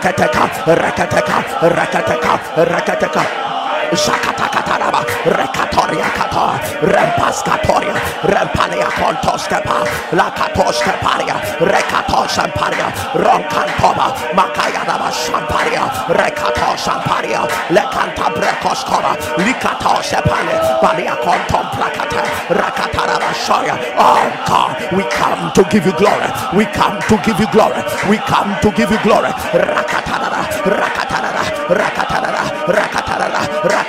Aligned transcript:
rakateka 0.00 0.44
rakateka 0.66 1.36
rakateka 1.76 2.32
rakateka 2.56 3.49
Shakatakataraba, 3.96 5.04
Rekatoria 5.36 6.08
Kata, 6.14 6.60
Rempaskatoria, 6.82 7.94
Rempalia 8.22 8.88
Kontoskepa, 8.98 9.84
Lakatoskeparia, 10.12 11.36
Rekato 11.60 12.26
Shamparia, 12.28 12.88
Ronkantoba, 13.14 14.12
Makayadaba 14.36 15.10
Shamparia, 15.12 15.84
Rekato 16.08 16.76
Shamparia, 16.76 17.46
Lekanta 17.70 18.28
Brekoskova, 18.34 19.16
Likato 19.38 20.00
Shepane, 20.02 20.80
Balia 20.80 21.16
Kontom 21.22 21.66
Plakata, 21.72 22.22
Rakataraba 22.48 23.32
Shoya. 23.34 23.76
Oh 23.96 24.30
God, 24.46 24.76
we 24.96 25.02
come 25.10 25.50
to 25.52 25.64
give 25.70 25.86
you 25.86 25.92
glory. 25.96 26.28
We 26.56 26.64
come 26.66 26.98
to 27.08 27.16
give 27.24 27.38
you 27.40 27.48
glory. 27.52 27.82
We 28.08 28.18
come 28.18 28.56
to 28.62 28.70
give 28.72 28.90
you 28.90 29.00
glory. 29.02 29.30
Rakatarara, 29.52 30.42
Rakatarara, 30.64 31.44
Rakatarara, 31.68 32.44
Rakatarara, 32.66 33.42
Rakatarara. 33.62 33.79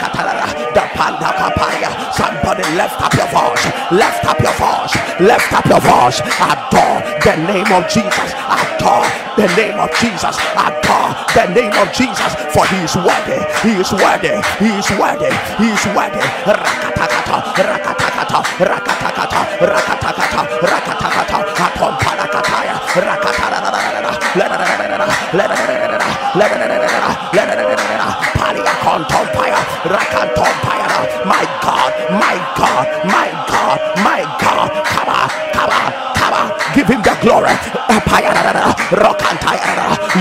Somebody 2.13 2.63
lift 2.75 3.01
up 3.01 3.13
your 3.15 3.27
voice, 3.27 3.65
lift 3.91 4.25
up 4.25 4.39
your 4.41 4.53
voice, 4.59 4.93
lift 5.19 5.53
up 5.53 5.65
your 5.65 5.79
voice. 5.81 6.21
Adore 6.39 7.01
the 7.23 7.35
name 7.47 7.69
of 7.71 7.87
Jesus. 7.87 8.31
Adore 8.51 9.05
the 9.37 9.47
name 9.57 9.79
of 9.79 9.89
Jesus. 9.99 10.35
Adore 10.55 11.11
the 11.33 11.45
name 11.55 11.73
of 11.81 11.91
Jesus. 11.93 12.31
For 12.53 12.65
he 12.67 12.77
is 12.83 12.95
worthy, 12.95 13.39
he 13.63 13.71
is 13.79 13.91
worthy, 13.93 14.35
he 14.59 14.69
is 14.75 14.89
worthy, 14.99 15.31
he 15.59 15.67
is 15.71 15.85
worthy. 15.95 16.23
Rakatakata, 16.45 17.37
rakatakata, 17.55 18.39
rakatakata, 18.59 19.41
rakatakata, 19.61 20.41
rakatakata, 20.61 21.37
atom 21.65 21.93
panakataya, 22.03 22.75
rakatarara, 22.95 23.81
my 32.19 32.35
God, 32.57 32.87
my 33.05 33.29
God, 33.47 33.79
my 34.03 34.21
God, 34.41 34.69
come 34.85 35.09
on, 35.09 35.29
come 35.53 35.71
on, 35.71 35.91
come 36.15 36.33
on, 36.33 36.49
give 36.75 36.87
him 36.87 37.01
the 37.03 37.15
glory. 37.21 37.53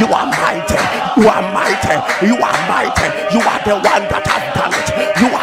You 0.01 0.07
are 0.13 0.27
mighty, 0.27 0.79
you 1.21 1.29
are 1.29 1.43
mighty, 1.55 1.97
you 2.27 2.37
are 2.37 2.59
mighty, 2.69 3.09
you 3.35 3.41
are 3.43 3.63
the 3.65 3.77
one 3.81 4.05
that 4.11 4.25
have 4.27 4.47
done 4.55 4.75
it, 4.75 4.90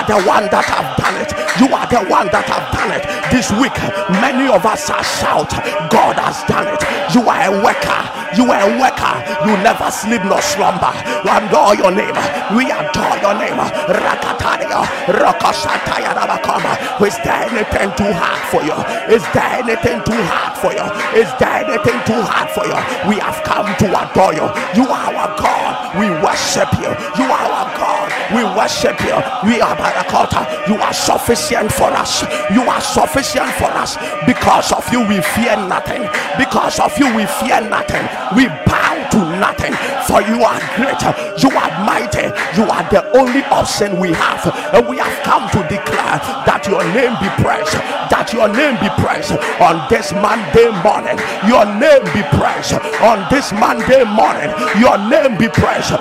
the 0.07 0.17
one 0.23 0.47
that 0.49 0.65
have 0.65 0.95
done 0.97 1.17
it, 1.19 1.31
you 1.59 1.67
are 1.75 1.87
the 1.91 2.01
one 2.09 2.27
that 2.31 2.47
have 2.47 2.67
done 2.71 2.91
it. 2.95 3.03
This 3.29 3.51
week, 3.59 3.75
many 4.23 4.47
of 4.47 4.63
us 4.65 4.89
are 4.89 5.03
shout, 5.03 5.51
God 5.91 6.15
has 6.17 6.41
done 6.47 6.67
it. 6.71 6.81
You 7.13 7.27
are 7.27 7.43
a 7.47 7.53
worker, 7.59 8.01
you 8.39 8.47
are 8.49 8.63
a 8.63 8.71
worker, 8.79 9.15
you 9.45 9.53
never 9.61 9.91
sleep 9.91 10.23
nor 10.23 10.39
slumber. 10.41 10.91
We 11.23 11.29
adore 11.29 11.75
your 11.75 11.91
name, 11.91 12.15
we 12.55 12.71
adore 12.71 13.15
your 13.19 13.35
name. 13.35 13.59
Rakataria, 13.59 14.87
Rokoshataya 15.11 16.15
Rabakoma. 16.15 16.73
Is 17.03 17.15
there 17.23 17.43
anything 17.51 17.91
too 17.99 18.11
hard 18.15 18.41
for 18.51 18.61
you? 18.63 18.75
Is 19.13 19.23
there 19.35 19.59
anything 19.59 19.99
too 20.07 20.19
hard 20.31 20.55
for 20.59 20.71
you? 20.71 20.85
Is 21.19 21.29
there 21.39 21.63
anything 21.67 21.99
too 22.07 22.21
hard 22.23 22.49
for 22.55 22.65
you? 22.65 22.77
We 23.09 23.19
have 23.19 23.43
come 23.43 23.67
to 23.83 23.87
adore 23.91 24.33
you. 24.33 24.47
You 24.75 24.87
are 24.89 25.11
our 25.13 25.31
God. 25.39 25.99
We 25.99 26.07
worship 26.23 26.71
you. 26.79 26.91
You 27.19 27.27
are 27.31 27.47
our 27.51 27.69
God. 27.77 28.06
We 28.35 28.43
worship 28.43 28.99
you. 29.01 29.15
We 29.47 29.61
are 29.61 29.75
Barakota. 29.77 30.67
You 30.67 30.75
are 30.81 30.93
sufficient 30.93 31.71
for 31.71 31.89
us. 31.91 32.23
You 32.51 32.61
are 32.63 32.81
sufficient 32.81 33.51
for 33.55 33.71
us. 33.71 33.97
Because 34.25 34.71
of 34.71 34.83
you, 34.91 35.01
we 35.07 35.21
fear 35.21 35.55
nothing. 35.55 36.03
Because 36.37 36.79
of 36.79 36.97
you, 36.97 37.07
we 37.15 37.25
fear 37.39 37.61
nothing. 37.69 38.03
We 38.35 38.47
bow 38.67 39.07
to 39.11 39.19
nothing. 39.39 39.73
For 40.07 40.21
you 40.21 40.43
are 40.43 40.59
greater. 40.75 41.11
You 41.39 41.49
are 41.55 41.71
mighty. 41.85 42.27
You 42.59 42.67
are 42.67 42.85
the 42.91 43.03
only 43.17 43.43
option 43.47 43.99
we 43.99 44.11
have. 44.13 44.43
And 44.73 44.87
we 44.87 44.97
have 44.97 45.23
come 45.23 45.49
to 45.51 45.61
declare 45.67 46.19
that 46.47 46.65
your 46.67 46.83
name 46.91 47.15
be 47.23 47.29
praised. 47.41 47.73
That 48.11 48.31
your 48.33 48.47
name 48.51 48.75
be 48.83 48.89
praised 48.99 49.31
on 49.61 49.87
this 49.89 50.11
Monday 50.13 50.69
morning. 50.83 51.17
Your 51.47 51.63
name 51.79 52.03
be 52.11 52.23
praised 52.35 52.75
on 53.03 53.23
this 53.31 53.51
Monday 53.53 54.03
morning. 54.03 54.51
Your 54.79 54.97
name 54.97 55.37
be 55.37 55.47
praised. 55.47 55.95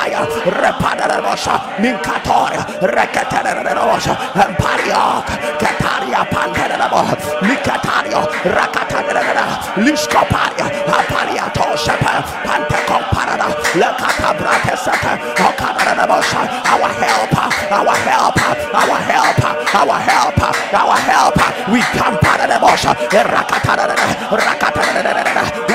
Akatopaya, 0.00 0.26
Repadarabosha, 0.44 1.76
Minkatoria, 1.78 2.64
Rekatarabosha, 2.80 4.14
Empariok, 4.34 5.26
Kataria 5.60 6.24
Pantarabo, 6.30 7.04
Mikatario, 7.42 8.26
Rakatanara, 8.44 9.74
Liskoparia, 9.76 10.66
Aparia 10.86 11.50
Toshapa, 11.52 12.22
Pantakomparada, 12.44 13.48
Lekatabratasata, 13.74 15.12
Okadarabosha, 15.36 16.40
our 16.70 16.88
helper, 16.88 17.48
our 17.70 17.94
helper, 17.94 18.52
our 18.74 18.98
helper, 18.98 19.52
our 19.76 19.98
helper, 20.00 20.52
our 20.76 20.96
helper. 20.96 21.72
We 21.72 21.80
come 21.80 22.16
Padarabosha, 22.18 22.94
Rakatarada, 23.10 23.96
Rakatarada, 24.30 25.69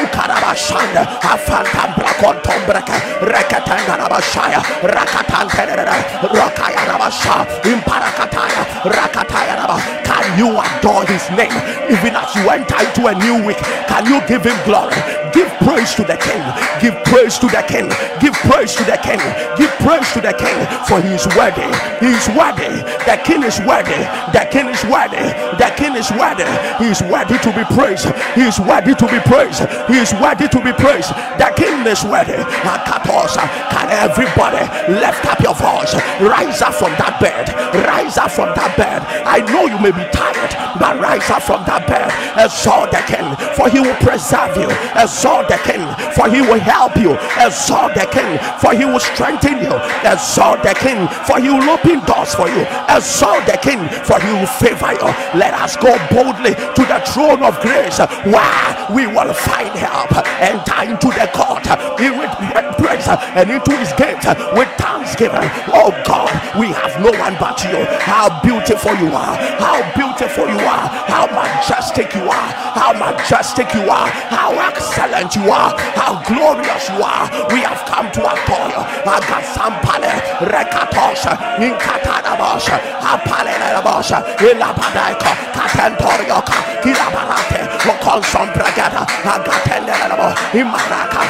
Ukarabashanda, 0.46 1.06
Afantam 1.22 1.94
Bracontombraka, 1.96 2.96
Rakatangarabashaya, 3.22 4.62
Rakatantanara, 4.82 5.96
Rakayarabasha, 6.22 7.46
Imparakataya, 7.64 8.64
Rakatayaraba. 8.84 10.04
Can 10.06 10.38
you 10.40 10.50
adore 10.60 11.06
his 11.06 11.30
name 11.32 11.52
even 11.90 12.16
as 12.16 12.36
you 12.36 12.50
enter 12.50 12.78
into 12.80 13.08
a 13.08 13.16
new 13.16 13.46
week? 13.46 13.58
Can 13.88 14.06
you 14.06 14.22
give 14.28 14.44
him 14.44 14.58
glory? 14.66 14.96
Give 15.34 15.50
praise 15.64 15.94
to 15.96 16.04
the 16.04 16.18
king. 16.18 16.42
Give 16.82 16.96
praise 17.06 17.38
to 17.40 17.48
the 17.48 17.64
king. 17.68 17.90
Give 18.20 18.34
praise 18.48 18.76
to 18.76 18.84
the 18.84 18.98
king. 19.02 19.20
Give 19.58 19.72
praise 19.84 20.12
to 20.14 20.22
the 20.22 20.34
king 20.34 20.58
for 20.88 21.02
he 21.02 21.16
is 21.16 21.26
worthy. 21.36 21.66
He 22.04 22.12
is 22.12 22.28
worthy. 22.36 22.72
The 23.08 23.18
king 23.24 23.44
is 23.44 23.60
worthy. 23.64 23.96
The 24.36 24.44
king 24.52 24.68
is 24.68 24.84
worthy. 24.86 25.24
The 25.58 25.70
king 25.76 25.96
is 25.96 26.12
worthy. 26.12 26.48
He 26.84 26.92
is 26.92 27.02
worthy 27.02 27.38
to 27.40 27.52
be 27.56 27.64
praised. 27.76 28.08
He 28.36 28.44
is 28.44 28.60
worthy 28.60 28.94
to 28.96 29.08
be 29.08 29.20
praised. 29.24 29.64
He 29.88 29.98
is 30.04 30.12
worthy 30.14 30.35
to 30.44 30.60
be 30.60 30.76
praised. 30.76 31.16
The 31.40 31.48
king 31.56 31.88
is 31.88 32.04
worthy. 32.04 32.36
Akatosa. 32.68 33.48
Can 33.72 33.88
everybody 33.88 34.68
lift 34.92 35.24
up 35.24 35.40
your 35.40 35.56
voice? 35.56 35.96
Rise 36.20 36.62
up 36.62 36.76
from 36.76 36.92
that 37.00 37.16
bed. 37.24 37.48
Rise 37.88 38.18
up 38.20 38.32
from 38.32 38.52
that 38.60 38.76
bed. 38.76 39.00
I 39.24 39.40
know 39.48 39.72
you 39.72 39.80
may 39.80 39.96
be 39.96 40.04
tired, 40.12 40.52
but 40.76 41.00
rise 41.00 41.30
up 41.32 41.44
from 41.44 41.64
that 41.64 41.88
bed. 41.88 42.12
Exalt 42.36 42.92
the 42.92 43.00
king, 43.08 43.24
for 43.56 43.72
he 43.72 43.80
will 43.80 43.96
preserve 44.04 44.60
you. 44.60 44.68
Exalt 45.00 45.48
the 45.48 45.60
king, 45.64 45.84
for 46.12 46.28
he 46.28 46.44
will 46.44 46.60
help 46.60 47.00
you. 47.00 47.16
Exalt 47.40 47.96
the 47.96 48.08
king, 48.12 48.36
for 48.60 48.76
he 48.76 48.84
will 48.84 49.00
strengthen 49.00 49.64
you. 49.64 49.72
Exalt 50.04 50.60
the 50.64 50.76
king, 50.76 51.08
for 51.24 51.40
he 51.40 51.48
will 51.48 51.70
open 51.72 52.04
doors 52.04 52.36
for 52.36 52.52
you. 52.52 52.68
Exalt 52.92 53.48
the 53.48 53.58
king, 53.64 53.80
for 54.04 54.20
he 54.20 54.32
will 54.36 54.52
favor 54.60 54.92
you. 54.92 55.08
Let 55.38 55.56
us 55.56 55.78
go 55.80 55.96
boldly 56.12 56.56
to 56.58 56.84
the 56.84 57.00
throne 57.08 57.44
of 57.44 57.56
grace, 57.62 58.00
where 58.28 58.68
we 58.92 59.08
will 59.08 59.34
find 59.34 59.72
help. 59.78 60.12
Enter 60.40 60.92
into 60.92 61.08
the 61.14 61.28
court 61.34 61.66
with 62.00 62.34
praise 62.78 63.08
and 63.08 63.50
into 63.52 63.72
his 63.78 63.92
gate 63.94 64.24
with 64.54 64.70
thanksgiving. 64.78 65.50
Oh 65.72 65.92
God, 66.06 66.30
we 66.60 66.68
have 66.74 67.00
no 67.02 67.12
one 67.20 67.36
but 67.40 67.62
you. 67.64 67.86
How 68.02 68.42
beautiful 68.42 68.94
you 68.96 69.10
are! 69.16 69.36
How 69.60 69.80
beautiful 69.96 70.48
you 70.48 70.60
are! 70.60 70.88
How 71.08 71.26
majestic 71.32 72.14
you 72.14 72.24
are! 72.30 72.50
How 72.76 72.94
majestic 72.94 73.74
you 73.74 73.90
are! 73.90 74.10
How 74.30 74.52
excellent 74.70 75.36
you 75.36 75.50
are! 75.52 75.72
How 75.96 76.22
glorious 76.28 76.90
you 76.90 77.02
are! 77.02 77.26
We 77.54 77.62
have 77.62 77.82
come 77.88 78.12
to 78.12 78.22
adore. 78.22 78.84
Agasampale, 79.06 80.14
Rekatosha, 80.52 81.34
Inkatanabosha, 81.62 82.78
Apalelabosha, 83.02 84.18
Ilabadaiko, 84.38 85.32
Katentorioka, 85.56 86.58
Kilabarate, 86.84 87.62
Okonsom 88.06 88.48
Bragada, 88.54 89.02
Agatendelabo, 89.26 90.30
Imaraka. 90.54 91.24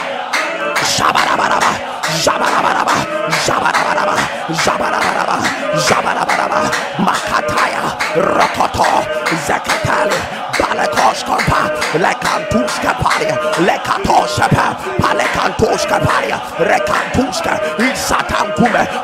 Shabarabaraba, 0.84 1.72
Shabarabaraba, 2.24 2.96
Shabarabaraba, 3.46 4.16
Shabarabaraba, 4.64 5.38
Shabarabaraba, 5.88 6.62
Makataya, 7.00 7.84
Rokoto, 8.16 9.06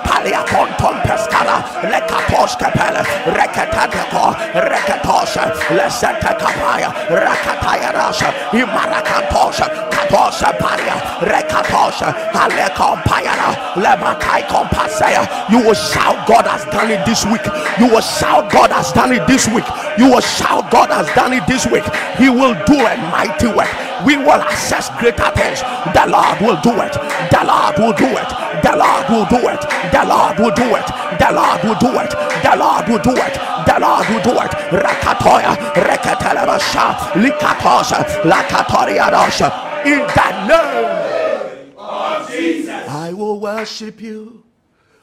Palia 0.04 0.44
Lekatoska 1.82 2.72
Pele, 2.72 3.02
Rekatatako, 3.38 4.36
Rekatosha, 4.54 5.52
Leseta 5.78 6.38
Kapaya, 6.38 6.90
Rakataya 7.10 7.92
Rasha, 7.94 8.32
Imarakantosha, 8.52 9.68
Katosha 9.92 10.52
Paria, 10.60 10.96
Rekatosha, 11.22 12.14
Alekompayana, 12.34 13.56
Lemakai 13.76 14.44
Kompasaya. 14.48 15.26
You 15.52 15.60
will 15.60 15.74
shout, 15.74 16.28
God 16.28 16.46
has 16.48 16.66
done 16.66 16.92
it 16.92 17.06
this 17.06 17.26
week. 17.26 17.46
You 17.80 17.88
will 17.94 18.02
shout, 18.02 18.52
God 18.52 18.72
has 18.72 18.92
done 18.94 19.14
it 19.14 19.26
this 19.28 19.48
week. 19.48 19.66
You 19.98 20.10
will 20.12 20.22
shout, 20.22 20.70
God 20.72 20.90
has 20.90 21.08
done 21.16 21.34
it 21.34 21.46
this 21.48 21.66
week. 21.68 21.86
He 22.18 22.30
will 22.30 22.54
do 22.66 22.76
a 22.76 22.98
mighty 23.12 23.48
work. 23.48 23.70
we 24.06 24.18
will 24.18 24.42
access 24.42 24.90
greater 25.00 25.30
things. 25.36 25.62
The 25.94 26.06
Lord 26.08 26.38
will 26.42 26.60
do 26.62 26.74
it. 26.82 26.94
The 27.32 27.44
Lord 27.46 27.78
will 27.78 27.94
do 27.94 28.10
it. 28.10 28.30
The 28.64 28.76
Lord 28.78 29.10
will 29.10 29.26
do 29.26 29.48
it. 29.50 29.62
The 29.92 30.04
Lord 30.06 30.40
will 30.40 30.56
do 30.56 30.76
it. 30.76 30.88
The 31.20 31.32
Lord 31.34 31.64
will 31.64 31.80
do 31.80 31.92
it. 32.00 32.12
The 32.44 32.56
Lord 32.58 32.88
will 32.88 33.00
do 33.00 33.16
it. 33.16 33.34
The 33.66 33.78
Lord 33.80 34.08
will 34.10 34.22
do 34.22 34.32
it. 34.40 34.52
Rakatoya, 34.82 35.56
Rekatelabasha, 35.74 36.86
Likatosa, 37.22 38.04
Lakatoriadosha. 38.24 39.72
In 39.86 40.00
the 40.00 40.30
name 40.48 41.74
of 41.78 42.30
Jesus, 42.30 42.88
I 42.88 43.14
will 43.14 43.40
worship 43.40 44.02
you 44.02 44.44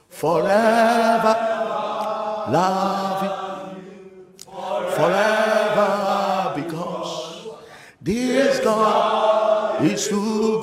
forever. 0.08 1.34
Love 2.50 3.22
you 3.22 3.30
forever 4.92 6.52
because 6.56 7.48
this 8.00 8.60
God 8.60 9.84
is 9.84 10.10
will 10.10 10.57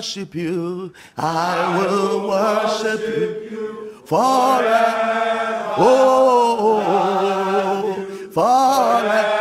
worship 0.00 0.34
you. 0.34 0.94
I 1.18 1.76
will 1.76 2.26
worship 2.26 3.52
you 3.52 4.00
forever. 4.06 5.74
Oh, 5.76 6.80
forever. 8.32 9.40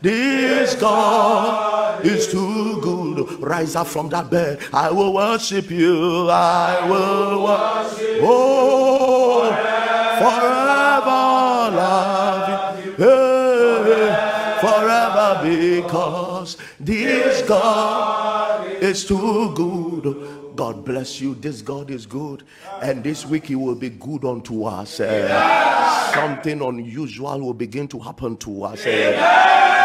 This 0.00 0.74
God 0.76 2.06
is 2.06 2.28
too 2.30 2.80
good. 2.80 3.42
Rise 3.42 3.74
up 3.74 3.88
from 3.88 4.08
that 4.10 4.30
bed. 4.30 4.60
I 4.72 4.92
will 4.92 5.12
worship 5.12 5.68
you. 5.68 6.30
I 6.30 6.88
will 6.88 7.42
worship. 7.42 8.20
Oh, 8.22 8.69
this 16.80 17.46
God 17.46 18.66
is 18.82 19.04
too 19.04 19.52
good. 19.54 20.56
God 20.56 20.84
bless 20.84 21.20
you. 21.20 21.34
This 21.34 21.62
God 21.62 21.90
is 21.90 22.06
good, 22.06 22.42
and 22.82 23.04
this 23.04 23.24
week 23.24 23.46
He 23.46 23.54
will 23.54 23.74
be 23.74 23.90
good 23.90 24.24
unto 24.24 24.64
us. 24.64 24.98
Uh, 25.00 26.12
something 26.14 26.60
unusual 26.60 27.40
will 27.40 27.54
begin 27.54 27.86
to 27.88 27.98
happen 27.98 28.36
to 28.38 28.64
us. 28.64 28.80
Uh, 28.80 28.90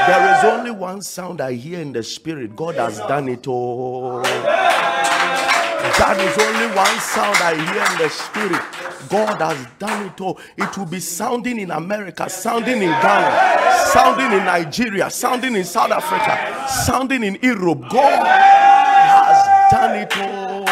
there 0.07 0.37
is 0.37 0.43
only 0.45 0.71
one 0.71 1.01
sound 1.01 1.41
I 1.41 1.53
hear 1.53 1.79
in 1.79 1.91
the 1.91 2.03
spirit. 2.03 2.55
God 2.55 2.75
has 2.75 2.97
done 2.99 3.27
it 3.27 3.47
all. 3.47 4.21
That 4.21 6.17
is 6.19 6.37
only 6.43 6.67
one 6.75 6.99
sound 6.99 7.37
I 7.37 7.55
hear 7.55 7.83
in 7.91 7.97
the 7.99 8.09
spirit. 8.09 8.84
God 9.09 9.41
has 9.41 9.67
done 9.79 10.07
it 10.07 10.21
all. 10.21 10.39
It 10.57 10.77
will 10.77 10.85
be 10.85 10.99
sounding 10.99 11.59
in 11.59 11.71
America, 11.71 12.29
sounding 12.29 12.81
in 12.81 12.89
Ghana, 12.89 13.89
sounding 13.91 14.31
in 14.31 14.45
Nigeria, 14.45 15.09
sounding 15.09 15.55
in 15.55 15.63
South 15.63 15.91
Africa, 15.91 16.67
sounding 16.85 17.23
in 17.23 17.37
Europe. 17.41 17.89
God 17.89 18.25
has 18.25 19.71
done 19.71 19.95
it 19.97 20.17
all. 20.17 20.65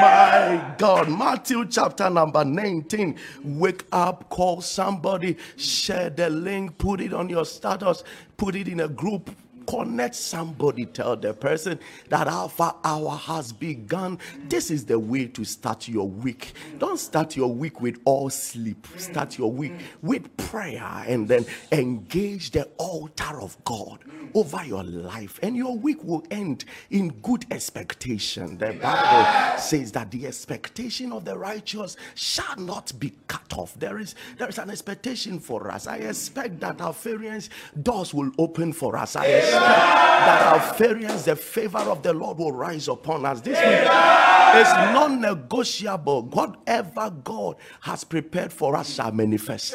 My 0.00 0.74
God. 0.78 1.08
Matthew 1.10 1.66
chapter 1.66 2.08
number 2.08 2.44
19. 2.44 3.16
Wake 3.44 3.84
up, 3.92 4.28
call 4.30 4.60
somebody, 4.60 5.36
share 5.56 6.10
the 6.10 6.30
link, 6.30 6.78
put 6.78 7.00
it 7.00 7.12
on 7.12 7.28
your 7.28 7.44
status, 7.44 8.02
put 8.36 8.54
it 8.56 8.66
in 8.68 8.80
a 8.80 8.88
group 8.88 9.30
connect 9.70 10.16
somebody 10.16 10.84
tell 10.84 11.16
the 11.16 11.32
person 11.32 11.78
that 12.08 12.26
alpha 12.26 12.74
hour 12.82 13.10
has 13.16 13.52
begun. 13.52 14.18
This 14.48 14.70
is 14.70 14.84
the 14.84 14.98
way 14.98 15.26
to 15.28 15.44
start 15.44 15.86
your 15.86 16.08
week. 16.08 16.54
Don't 16.78 16.98
start 16.98 17.36
your 17.36 17.52
week 17.52 17.80
with 17.80 17.98
all 18.04 18.30
sleep. 18.30 18.86
Start 18.96 19.38
your 19.38 19.52
week 19.52 19.72
with 20.02 20.36
prayer 20.36 21.04
and 21.06 21.28
then 21.28 21.46
engage 21.70 22.50
the 22.50 22.64
altar 22.78 23.40
of 23.40 23.62
god 23.64 24.00
over 24.34 24.64
your 24.64 24.82
life. 24.82 25.38
And 25.42 25.56
your 25.56 25.76
week 25.76 26.02
will 26.02 26.24
end 26.30 26.64
in 26.90 27.10
good 27.22 27.46
expectation. 27.50 28.58
The 28.58 28.72
bible 28.72 29.58
says 29.58 29.92
that 29.92 30.10
the 30.10 30.26
expectation 30.26 31.12
of 31.12 31.24
the 31.24 31.36
righteous 31.38 31.96
shall 32.14 32.56
not 32.56 32.92
be 32.98 33.12
cut 33.28 33.52
off. 33.56 33.78
There 33.78 33.98
is 33.98 34.14
there 34.38 34.48
is 34.48 34.58
an 34.58 34.70
expectation 34.70 35.38
for 35.38 35.70
us. 35.70 35.86
I 35.86 35.96
expect 35.96 36.60
that 36.60 36.80
our 36.80 36.92
variance 36.92 37.50
doors 37.82 38.12
will 38.12 38.30
open 38.38 38.72
for 38.72 38.96
us. 38.96 39.16
I 39.16 39.26
expect 39.26 39.59
that 39.60 40.42
our 40.52 40.74
variance, 40.74 41.24
the 41.24 41.36
favor 41.36 41.78
of 41.78 42.02
the 42.02 42.12
Lord 42.12 42.38
will 42.38 42.52
rise 42.52 42.88
upon 42.88 43.24
us. 43.24 43.40
This 43.40 43.58
is 43.58 44.72
non 44.92 45.20
negotiable. 45.20 46.22
Whatever 46.22 47.10
God 47.24 47.56
has 47.80 48.04
prepared 48.04 48.52
for 48.52 48.76
us 48.76 48.94
shall 48.94 49.12
manifest. 49.12 49.74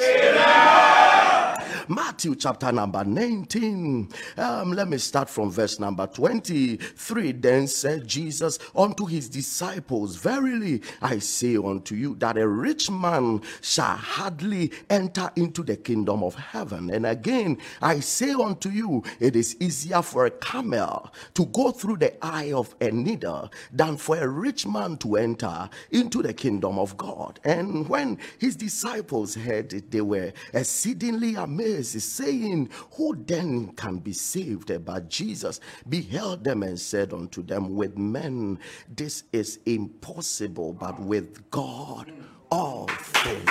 Matthew 1.87 2.35
chapter 2.35 2.71
number 2.71 3.03
19. 3.03 4.09
Um, 4.37 4.71
let 4.73 4.87
me 4.87 4.97
start 4.97 5.29
from 5.29 5.51
verse 5.51 5.79
number 5.79 6.07
23. 6.07 7.31
Then 7.33 7.67
said 7.67 8.07
Jesus 8.07 8.57
unto 8.75 9.05
his 9.05 9.29
disciples, 9.29 10.15
Verily 10.15 10.81
I 11.01 11.19
say 11.19 11.57
unto 11.57 11.95
you 11.95 12.15
that 12.15 12.37
a 12.37 12.47
rich 12.47 12.89
man 12.89 13.41
shall 13.61 13.97
hardly 13.97 14.71
enter 14.89 15.31
into 15.35 15.63
the 15.63 15.77
kingdom 15.77 16.23
of 16.23 16.35
heaven. 16.35 16.89
And 16.89 17.05
again, 17.05 17.57
I 17.81 17.99
say 17.99 18.31
unto 18.31 18.69
you, 18.69 19.03
it 19.19 19.35
is 19.35 19.55
easier 19.59 20.01
for 20.01 20.25
a 20.25 20.31
camel 20.31 21.11
to 21.35 21.45
go 21.47 21.71
through 21.71 21.97
the 21.97 22.25
eye 22.25 22.51
of 22.53 22.73
a 22.81 22.89
needle 22.91 23.51
than 23.71 23.97
for 23.97 24.17
a 24.17 24.27
rich 24.27 24.65
man 24.65 24.97
to 24.97 25.17
enter 25.17 25.69
into 25.91 26.21
the 26.23 26.33
kingdom 26.33 26.79
of 26.79 26.97
God. 26.97 27.39
And 27.43 27.87
when 27.87 28.17
his 28.39 28.55
disciples 28.55 29.35
heard 29.35 29.73
it, 29.73 29.91
they 29.91 30.01
were 30.01 30.33
exceedingly 30.53 31.35
amazed 31.35 31.74
is 31.75 32.03
saying, 32.03 32.69
Who 32.93 33.15
then 33.15 33.73
can 33.73 33.97
be 33.97 34.13
saved? 34.13 34.71
But 34.85 35.09
Jesus 35.09 35.59
beheld 35.89 36.43
them 36.43 36.63
and 36.63 36.79
said 36.79 37.11
unto 37.11 37.43
them, 37.43 37.75
With 37.75 37.97
men 37.97 38.59
this 38.87 39.23
is 39.33 39.59
impossible, 39.65 40.73
but 40.73 40.99
with 40.99 41.49
God 41.51 42.11
all 42.49 42.87
things. 42.87 43.49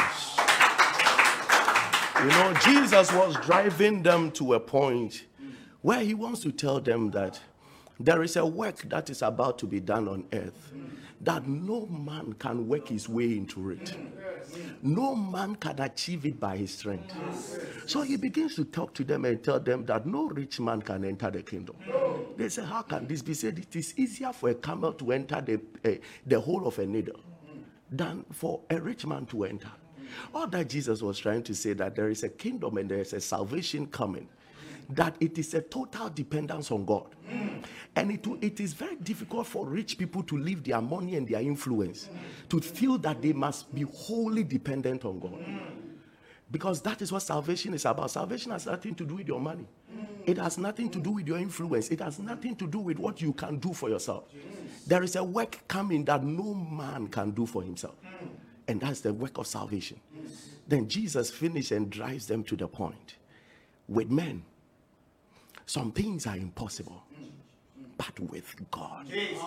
You 2.23 2.31
know, 2.31 2.55
Jesus 2.65 3.12
was 3.12 3.37
driving 3.44 4.03
them 4.03 4.31
to 4.32 4.55
a 4.55 4.61
point 4.61 5.25
where 5.82 6.00
he 6.00 6.15
wants 6.15 6.41
to 6.41 6.53
tell 6.53 6.81
them 6.81 7.11
that 7.11 7.38
there 8.00 8.23
is 8.23 8.37
a 8.37 8.47
work 8.47 8.82
that 8.88 9.11
is 9.11 9.21
about 9.21 9.59
to 9.59 9.67
be 9.67 9.81
done 9.81 10.09
on 10.09 10.25
earth 10.32 10.73
that 11.25 11.47
no 11.47 11.87
man 11.87 12.35
can 12.35 12.69
work 12.69 12.88
his 12.88 13.09
way 13.09 13.37
into 13.37 13.71
it. 13.71 13.94
No 14.82 15.15
man 15.15 15.56
can 15.56 15.81
achieve 15.81 16.26
it 16.26 16.38
by 16.38 16.56
his 16.56 16.75
strength. 16.75 17.12
So 17.87 18.03
he 18.03 18.17
begins 18.17 18.55
to 18.56 18.65
talk 18.65 18.94
to 18.94 19.05
them 19.05 19.25
and 19.25 19.43
tell 19.43 19.59
them 19.59 19.85
that 19.87 20.06
no 20.06 20.29
rich 20.29 20.61
man 20.61 20.82
can 20.82 21.05
enter 21.05 21.31
the 21.31 21.43
kingdom. 21.43 21.76
They 22.37 22.49
say, 22.49 22.65
How 22.65 22.82
can 22.82 23.06
this 23.06 23.23
be 23.23 23.35
said? 23.35 23.59
It 23.59 23.75
is 23.75 23.99
easier 23.99 24.32
for 24.32 24.50
a 24.50 24.55
camel 24.55 24.93
to 24.94 25.12
enter 25.12 25.40
the, 25.40 25.61
uh, 25.85 25.99
the 26.26 26.40
hole 26.40 26.66
of 26.66 26.78
a 26.78 26.87
needle 26.87 27.21
than 27.90 28.25
for 28.31 28.61
a 28.71 28.81
rich 28.81 29.07
man 29.07 29.26
to 29.26 29.45
enter. 29.45 29.71
All 30.35 30.47
that 30.49 30.69
Jesus 30.69 31.02
was 31.02 31.19
trying 31.19 31.43
to 31.45 31.54
say 31.54 31.73
that 31.73 31.97
there 31.97 32.11
is 32.11 32.23
a 32.23 32.28
kingdom 32.28 32.76
and 32.76 32.88
there 32.88 33.00
is 33.00 33.12
a 33.12 33.21
salvation 33.21 33.87
coming 33.87 34.28
that 34.91 35.17
it 35.21 35.38
is 35.38 35.55
a 35.55 35.61
total 35.61 36.09
dependence 36.11 36.71
on 36.71 36.85
God. 36.85 37.07
And 37.97 38.11
it, 38.11 38.26
it 38.43 38.61
is 38.61 38.73
very 38.73 38.97
difficult 38.97 39.47
for 39.47 39.67
rich 39.67 39.97
people 39.97 40.23
to 40.25 40.37
leave 40.37 40.64
their 40.64 40.81
money 40.81 41.17
and 41.17 41.26
their 41.26 41.41
influence, 41.41 42.09
to 42.49 42.61
feel 42.61 42.99
that 42.99 43.23
they 43.23 43.33
must 43.33 43.73
be 43.75 43.83
wholly 43.83 44.45
dependent 44.45 45.05
on 45.05 45.19
God. 45.19 45.45
Because 46.50 46.81
that 46.83 47.03
is 47.03 47.11
what 47.11 47.23
salvation 47.23 47.75
is 47.75 47.85
about. 47.85 48.11
Salvation 48.11 48.53
has 48.53 48.67
nothing 48.67 48.95
to 48.97 49.05
do 49.05 49.17
with 49.17 49.26
your 49.26 49.41
money, 49.41 49.67
it 50.26 50.38
has 50.38 50.59
nothing 50.59 50.91
to 50.91 51.00
do 51.00 51.12
with 51.12 51.26
your 51.26 51.38
influence, 51.38 51.88
it 51.88 52.00
has 52.00 52.19
nothing 52.19 52.55
to 52.57 52.67
do 52.67 52.79
with 52.79 52.99
what 52.99 53.21
you 53.21 53.33
can 53.33 53.59
do 53.59 53.73
for 53.73 53.88
yourself. 53.88 54.25
There 54.87 55.03
is 55.03 55.17
a 55.17 55.25
work 55.25 55.59
coming 55.67 56.05
that 56.05 56.23
no 56.23 56.55
man 56.55 57.09
can 57.09 57.31
do 57.31 57.47
for 57.47 57.62
himself, 57.62 57.95
and 58.69 58.81
that's 58.81 59.00
the 59.00 59.12
work 59.12 59.38
of 59.38 59.47
salvation. 59.47 59.99
Then 60.67 60.88
Jesus 60.88 61.31
finishes 61.31 61.73
and 61.73 61.91
drives 61.91 62.26
them 62.26 62.43
to 62.45 62.57
the 62.57 62.69
point 62.69 63.17
with 63.88 64.11
men 64.11 64.43
some 65.66 65.92
things 65.92 66.26
are 66.26 66.37
impossible, 66.37 67.02
but 67.97 68.18
with 68.21 68.54
God. 68.71 69.06
With 69.09 69.40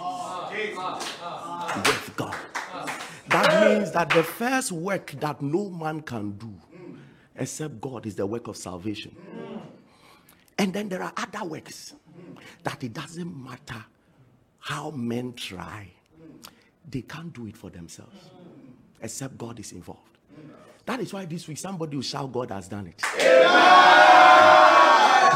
God. 2.15 2.35
That 3.29 3.63
means 3.69 3.91
that 3.91 4.09
the 4.09 4.23
first 4.23 4.71
work 4.71 5.11
that 5.19 5.41
no 5.41 5.69
man 5.69 6.01
can 6.01 6.31
do 6.31 6.53
except 7.35 7.79
God 7.79 8.05
is 8.05 8.15
the 8.15 8.25
work 8.25 8.47
of 8.47 8.57
salvation. 8.57 9.15
And 10.57 10.73
then 10.73 10.89
there 10.89 11.03
are 11.03 11.13
other 11.15 11.45
works 11.45 11.93
that 12.63 12.83
it 12.83 12.93
doesn't 12.93 13.43
matter 13.43 13.85
how 14.59 14.91
men 14.91 15.33
try, 15.33 15.87
they 16.89 17.01
can't 17.01 17.31
do 17.33 17.47
it 17.47 17.55
for 17.55 17.69
themselves 17.69 18.31
except 19.01 19.37
God 19.37 19.59
is 19.59 19.71
involved. 19.71 20.01
That 20.85 20.99
is 21.01 21.13
why 21.13 21.25
this 21.25 21.47
week 21.47 21.57
somebody 21.57 21.95
will 21.97 22.03
shout, 22.03 22.31
God 22.31 22.49
has 22.51 22.67
done 22.67 22.87
it. 22.87 23.03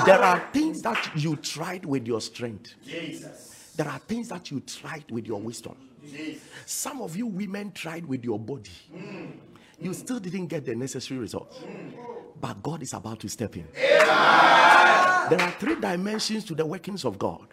There 0.06 0.22
are 0.22 0.40
things 0.52 0.82
that 0.82 1.12
you 1.16 1.36
tried 1.36 1.86
with 1.86 2.08
your 2.08 2.22
strength. 2.22 2.74
Jesus. 2.86 3.74
There 3.76 3.88
are 3.88 4.00
things 4.00 4.30
that 4.30 4.52
you 4.52 4.60
tried 4.62 5.10
with 5.10 5.28
your 5.28 5.40
wisdom. 5.40 5.76
Jesus. 6.04 6.42
Some 6.66 7.02
of 7.02 7.16
you 7.16 7.28
women 7.28 7.72
tried 7.72 8.06
with 8.06 8.24
your 8.24 8.40
body. 8.40 8.72
Mm. 8.94 9.32
You 9.80 9.94
still 9.94 10.20
didn't 10.20 10.48
get 10.48 10.66
the 10.66 10.76
necessary 10.76 11.20
results. 11.20 11.60
Mm. 11.60 11.94
But 12.40 12.62
God 12.64 12.82
is 12.82 12.94
about 12.94 13.20
to 13.22 13.30
step 13.30 13.56
in. 13.56 13.68
There 15.32 15.40
are 15.40 15.52
three 15.60 15.76
dimensions 15.76 16.44
to 16.46 16.56
the 16.56 16.66
workings 16.66 17.06
of 17.06 17.20
God. 17.20 17.48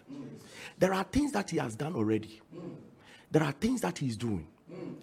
There 0.77 0.93
are 0.93 1.03
things 1.03 1.31
that 1.33 1.49
He 1.49 1.57
has 1.57 1.75
done 1.75 1.95
already. 1.95 2.41
There 3.31 3.43
are 3.43 3.51
things 3.51 3.81
that 3.81 3.97
He's 3.97 4.17
doing. 4.17 4.47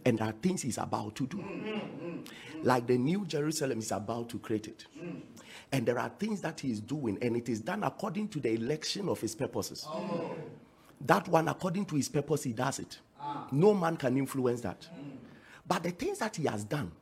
And 0.05 0.19
there 0.19 0.29
are 0.29 0.35
things 0.43 0.63
He's 0.63 0.79
about 0.79 1.15
to 1.17 1.27
do. 1.27 1.45
Like 2.63 2.87
the 2.87 2.99
New 2.99 3.25
Jerusalem 3.27 3.79
is 3.79 3.93
about 3.93 4.29
to 4.31 4.39
create 4.39 4.67
it. 4.67 4.87
And 5.73 5.85
there 5.85 5.99
are 5.99 6.11
things 6.19 6.41
that 6.43 6.61
He 6.61 6.71
is 6.71 6.81
doing, 6.81 7.19
and 7.21 7.37
it 7.37 7.49
is 7.49 7.61
done 7.61 7.85
according 7.85 8.29
to 8.29 8.41
the 8.41 8.51
election 8.55 9.09
of 9.09 9.21
His 9.21 9.35
purposes. 9.35 9.85
Oh. 9.89 10.35
That 11.01 11.29
one, 11.29 11.49
according 11.49 11.87
to 11.87 11.97
His 11.97 12.09
purpose, 12.09 12.45
He 12.45 12.53
does 12.53 12.79
it. 12.79 12.99
Ah. 13.21 13.49
No 13.51 13.75
man 13.75 13.97
can 13.97 14.17
influence 14.17 14.61
that. 14.63 14.85
Hmm. 14.85 15.11
But 15.67 15.83
the 15.83 15.91
things 15.91 16.19
that 16.19 16.37
He 16.37 16.45
has 16.45 16.65
done, 16.65 16.93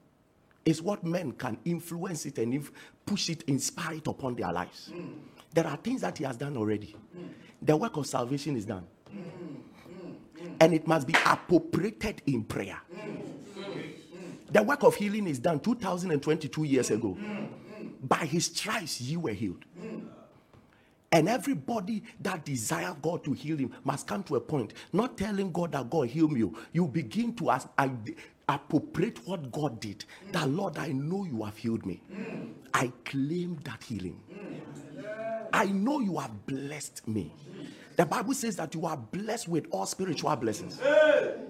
is 0.64 0.82
what 0.82 1.04
men 1.04 1.32
can 1.32 1.58
influence 1.64 2.26
it 2.26 2.38
and 2.38 2.54
inf- 2.54 2.72
push 3.04 3.28
it, 3.28 3.42
inspire 3.42 3.94
it 3.96 4.06
upon 4.06 4.34
their 4.34 4.52
lives. 4.52 4.90
Mm. 4.92 5.14
There 5.52 5.66
are 5.66 5.76
things 5.76 6.00
that 6.00 6.18
He 6.18 6.24
has 6.24 6.36
done 6.36 6.56
already. 6.56 6.96
Mm. 7.16 7.28
The 7.62 7.76
work 7.76 7.96
of 7.96 8.06
salvation 8.06 8.56
is 8.56 8.64
done. 8.64 8.86
Mm. 9.14 10.54
And 10.60 10.74
it 10.74 10.86
must 10.86 11.06
be 11.06 11.14
appropriated 11.26 12.22
in 12.26 12.44
prayer. 12.44 12.78
The 14.50 14.62
work 14.62 14.84
of 14.84 14.94
healing 14.94 15.26
is 15.26 15.38
done 15.38 15.58
2022 15.58 16.64
years 16.64 16.90
ago. 16.90 17.16
By 18.02 18.24
His 18.26 18.46
stripes, 18.46 19.00
you 19.00 19.20
were 19.20 19.32
healed. 19.32 19.64
And 21.12 21.28
everybody 21.28 22.02
that 22.22 22.44
desire 22.44 22.92
God 23.00 23.22
to 23.22 23.32
heal 23.32 23.56
him 23.56 23.72
must 23.84 24.08
come 24.08 24.24
to 24.24 24.34
a 24.34 24.40
point, 24.40 24.74
not 24.92 25.16
telling 25.16 25.52
God 25.52 25.70
that 25.70 25.88
God 25.88 26.08
heal 26.08 26.26
me. 26.26 26.50
You 26.72 26.88
begin 26.88 27.36
to 27.36 27.50
ask, 27.50 27.68
appropriate 28.48 29.26
what 29.26 29.52
God 29.52 29.78
did. 29.80 30.04
Mm. 30.28 30.32
That 30.32 30.50
Lord, 30.50 30.76
I 30.76 30.88
know 30.88 31.24
you 31.24 31.44
have 31.44 31.56
healed 31.56 31.86
me. 31.86 32.02
Mm. 32.12 32.48
I 32.72 32.92
claim 33.04 33.58
that 33.64 33.82
healing. 33.82 34.20
Mm. 34.28 34.60
I 35.52 35.66
know 35.66 36.00
you 36.00 36.18
have 36.18 36.46
blessed 36.46 37.06
me. 37.06 37.32
The 37.96 38.04
Bible 38.04 38.34
says 38.34 38.56
that 38.56 38.74
you 38.74 38.84
are 38.86 38.96
blessed 38.96 39.46
with 39.46 39.66
all 39.70 39.86
spiritual 39.86 40.34
blessings 40.34 40.80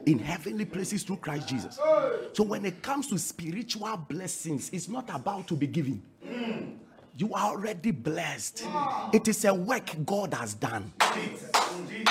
in 0.06 0.18
heavenly 0.18 0.64
places 0.64 1.02
through 1.02 1.16
Christ 1.16 1.48
Jesus. 1.48 1.78
So 2.32 2.44
when 2.44 2.64
it 2.64 2.82
comes 2.82 3.08
to 3.08 3.18
spiritual 3.18 3.96
blessings, 3.96 4.70
it's 4.72 4.88
not 4.88 5.08
about 5.14 5.46
to 5.48 5.56
be 5.56 5.66
given. 5.66 6.02
You 7.16 7.32
are 7.32 7.52
already 7.52 7.92
blessed. 7.92 8.66
It 9.12 9.28
is 9.28 9.44
a 9.44 9.54
work 9.54 9.90
God 10.04 10.34
has 10.34 10.54
done. 10.54 10.92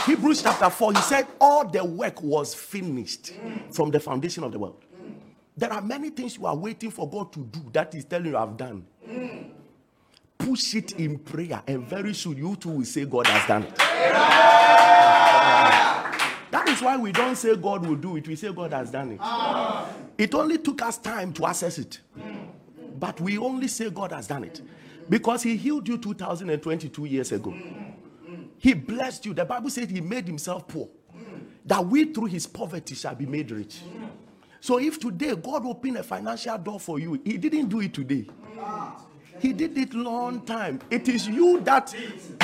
Hebrews 0.06 0.44
chapter 0.44 0.70
4, 0.70 0.94
he 0.94 1.02
said, 1.02 1.28
All 1.40 1.68
the 1.68 1.84
work 1.84 2.22
was 2.22 2.56
finished 2.56 3.34
from 3.72 3.92
the 3.92 4.00
foundation 4.00 4.44
of 4.44 4.52
the 4.52 4.60
world. 4.60 4.82
There 5.56 5.72
are 5.72 5.82
many 5.82 6.10
things 6.10 6.38
you 6.38 6.46
are 6.46 6.56
waiting 6.56 6.90
for 6.90 7.10
God 7.10 7.32
to 7.34 7.42
do 7.42 7.60
that 7.74 7.94
is 7.94 8.06
telling 8.06 8.28
you 8.28 8.38
I've 8.38 8.58
done. 8.58 8.86
Push 10.38 10.76
it 10.76 10.94
in 10.94 11.20
prayer, 11.20 11.62
and 11.68 11.88
very 11.88 12.14
soon 12.14 12.38
you 12.38 12.56
too 12.56 12.70
will 12.70 12.86
say 12.86 13.06
God 13.06 13.28
has 13.28 13.48
done 13.48 13.64
it. 13.64 13.76
That 13.78 14.64
is 16.74 16.82
why 16.82 16.98
we 16.98 17.12
don't 17.12 17.36
say 17.36 17.56
God 17.56 17.86
will 17.86 17.96
do 17.96 18.18
it, 18.18 18.28
we 18.28 18.36
say 18.36 18.52
God 18.52 18.74
has 18.74 18.92
done 18.92 19.12
it. 19.14 19.22
It 20.18 20.34
only 20.34 20.58
took 20.58 20.82
us 20.82 20.98
time 20.98 21.32
to 21.34 21.46
assess 21.46 21.78
it, 21.78 22.00
but 23.00 23.20
we 23.22 23.38
only 23.38 23.68
say 23.68 23.90
God 23.90 24.12
has 24.12 24.28
done 24.28 24.44
it 24.44 24.62
because 25.10 25.44
He 25.44 25.56
healed 25.56 25.88
you 25.88 25.98
2022 25.98 27.06
years 27.06 27.32
ago. 27.32 27.54
He 28.58 28.74
blessed 28.74 29.26
you. 29.26 29.34
The 29.34 29.46
Bible 29.46 29.70
said 29.70 29.90
He 29.92 30.02
made 30.02 30.26
Himself 30.28 30.68
poor, 30.68 30.90
that 31.66 31.86
we 31.86 32.06
through 32.06 32.26
His 32.28 32.48
poverty 32.48 32.96
shall 32.96 33.16
be 33.16 33.26
made 33.26 33.52
rich. 33.52 33.82
So 34.60 34.80
if 34.80 35.00
today 35.00 35.36
God 35.36 35.66
opened 35.66 35.98
a 35.98 36.04
financial 36.04 36.58
door 36.58 36.80
for 36.80 37.00
you, 37.00 37.20
He 37.26 37.38
didn't 37.38 37.68
do 37.70 37.82
it 37.82 37.94
today. 37.94 38.28
He 39.40 39.54
did 39.54 39.78
it 39.78 39.94
long 39.94 40.46
time. 40.46 40.80
It 40.90 41.10
is 41.10 41.28
you 41.28 41.60
that 41.62 41.94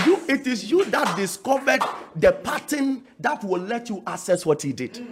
you 0.06 0.20
it 0.28 0.48
is 0.48 0.70
you 0.70 0.86
that 0.86 1.16
discovered 1.16 1.82
the 2.16 2.32
pattern 2.32 3.04
that 3.20 3.44
will 3.44 3.62
let 3.62 3.90
you 3.90 4.04
access 4.06 4.46
what 4.46 4.62
he 4.62 4.74
did. 4.74 5.06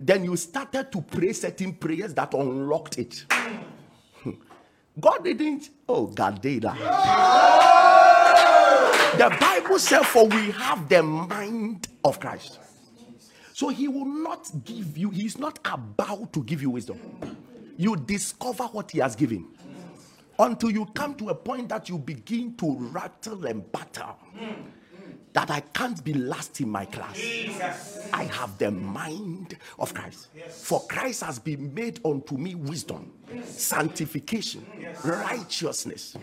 Then 0.00 0.24
you 0.24 0.36
started 0.36 0.92
to 0.92 1.00
pray 1.02 1.32
certain 1.32 1.72
prayers 1.74 2.14
that 2.14 2.32
unlocked 2.34 2.98
it. 2.98 3.24
Hmm. 4.22 4.30
God 4.98 5.24
didn't. 5.24 5.70
Oh, 5.88 6.06
God 6.06 6.40
did 6.40 6.62
that. 6.62 6.76
The 9.18 9.36
Bible 9.40 9.78
said, 9.78 10.02
For 10.02 10.26
we 10.26 10.50
have 10.52 10.88
the 10.88 11.02
mind 11.02 11.88
of 12.04 12.20
Christ. 12.20 12.58
So 13.52 13.68
he 13.68 13.88
will 13.88 14.04
not 14.04 14.50
give 14.64 14.98
you, 14.98 15.10
he's 15.10 15.38
not 15.38 15.58
about 15.64 16.32
to 16.34 16.42
give 16.44 16.60
you 16.60 16.70
wisdom. 16.70 17.00
You 17.78 17.96
discover 17.96 18.64
what 18.64 18.90
he 18.90 18.98
has 18.98 19.16
given 19.16 19.46
until 20.38 20.70
you 20.70 20.86
come 20.86 21.14
to 21.16 21.30
a 21.30 21.34
point 21.34 21.68
that 21.68 21.88
you 21.88 21.98
begin 21.98 22.54
to 22.56 22.76
rattle 22.92 23.46
and 23.46 23.70
battle 23.72 24.16
that 25.36 25.50
I 25.50 25.60
can't 25.60 26.02
be 26.02 26.14
last 26.14 26.62
in 26.62 26.70
my 26.70 26.86
class. 26.86 27.14
Jesus. 27.20 28.08
I 28.10 28.24
have 28.24 28.56
the 28.56 28.70
mind 28.70 29.58
of 29.78 29.92
Christ. 29.92 30.28
Yes. 30.34 30.64
For 30.64 30.80
Christ 30.86 31.22
has 31.24 31.38
been 31.38 31.74
made 31.74 32.00
unto 32.06 32.38
me 32.38 32.54
wisdom, 32.54 33.12
yes. 33.30 33.62
sanctification, 33.62 34.64
yes. 34.80 35.04
righteousness. 35.04 36.16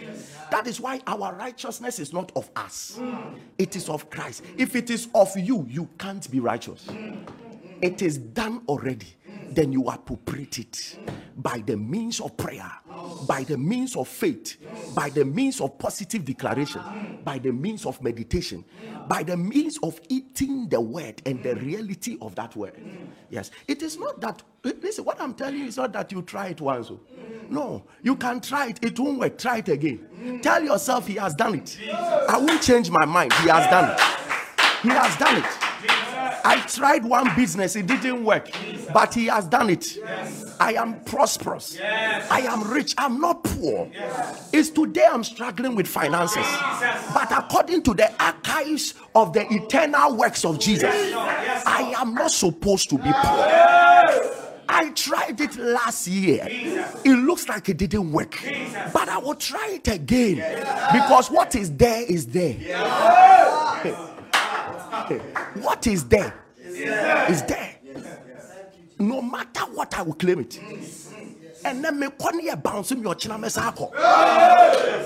That 0.49 0.65
is 0.65 0.79
why 0.81 0.99
our 1.05 1.31
righteousness 1.35 1.99
is 1.99 2.11
not 2.11 2.31
of 2.35 2.49
us, 2.55 2.97
mm. 2.99 3.35
it 3.59 3.75
is 3.75 3.87
of 3.87 4.09
Christ. 4.09 4.41
If 4.57 4.75
it 4.75 4.89
is 4.89 5.07
of 5.13 5.37
you, 5.37 5.67
you 5.69 5.87
can't 5.99 6.29
be 6.31 6.39
righteous. 6.39 6.85
Mm. 6.85 7.27
It 7.83 8.01
is 8.01 8.17
done 8.17 8.63
already 8.67 9.13
then 9.55 9.71
you 9.71 9.87
appropriate 9.87 10.59
it 10.59 10.99
by 11.37 11.59
the 11.65 11.77
means 11.77 12.19
of 12.19 12.35
prayer, 12.37 12.71
by 13.27 13.43
the 13.43 13.57
means 13.57 13.95
of 13.95 14.07
faith, 14.07 14.57
by 14.95 15.09
the 15.09 15.25
means 15.25 15.61
of 15.61 15.77
positive 15.77 16.25
declaration, 16.25 16.81
by 17.23 17.37
the 17.39 17.51
means 17.51 17.85
of 17.85 18.01
meditation, 18.01 18.63
by 19.07 19.23
the 19.23 19.37
means 19.37 19.77
of 19.83 19.99
eating 20.09 20.67
the 20.69 20.79
word 20.79 21.21
and 21.25 21.41
the 21.43 21.55
reality 21.55 22.17
of 22.21 22.35
that 22.35 22.55
word. 22.55 22.73
Yes, 23.29 23.51
it 23.67 23.81
is 23.81 23.97
not 23.97 24.21
that, 24.21 24.43
listen, 24.63 25.05
what 25.05 25.19
I'm 25.21 25.33
telling 25.33 25.59
you 25.59 25.65
is 25.65 25.77
not 25.77 25.93
that 25.93 26.11
you 26.11 26.21
try 26.21 26.47
it 26.47 26.61
once. 26.61 26.91
Oh. 26.91 26.99
No, 27.49 27.83
you 28.01 28.15
can 28.15 28.39
try 28.41 28.67
it, 28.67 28.83
it 28.83 28.99
won't 28.99 29.19
work. 29.19 29.37
Try 29.37 29.57
it 29.57 29.69
again. 29.69 30.39
Tell 30.41 30.63
yourself, 30.63 31.07
He 31.07 31.15
has 31.15 31.33
done 31.35 31.55
it. 31.55 31.77
I 31.91 32.37
won't 32.37 32.61
change 32.61 32.89
my 32.89 33.05
mind. 33.05 33.33
He 33.33 33.49
has 33.49 33.69
done 33.69 33.91
it. 33.91 33.99
He 34.81 34.89
has 34.89 35.15
done 35.17 35.37
it. 35.37 35.62
I 36.43 36.59
tried 36.67 37.05
one 37.05 37.33
business, 37.35 37.75
it 37.75 37.87
didn't 37.87 38.23
work, 38.23 38.49
but 38.93 39.13
he 39.13 39.27
has 39.27 39.45
done 39.47 39.69
it. 39.69 39.95
Yes. 39.95 40.55
I 40.59 40.73
am 40.73 41.01
prosperous. 41.05 41.77
Yes. 41.77 42.29
I 42.29 42.41
am 42.41 42.69
rich. 42.69 42.93
I'm 42.97 43.19
not 43.19 43.43
poor. 43.43 43.89
Yes. 43.93 44.49
It's 44.51 44.69
today 44.69 45.05
I'm 45.09 45.23
struggling 45.23 45.75
with 45.75 45.87
finances. 45.87 46.45
But 47.13 47.31
according 47.31 47.83
to 47.83 47.93
the 47.93 48.11
archives 48.21 48.93
of 49.15 49.33
the 49.33 49.45
eternal 49.53 50.15
works 50.15 50.43
of 50.43 50.59
Jesus, 50.59 50.93
I 51.13 51.93
am 51.97 52.13
not 52.13 52.31
supposed 52.31 52.89
to 52.89 52.97
be 52.97 53.11
poor. 53.11 54.39
I 54.69 54.91
tried 54.95 55.39
it 55.39 55.55
last 55.57 56.07
year. 56.07 56.45
It 56.49 57.15
looks 57.25 57.47
like 57.47 57.69
it 57.69 57.77
didn't 57.77 58.11
work. 58.11 58.37
But 58.93 59.07
I 59.07 59.17
will 59.17 59.35
try 59.35 59.79
it 59.81 59.87
again. 59.87 60.37
Because 60.91 61.29
what 61.29 61.55
is 61.55 61.71
there 61.75 62.01
is 62.03 62.25
there. 62.27 62.57
What 65.61 65.87
is 65.87 66.03
there 66.05 66.33
is 67.29 67.43
there. 67.43 67.75
No 68.99 69.21
matter 69.21 69.61
what, 69.73 69.97
I 69.97 70.01
will 70.03 70.13
claim 70.13 70.39
it. 70.39 70.59
And 71.65 71.83
then 71.83 71.99
me 71.99 72.07
kwani 72.07 72.61
bouncing 72.61 73.01
your 73.01 73.15
chinamesako 73.15 73.91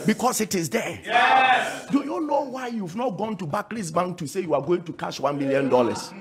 because 0.06 0.42
it 0.42 0.56
is 0.56 0.70
there. 0.70 1.00
Yes. 1.06 1.86
Do 1.92 2.00
you 2.04 2.20
know 2.22 2.42
why 2.42 2.68
you've 2.68 2.96
not 2.96 3.12
gone 3.12 3.38
to 3.38 3.46
Barclays 3.46 3.92
Bank 3.92 4.18
to 4.18 4.28
say 4.28 4.42
you 4.42 4.56
are 4.56 4.62
going 4.62 4.84
to 4.84 4.94
cash 4.94 5.20
one 5.20 5.38
million 5.38 5.70
dollars? 5.70 6.12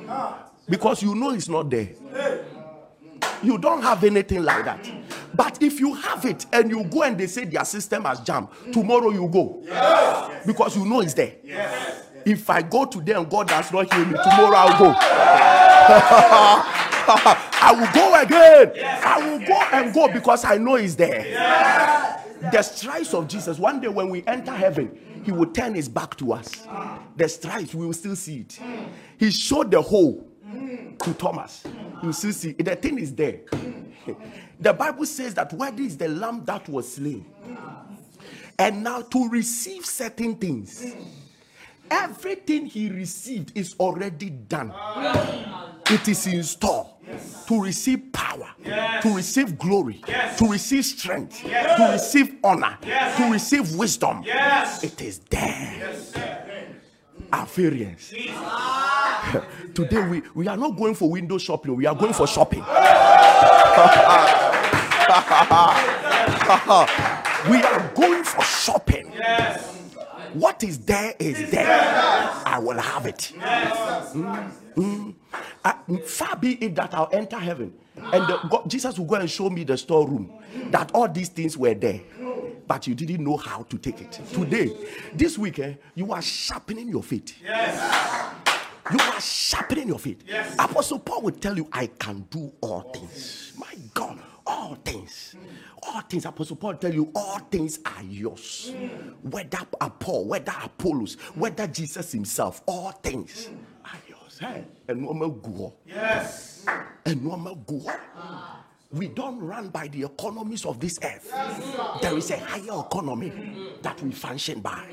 Because 0.68 1.02
you 1.02 1.14
know 1.14 1.30
it's 1.30 1.48
not 1.48 1.70
there. 1.70 1.88
You 3.42 3.58
don't 3.58 3.82
have 3.82 4.04
anything 4.04 4.42
like 4.42 4.64
that. 4.64 4.88
But 5.34 5.62
if 5.62 5.80
you 5.80 5.94
have 5.94 6.24
it 6.24 6.46
and 6.52 6.70
you 6.70 6.84
go 6.84 7.02
and 7.02 7.18
they 7.18 7.26
say 7.26 7.44
their 7.44 7.64
system 7.64 8.04
has 8.04 8.20
jammed, 8.20 8.48
tomorrow 8.72 9.10
you 9.10 9.28
go. 9.28 9.60
Yes. 9.64 10.46
Because 10.46 10.76
you 10.76 10.84
know 10.86 11.00
it's 11.00 11.14
there. 11.14 11.34
Yes. 11.44 11.85
If 12.26 12.50
I 12.50 12.60
go 12.60 12.84
today 12.84 13.12
and 13.12 13.30
God 13.30 13.46
does 13.46 13.70
not 13.72 13.94
heal 13.94 14.04
me, 14.04 14.14
tomorrow 14.14 14.56
I'll 14.56 14.78
go. 14.80 14.94
I 17.08 17.72
will 17.72 17.92
go 17.94 18.20
again. 18.20 18.72
I 18.84 19.30
will 19.30 19.38
go 19.46 19.54
and 19.72 19.94
go 19.94 20.12
because 20.12 20.44
I 20.44 20.56
know 20.56 20.74
He's 20.74 20.96
there. 20.96 21.22
The 22.50 22.62
stripes 22.62 23.14
of 23.14 23.28
Jesus. 23.28 23.60
One 23.60 23.80
day 23.80 23.86
when 23.86 24.10
we 24.10 24.24
enter 24.26 24.50
heaven, 24.50 25.22
He 25.24 25.30
will 25.30 25.46
turn 25.46 25.74
His 25.74 25.88
back 25.88 26.16
to 26.16 26.32
us. 26.32 26.66
The 27.16 27.28
stripes, 27.28 27.72
we 27.72 27.86
will 27.86 27.92
still 27.92 28.16
see 28.16 28.40
it. 28.40 28.58
He 29.18 29.30
showed 29.30 29.70
the 29.70 29.80
hole 29.80 30.28
to 31.04 31.14
Thomas. 31.14 31.62
You 32.02 32.12
still 32.12 32.32
see. 32.32 32.52
The 32.54 32.74
thing 32.74 32.98
is 32.98 33.14
there. 33.14 33.40
The 34.58 34.72
Bible 34.72 35.04
says 35.04 35.34
that 35.34 35.52
where 35.52 35.74
is 35.78 35.98
the 35.98 36.08
lamb 36.08 36.42
that 36.46 36.66
was 36.66 36.94
slain? 36.94 37.26
And 38.58 38.82
now 38.82 39.02
to 39.02 39.28
receive 39.28 39.84
certain 39.84 40.34
things 40.36 40.94
Everything 41.90 42.66
he 42.66 42.90
received 42.90 43.56
is 43.56 43.74
already 43.78 44.30
done. 44.30 44.72
It 45.90 46.08
is 46.08 46.26
in 46.26 46.42
store. 46.42 46.90
to 47.46 47.62
receive 47.62 48.12
power, 48.12 48.48
to 49.02 49.14
receive 49.14 49.56
glory, 49.58 50.02
to 50.38 50.48
receive 50.50 50.84
strength, 50.84 51.40
to 51.42 51.88
receive 51.92 52.36
honor, 52.42 52.76
to 52.82 53.28
receive 53.30 53.74
wisdom. 53.76 54.22
It 54.26 55.00
is 55.00 55.18
there. 55.30 55.94
Affarians. 57.32 58.10
Today 59.74 60.06
we, 60.08 60.22
we 60.34 60.48
are 60.48 60.56
not 60.56 60.76
going 60.76 60.94
for 60.94 61.10
window 61.10 61.38
shopping, 61.38 61.76
we 61.76 61.86
are 61.86 61.94
going 61.94 62.12
for 62.12 62.26
shopping. 62.26 62.60
we 67.50 67.62
are 67.62 67.92
going 67.94 68.24
for 68.24 68.42
shopping. 68.42 69.12
What 70.32 70.62
is 70.62 70.78
there 70.80 71.14
is 71.18 71.50
there. 71.50 71.66
I 72.46 72.58
will 72.58 72.78
have 72.78 73.06
it. 73.06 73.32
Mm, 73.36 74.52
mm. 74.74 75.14
Uh, 75.64 75.72
far 76.04 76.36
be 76.36 76.54
it 76.64 76.74
that 76.76 76.94
I'll 76.94 77.08
enter 77.12 77.38
heaven 77.38 77.72
and 77.96 78.26
the, 78.26 78.38
God, 78.50 78.68
Jesus 78.68 78.98
will 78.98 79.06
go 79.06 79.16
and 79.16 79.30
show 79.30 79.48
me 79.50 79.64
the 79.64 79.76
storeroom 79.76 80.32
that 80.70 80.90
all 80.94 81.08
these 81.08 81.28
things 81.28 81.56
were 81.56 81.74
there, 81.74 82.00
but 82.66 82.86
you 82.86 82.94
didn't 82.94 83.24
know 83.24 83.36
how 83.36 83.62
to 83.64 83.78
take 83.78 84.00
it. 84.00 84.20
Today, 84.32 84.70
this 85.14 85.38
weekend, 85.38 85.74
eh, 85.74 85.78
you 85.94 86.12
are 86.12 86.22
sharpening 86.22 86.88
your 86.88 87.02
faith. 87.02 87.34
Yes. 87.42 88.34
You 88.92 88.98
are 89.00 89.20
sharpening 89.20 89.88
your 89.88 89.98
faith. 89.98 90.22
Yes. 90.26 90.54
Apostle 90.58 91.00
Paul 91.00 91.22
will 91.22 91.32
tell 91.32 91.56
you, 91.56 91.68
I 91.72 91.86
can 91.86 92.26
do 92.30 92.52
all 92.60 92.82
things. 92.92 93.52
My 93.58 93.74
God, 93.94 94.20
all 94.46 94.74
things. 94.76 95.34
All 95.82 96.00
things, 96.02 96.24
Apostle 96.24 96.56
Paul 96.56 96.74
tell 96.74 96.92
you, 96.92 97.10
all 97.14 97.38
things 97.38 97.80
are 97.84 98.02
yours. 98.02 98.72
Whether 99.22 99.58
Paul, 99.98 100.26
whether 100.26 100.52
Apollos, 100.62 101.14
whether 101.34 101.66
Jesus 101.66 102.12
himself, 102.12 102.62
all 102.66 102.92
things 102.92 103.48
are 103.84 103.98
yours. 104.08 104.38
Hey, 104.38 104.64
and 104.88 105.06
go. 105.06 105.74
Yes. 105.86 106.66
And 107.04 107.24
go. 107.66 107.86
We 108.92 109.08
don't 109.08 109.40
run 109.40 109.68
by 109.68 109.88
the 109.88 110.04
economies 110.04 110.64
of 110.64 110.78
this 110.80 110.98
earth. 111.02 111.32
There 112.00 112.16
is 112.16 112.30
a 112.30 112.38
higher 112.38 112.80
economy 112.80 113.32
that 113.82 114.00
we 114.02 114.12
function 114.12 114.60
by. 114.60 114.86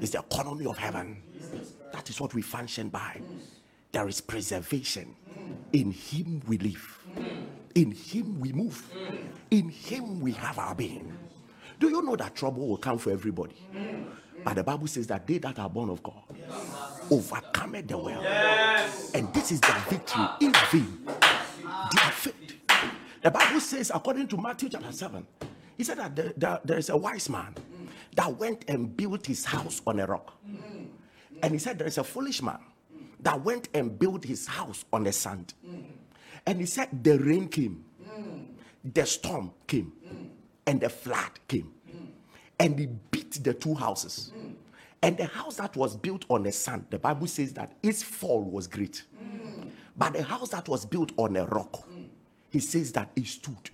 It's 0.00 0.12
the 0.12 0.20
economy 0.20 0.66
of 0.66 0.78
heaven. 0.78 1.22
That 1.92 2.08
is 2.08 2.20
what 2.20 2.34
we 2.34 2.42
function 2.42 2.88
by. 2.88 3.20
There 3.92 4.08
is 4.08 4.20
preservation. 4.20 5.14
In 5.72 5.90
Him 5.92 6.42
we 6.46 6.58
live. 6.58 6.97
In 7.78 7.92
Him 7.92 8.40
we 8.40 8.52
move. 8.52 8.82
In 9.52 9.68
Him 9.68 10.20
we 10.20 10.32
have 10.32 10.58
our 10.58 10.74
being. 10.74 11.16
Do 11.78 11.88
you 11.88 12.02
know 12.02 12.16
that 12.16 12.34
trouble 12.34 12.66
will 12.66 12.76
come 12.76 12.98
for 12.98 13.12
everybody? 13.12 13.54
But 14.44 14.54
the 14.56 14.64
Bible 14.64 14.88
says 14.88 15.06
that 15.06 15.24
they 15.28 15.38
that 15.38 15.60
are 15.60 15.70
born 15.70 15.88
of 15.90 16.02
God 16.02 16.24
overcome 17.08 17.76
the 17.86 17.96
world. 17.96 18.24
And 19.14 19.32
this 19.32 19.52
is 19.52 19.60
the 19.60 19.76
victory 19.88 20.24
in 20.40 20.52
vain. 20.72 21.06
Their 21.06 22.10
faith. 22.10 22.34
The 23.22 23.30
Bible 23.30 23.60
says, 23.60 23.92
according 23.94 24.26
to 24.28 24.36
Matthew 24.36 24.70
chapter 24.70 24.90
7, 24.90 25.24
he 25.76 25.84
said 25.84 25.98
that 25.98 26.66
there 26.66 26.78
is 26.78 26.88
a 26.88 26.96
wise 26.96 27.28
man 27.28 27.54
that 28.16 28.36
went 28.36 28.64
and 28.66 28.96
built 28.96 29.24
his 29.24 29.44
house 29.44 29.82
on 29.86 30.00
a 30.00 30.06
rock. 30.06 30.36
And 31.42 31.52
he 31.52 31.58
said, 31.58 31.78
There 31.78 31.86
is 31.86 31.98
a 31.98 32.04
foolish 32.04 32.42
man 32.42 32.58
that 33.20 33.40
went 33.44 33.68
and 33.72 33.96
built 33.96 34.24
his 34.24 34.48
house 34.48 34.84
on 34.92 35.04
the 35.04 35.12
sand. 35.12 35.54
And 36.48 36.60
he 36.60 36.64
said, 36.66 37.04
The 37.04 37.18
rain 37.18 37.46
came, 37.46 37.84
the 38.82 39.04
storm 39.04 39.50
came, 39.66 39.92
and 40.66 40.80
the 40.80 40.88
flood 40.88 41.32
came. 41.46 41.74
And 42.58 42.78
he 42.78 42.86
beat 42.86 43.32
the 43.44 43.52
two 43.52 43.74
houses. 43.74 44.32
And 45.02 45.18
the 45.18 45.26
house 45.26 45.56
that 45.56 45.76
was 45.76 45.94
built 45.94 46.24
on 46.30 46.44
the 46.44 46.50
sand, 46.50 46.86
the 46.88 46.98
Bible 46.98 47.26
says 47.26 47.52
that 47.52 47.72
its 47.82 48.02
fall 48.02 48.42
was 48.42 48.66
great. 48.66 49.02
But 49.94 50.14
the 50.14 50.22
house 50.22 50.48
that 50.48 50.66
was 50.68 50.86
built 50.86 51.12
on 51.18 51.36
a 51.36 51.44
rock, 51.44 51.86
he 52.48 52.60
says 52.60 52.92
that 52.92 53.10
it 53.14 53.26
stood. 53.26 53.68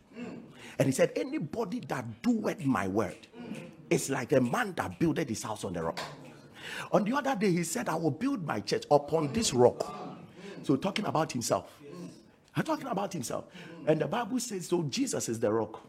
And 0.77 0.87
he 0.87 0.91
said, 0.91 1.13
Anybody 1.15 1.79
that 1.87 2.23
doeth 2.23 2.65
my 2.65 2.89
word 2.89 3.29
is 3.89 4.11
like 4.11 4.33
a 4.33 4.41
man 4.41 4.75
that 4.79 4.99
builded 4.99 5.29
his 5.29 5.45
house 5.45 5.63
on 5.63 5.75
the 5.75 5.83
rock. 5.85 6.01
On 6.91 7.05
the 7.05 7.17
other 7.17 7.37
day, 7.37 7.53
he 7.53 7.63
said, 7.63 7.89
I 7.89 7.95
will 7.95 8.11
build 8.11 8.45
my 8.45 8.59
church 8.59 8.83
upon 8.91 9.33
this 9.33 9.55
rock. 9.55 9.95
So, 10.65 10.75
talking 10.75 11.05
about 11.05 11.31
himself. 11.31 11.71
I'm 12.57 12.63
talking 12.63 12.87
about 12.87 13.13
himself. 13.13 13.47
And 13.87 14.01
the 14.01 14.07
Bible 14.07 14.39
says, 14.39 14.69
so 14.69 14.83
Jesus 14.85 15.29
is 15.29 15.41
the 15.41 15.53
rock. 15.53 15.81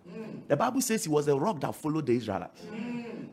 The 0.47 0.58
Bible 0.58 0.82
says 0.82 1.04
he 1.04 1.10
was 1.10 1.28
the 1.28 1.38
rock 1.38 1.60
that 1.62 1.75
followed 1.75 2.08
the 2.08 2.15
Israelites. 2.15 2.62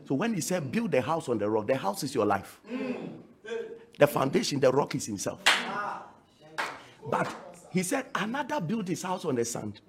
So 0.07 0.15
when 0.15 0.33
he 0.33 0.41
said, 0.41 0.71
build 0.71 0.91
the 0.91 1.01
house 1.01 1.29
on 1.29 1.37
the 1.37 1.49
rock, 1.49 1.67
the 1.67 1.77
house 1.77 2.03
is 2.03 2.13
your 2.13 2.25
life. 2.25 2.59
The 3.97 4.07
foundation, 4.07 4.59
the 4.59 4.71
rock 4.71 4.95
is 4.95 5.05
himself. 5.05 5.39
But 7.09 7.35
he 7.71 7.83
said, 7.83 8.05
another 8.15 8.61
built 8.61 8.87
his 8.87 9.01
house 9.01 9.25
on 9.25 9.35
the 9.35 9.45
sand. 9.45 9.81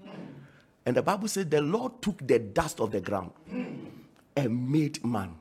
And 0.86 0.96
the 0.96 1.02
Bible 1.02 1.28
says, 1.28 1.46
the 1.46 1.60
Lord 1.60 2.00
took 2.02 2.26
the 2.26 2.38
dust 2.38 2.80
of 2.80 2.92
the 2.92 3.00
ground 3.00 3.32
and 4.36 4.70
made 4.70 5.04
man. 5.04 5.34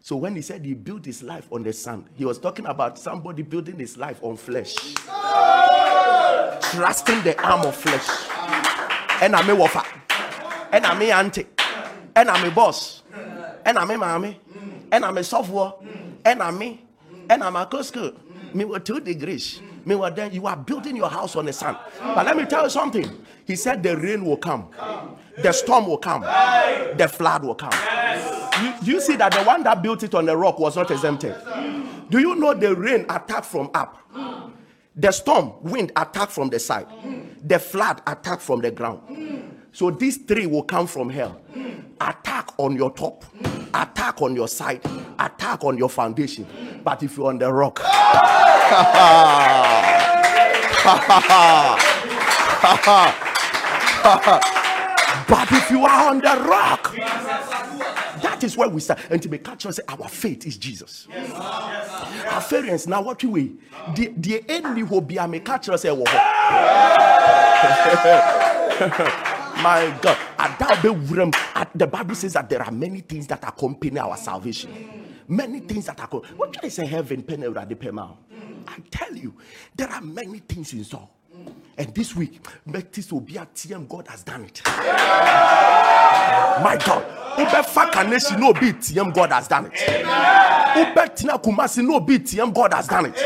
So 0.00 0.16
when 0.16 0.36
he 0.36 0.42
said 0.42 0.64
he 0.64 0.74
built 0.74 1.04
his 1.06 1.22
life 1.22 1.46
on 1.50 1.62
the 1.62 1.72
sand, 1.72 2.06
he 2.14 2.24
was 2.24 2.38
talking 2.38 2.66
about 2.66 2.98
somebody 2.98 3.42
building 3.42 3.78
his 3.78 3.96
life 3.96 4.18
on 4.22 4.36
flesh. 4.36 4.76
Trusting 6.74 7.22
the 7.22 7.40
arm 7.42 7.62
of 7.66 7.76
flesh. 7.76 8.08
And 9.22 9.36
I'm 9.36 9.48
a 9.48 9.54
wafa. 9.54 9.82
And 10.72 10.84
I'm 10.84 11.00
a 11.00 11.10
auntie. 11.12 11.46
And 12.16 12.28
I'm 12.28 12.44
a 12.46 12.50
boss. 12.50 13.02
And 13.64 13.78
I'm 13.78 13.90
a 13.90 13.96
mommy. 13.96 14.40
And 14.90 15.04
I'm 15.04 15.16
a 15.18 15.24
software. 15.24 15.72
And 16.24 16.42
I'm 16.42 16.58
me. 16.58 16.84
And 17.30 17.42
I'm 17.42 17.56
a 17.56 17.66
Costco. 17.66 18.16
Me 18.54 18.64
with 18.64 18.84
two 18.84 19.00
degrees. 19.00 19.60
Me 19.84 19.94
with 19.94 20.16
then 20.16 20.32
you 20.32 20.46
are 20.46 20.56
building 20.56 20.96
your 20.96 21.08
house 21.08 21.36
on 21.36 21.46
the 21.46 21.52
sand. 21.52 21.76
But 22.00 22.26
let 22.26 22.36
me 22.36 22.44
tell 22.44 22.64
you 22.64 22.70
something. 22.70 23.08
He 23.46 23.56
said 23.56 23.82
the 23.82 23.96
rain 23.96 24.24
will 24.24 24.36
come. 24.36 24.68
The 25.42 25.52
storm 25.52 25.86
will 25.86 25.98
come. 25.98 26.22
The 26.22 27.08
flood 27.08 27.44
will 27.44 27.54
come 27.54 27.72
you, 28.62 28.74
you 28.82 29.00
see 29.00 29.16
that 29.16 29.32
the 29.32 29.42
one 29.42 29.62
that 29.64 29.82
built 29.82 30.02
it 30.02 30.14
on 30.14 30.26
the 30.26 30.36
rock 30.36 30.58
was 30.58 30.76
not 30.76 30.90
exempted. 30.90 31.34
Do 32.10 32.18
you 32.18 32.34
know 32.36 32.54
the 32.54 32.74
rain 32.74 33.06
attacked 33.08 33.46
from 33.46 33.70
up? 33.74 33.98
The 34.96 35.10
storm, 35.10 35.54
wind 35.62 35.90
attacked 35.96 36.32
from 36.32 36.50
the 36.50 36.58
side. 36.58 36.86
The 37.42 37.58
flood 37.58 38.00
attacked 38.06 38.42
from 38.42 38.60
the 38.60 38.70
ground. 38.70 39.00
So 39.72 39.90
these 39.90 40.18
three 40.18 40.46
will 40.46 40.62
come 40.62 40.86
from 40.86 41.10
hell. 41.10 41.40
Attack 42.00 42.50
on 42.58 42.76
your 42.76 42.92
top, 42.92 43.24
attack 43.74 44.22
on 44.22 44.36
your 44.36 44.46
side, 44.46 44.80
attack 45.18 45.64
on 45.64 45.76
your 45.76 45.88
foundation. 45.88 46.46
But 46.84 47.02
if 47.02 47.16
you're 47.16 47.28
on 47.28 47.38
the 47.38 47.52
rock, 47.52 47.80
but 55.28 55.48
if 55.50 55.70
you 55.70 55.84
are 55.84 56.10
on 56.10 56.18
the 56.18 56.46
rock, 56.48 56.94
that 58.22 58.44
is 58.44 58.56
where 58.56 58.68
we 58.68 58.80
start. 58.80 59.00
And 59.10 59.20
to 59.22 59.28
be 59.28 59.38
catch 59.38 59.62
say 59.62 59.82
our 59.88 60.08
faith 60.08 60.46
is 60.46 60.56
Jesus. 60.56 61.08
Yes. 61.10 61.83
Our 62.34 62.42
parents 62.42 62.86
now 62.88 63.00
what 63.00 63.22
we 63.22 63.56
the 63.94 64.12
the 64.16 64.44
enemy 64.48 64.82
will 64.82 65.00
be 65.00 65.18
a 65.18 65.40
catch 65.40 65.66
say 65.78 65.90
My 69.62 69.96
God, 70.02 70.18
the 71.74 71.86
Bible 71.86 72.14
says 72.16 72.32
that 72.32 72.48
there 72.50 72.60
are 72.60 72.72
many 72.72 73.00
things 73.00 73.28
that 73.28 73.44
accompany 73.44 73.98
our 73.98 74.16
salvation. 74.16 74.70
Many 75.28 75.60
things 75.60 75.86
that 75.86 76.00
are 76.00 76.08
what 76.08 76.52
can 76.52 76.64
I 76.64 76.68
say 76.68 76.86
heaven 76.86 77.24
I 78.66 78.78
tell 78.90 79.14
you, 79.14 79.34
there 79.76 79.88
are 79.88 80.00
many 80.00 80.40
things 80.40 80.72
in 80.72 80.82
store. 80.84 81.08
And 81.78 81.94
this 81.94 82.16
week, 82.16 82.40
this 82.92 83.12
will 83.12 83.20
be 83.20 83.36
a 83.36 83.46
TM. 83.46 83.88
God 83.88 84.08
has 84.08 84.22
done 84.24 84.44
it. 84.44 84.60
My 86.62 86.76
God. 86.84 87.04
Ubefa 87.36 87.90
Kanesi 87.90 88.38
no 88.38 88.52
be 88.52 88.72
TM. 88.72 89.12
God 89.12 89.32
has 89.32 89.48
done 89.48 89.66
it. 89.66 89.72
Ubetina 89.72 91.42
Kumasi 91.42 91.84
no 91.84 92.00
be 92.00 92.18
TM. 92.18 92.54
God 92.54 92.72
has 92.74 92.86
done 92.86 93.06
it. 93.06 93.16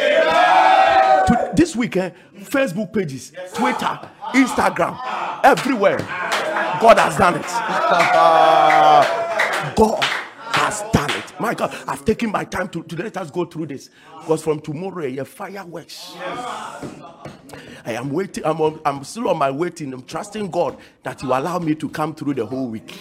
To 1.26 1.50
this 1.54 1.76
week, 1.76 1.96
eh, 1.96 2.10
Facebook 2.40 2.92
pages, 2.92 3.32
Twitter, 3.54 3.98
Instagram, 4.32 4.98
everywhere. 5.44 5.98
God 6.80 6.98
has 6.98 7.16
done 7.18 7.34
it. 7.34 7.42
God 9.76 10.04
has 10.52 10.80
done 10.80 10.90
it. 10.94 10.97
My 11.40 11.54
God, 11.54 11.74
I've 11.86 12.04
taken 12.04 12.30
my 12.32 12.44
time 12.44 12.68
to, 12.70 12.82
to 12.82 12.96
let 12.96 13.16
us 13.16 13.30
go 13.30 13.44
through 13.44 13.66
this. 13.66 13.90
Because 14.20 14.42
from 14.42 14.60
tomorrow, 14.60 15.04
a 15.06 15.24
fireworks. 15.24 16.14
I 17.84 17.92
am 17.92 18.10
waiting. 18.10 18.44
I'm, 18.44 18.60
on, 18.60 18.80
I'm 18.84 19.04
still 19.04 19.28
on 19.28 19.38
my 19.38 19.50
waiting. 19.50 19.92
I'm 19.92 20.02
trusting 20.02 20.50
God 20.50 20.76
that 21.04 21.20
He 21.20 21.26
will 21.26 21.38
allow 21.38 21.58
me 21.58 21.74
to 21.76 21.88
come 21.88 22.14
through 22.14 22.34
the 22.34 22.44
whole 22.44 22.66
week. 22.68 22.98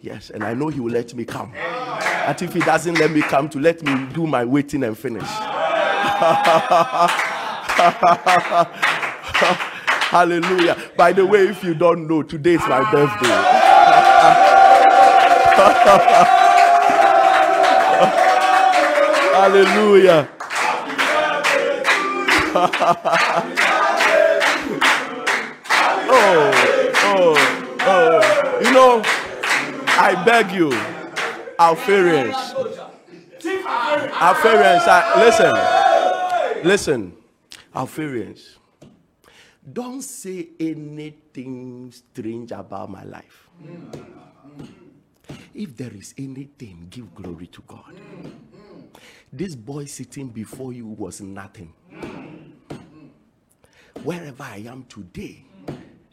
Yes, 0.00 0.30
and 0.30 0.42
I 0.42 0.54
know 0.54 0.68
He 0.68 0.80
will 0.80 0.92
let 0.92 1.14
me 1.14 1.24
come. 1.24 1.52
And 1.54 2.40
if 2.40 2.52
He 2.54 2.60
doesn't 2.60 2.94
let 2.98 3.10
me 3.10 3.20
come, 3.20 3.48
to 3.50 3.60
let 3.60 3.82
me 3.82 4.06
do 4.12 4.26
my 4.26 4.44
waiting 4.44 4.82
and 4.84 4.96
finish. 4.96 5.22
Hallelujah. 10.10 10.76
By 10.96 11.12
the 11.12 11.24
way, 11.24 11.48
if 11.48 11.62
you 11.64 11.74
don't 11.74 12.06
know, 12.06 12.22
today 12.22 12.54
is 12.54 12.60
my 12.60 12.90
birthday. 12.90 13.28
Hallelujah. 19.32 20.28
Oh, 26.14 26.52
oh, 27.04 27.34
oh. 27.80 28.60
You 28.62 28.72
know, 28.72 29.02
I 29.96 30.22
beg 30.26 30.52
you, 30.52 30.70
Alpharians. 31.58 32.36
Alpharians, 34.20 34.82
I, 34.86 35.00
listen, 35.24 36.68
listen, 36.68 37.16
Alpharians. 37.74 38.58
Don't 39.72 40.02
say 40.02 40.48
anything 40.60 41.90
strange 41.90 42.52
about 42.52 42.90
my 42.90 43.04
life. 43.04 43.48
If 45.54 45.76
there 45.76 45.92
is 45.94 46.14
anything, 46.18 46.88
give 46.90 47.14
glory 47.14 47.46
to 47.46 47.62
God. 47.66 47.94
This 49.32 49.54
boy 49.54 49.86
sitting 49.86 50.28
before 50.28 50.72
you 50.72 50.86
was 50.86 51.20
nothing. 51.20 51.72
Wherever 54.02 54.42
I 54.42 54.64
am 54.68 54.84
today, 54.88 55.44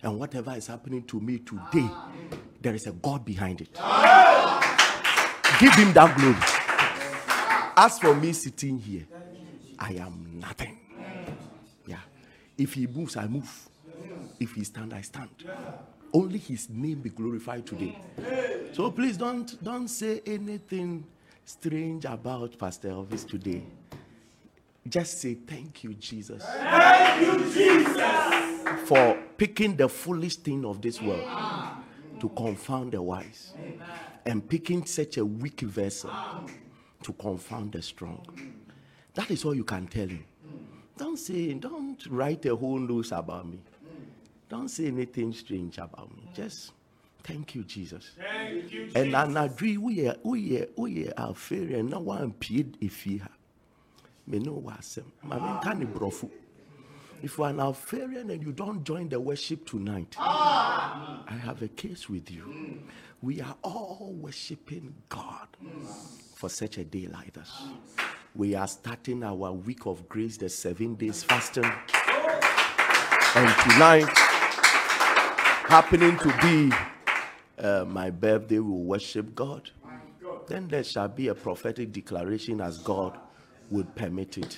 and 0.02 0.20
whatever 0.20 0.54
is 0.54 0.68
happening 0.68 1.04
to 1.04 1.20
me 1.20 1.39
today, 1.39 1.89
there 2.62 2.74
is 2.74 2.88
a 2.88 2.92
God 2.92 3.26
behind 3.26 3.62
it. 3.62 3.74
Give 5.60 5.74
him 5.74 5.92
that 5.94 6.15
glory. 6.18 6.38
As 7.76 8.00
for 8.00 8.15
me 8.15 8.34
sitting 8.34 8.78
here, 8.80 9.06
I 9.78 9.94
am 9.94 10.39
nothing. 10.39 10.80
Yeah. 11.86 12.00
If 12.58 12.74
he 12.74 12.88
moves, 12.88 13.18
I 13.18 13.28
move. 13.28 13.70
If 14.39 14.54
he 14.54 14.63
stand, 14.63 14.94
I 14.94 15.02
stand. 15.02 15.30
Only 16.13 16.39
his 16.39 16.70
name 16.70 17.02
be 17.02 17.10
glorified 17.10 17.65
today. 17.65 17.98
So 18.74 18.92
please 18.92 19.18
don't 19.18 19.62
don't 19.63 19.88
say 19.88 20.22
anything 20.26 21.06
strange 21.50 22.06
about 22.06 22.58
Pastor 22.60 22.90
Elvis 22.90 23.28
today. 23.28 23.64
Just 24.88 25.20
say 25.20 25.34
thank 25.34 25.84
you, 25.84 25.96
Jesus. 25.96 26.44
Thank 26.44 27.26
you, 27.26 27.52
Jesus. 27.52 28.88
For 28.88 29.18
picking 29.36 29.76
the 29.76 29.90
foolish 29.90 30.36
thing 30.38 30.64
of 30.64 30.80
this 30.80 31.02
world 31.02 31.28
to 32.20 32.30
confound 32.30 32.92
the 32.92 33.02
wise. 33.02 33.54
And 34.26 34.48
picking 34.48 34.86
such 34.86 35.18
a 35.18 35.26
weak 35.26 35.62
vessel 35.62 36.12
to 37.02 37.14
confound 37.14 37.72
the 37.72 37.82
strong. 37.82 38.26
That 39.16 39.32
is 39.32 39.44
all 39.44 39.56
you 39.56 39.64
can 39.64 39.88
tell 39.88 40.08
him. 40.08 40.24
Don't 40.98 41.18
say, 41.18 41.54
don't 41.54 42.06
write 42.12 42.46
a 42.46 42.56
whole 42.56 42.78
news 42.78 43.12
about 43.12 43.48
me. 43.48 43.60
Don't 44.50 44.70
say 44.70 44.86
anything 44.88 45.34
strange 45.34 45.80
about 45.80 46.16
me. 46.16 46.30
Just 46.36 46.74
thank 47.23 47.55
you, 47.55 47.63
Jesus. 47.63 48.12
Thank 48.17 48.71
you, 48.71 48.89
And 48.95 49.13
anadwi 49.13 49.77
woyɛ 49.77 50.17
woyɛ 50.23 50.67
woyɛ 50.75 51.13
afeere 51.15 51.84
na 51.88 51.99
wampie 51.99 52.65
efie 52.82 53.21
ha. 53.21 53.29
Me 54.27 54.39
no 54.39 54.62
wasɛm. 54.62 55.05
Ma 55.23 55.36
me 55.36 55.60
nka 55.60 55.77
ne 55.79 55.86
borɔfo. 55.86 56.29
If 57.21 57.38
you 57.38 57.43
are 57.43 57.49
an 57.49 57.60
Alpharian 57.60 58.29
and 58.29 58.41
you 58.41 58.53
don't 58.53 58.84
join 58.86 59.10
the 59.10 59.19
worship 59.19 59.65
tonight, 59.65 60.15
I 60.17 61.38
have 61.43 61.62
a 61.62 61.67
case 61.67 62.08
with 62.10 62.32
you. 62.32 62.43
Mm. 62.43 62.79
We 63.21 63.41
are 63.41 63.55
all 63.62 64.15
worshiping 64.17 64.93
God 65.10 65.47
for 66.36 66.47
such 66.49 66.77
a 66.77 66.86
day 66.86 67.08
like 67.12 67.34
this. 67.34 67.51
We 68.34 68.55
are 68.55 68.67
starting 68.67 69.23
our 69.23 69.51
week 69.51 69.86
of 69.86 70.08
grace, 70.08 70.38
the 70.38 70.47
seven 70.47 70.95
days 70.95 71.23
fasting. 71.23 71.69
And 73.36 73.49
tonight, 73.71 74.08
happening 75.67 76.17
to 76.19 76.27
be 76.41 76.73
uh, 77.60 77.86
my 77.88 78.10
birthday, 78.10 78.60
we 78.60 78.72
will 78.72 78.84
worship 78.84 79.36
God. 79.36 79.69
Then 80.48 80.67
there 80.67 80.84
shall 80.84 81.08
be 81.08 81.28
a 81.28 81.36
prophetic 81.36 81.91
declaration 81.91 82.62
as 82.62 82.80
God 82.80 83.17
would 83.69 83.93
permit 83.95 84.38
it. 84.38 84.58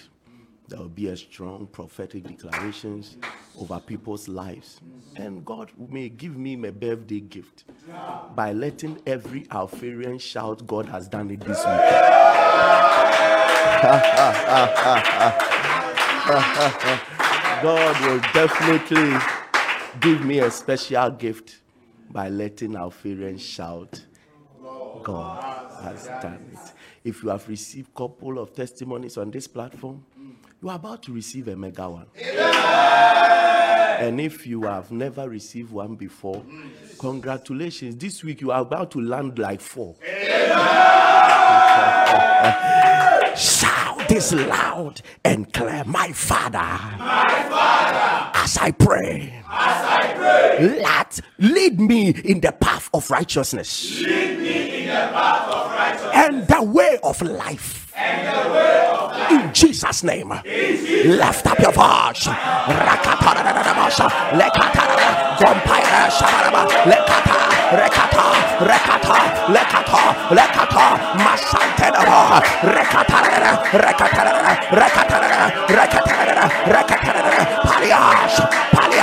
There 0.68 0.80
will 0.80 0.88
be 0.88 1.08
a 1.08 1.18
strong 1.18 1.68
prophetic 1.68 2.24
declarations 2.24 3.18
over 3.60 3.80
people's 3.80 4.30
lives. 4.30 4.80
And 5.18 5.44
God 5.44 5.70
may 5.78 6.08
give 6.08 6.38
me 6.38 6.56
my 6.56 6.70
birthday 6.70 7.20
gift 7.20 7.66
by 8.36 8.54
letting 8.54 9.02
every 9.06 9.48
Alpharian 9.52 10.18
shout, 10.18 10.66
God 10.66 10.86
has 10.86 11.10
done 11.10 11.30
it 11.30 11.42
this 11.42 11.58
week. 11.58 11.66
God 17.62 18.06
will 18.06 18.20
definitely 18.34 19.18
give 20.00 20.24
me 20.24 20.40
a 20.40 20.50
special 20.50 21.12
gift 21.12 21.61
by 22.12 22.30
letting 22.30 22.76
our 22.76 22.84
Alpharian 22.84 23.38
shout, 23.38 24.06
God 25.04 25.72
has 25.82 26.08
done 26.08 26.50
it. 26.52 26.60
If 27.04 27.24
you 27.24 27.30
have 27.30 27.48
received 27.48 27.90
a 27.90 27.98
couple 27.98 28.38
of 28.40 28.54
testimonies 28.54 29.18
on 29.18 29.32
this 29.32 29.48
platform, 29.48 30.06
you 30.62 30.70
are 30.70 30.76
about 30.76 31.02
to 31.04 31.14
receive 31.14 31.48
a 31.48 31.56
mega 31.56 31.90
one. 31.90 32.06
And 34.00 34.20
if 34.20 34.46
you 34.46 34.64
have 34.64 34.92
never 34.92 35.30
received 35.30 35.72
one 35.72 35.96
before, 35.96 36.44
congratulations. 37.00 37.96
This 37.96 38.24
week 38.24 38.42
you 38.42 38.52
are 38.52 38.62
about 38.62 38.92
to 38.92 39.02
land 39.02 39.40
like 39.40 39.62
four. 39.62 39.96
Shout 43.36 44.08
this 44.10 44.34
loud 44.34 45.02
and 45.24 45.52
clear, 45.54 45.84
my 45.86 46.12
Father. 46.12 46.60
As 48.34 48.58
I 48.58 48.72
pray, 48.72 49.42
let 50.60 51.20
lead 51.40 51.80
me 51.80 52.10
in 52.10 52.42
the 52.42 52.52
path 52.52 52.90
of 52.94 53.10
righteousness. 53.10 54.04
And 56.14 56.48
the 56.48 56.64
way 56.64 57.00
of 57.04 57.22
life. 57.22 57.92
In 59.30 59.54
Jesus' 59.54 60.04
name. 60.04 60.30
Lift 60.30 61.48
up 61.48 61.60
your 61.60 61.72
voice. 61.72 62.28
Rekata, 68.52 70.02
rekata, 70.30 70.86
masantenaba, 71.24 72.42
rekatara, 72.62 73.52
rekatara, 73.72 74.42
rekatara, 74.72 75.32
rekatara, 75.68 76.46
rekatara, 76.68 77.36
palias, 77.64 78.36
palias, 78.72 79.01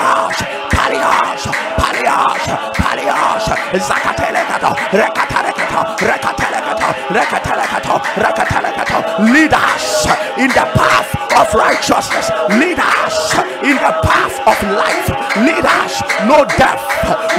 palias, 1.76 2.42
palias, 2.74 2.74
palias, 2.74 3.44
zakatelekato, 3.88 4.70
rekatarekata, 4.92 5.80
rekatelekato, 5.98 6.88
rekatelekato, 7.10 7.94
rekatelekato. 8.16 8.98
Lead 9.32 9.52
us 9.54 10.06
in 10.38 10.48
the 10.48 10.66
path 10.74 11.10
of 11.36 11.54
righteousness. 11.54 12.30
Lead 12.50 12.78
us 12.78 13.34
in 13.62 13.76
the 13.76 13.92
path 14.02 14.36
of 14.46 14.56
life. 14.70 15.08
Lead 15.36 15.64
us. 15.64 16.02
No 16.26 16.44
death, 16.44 16.82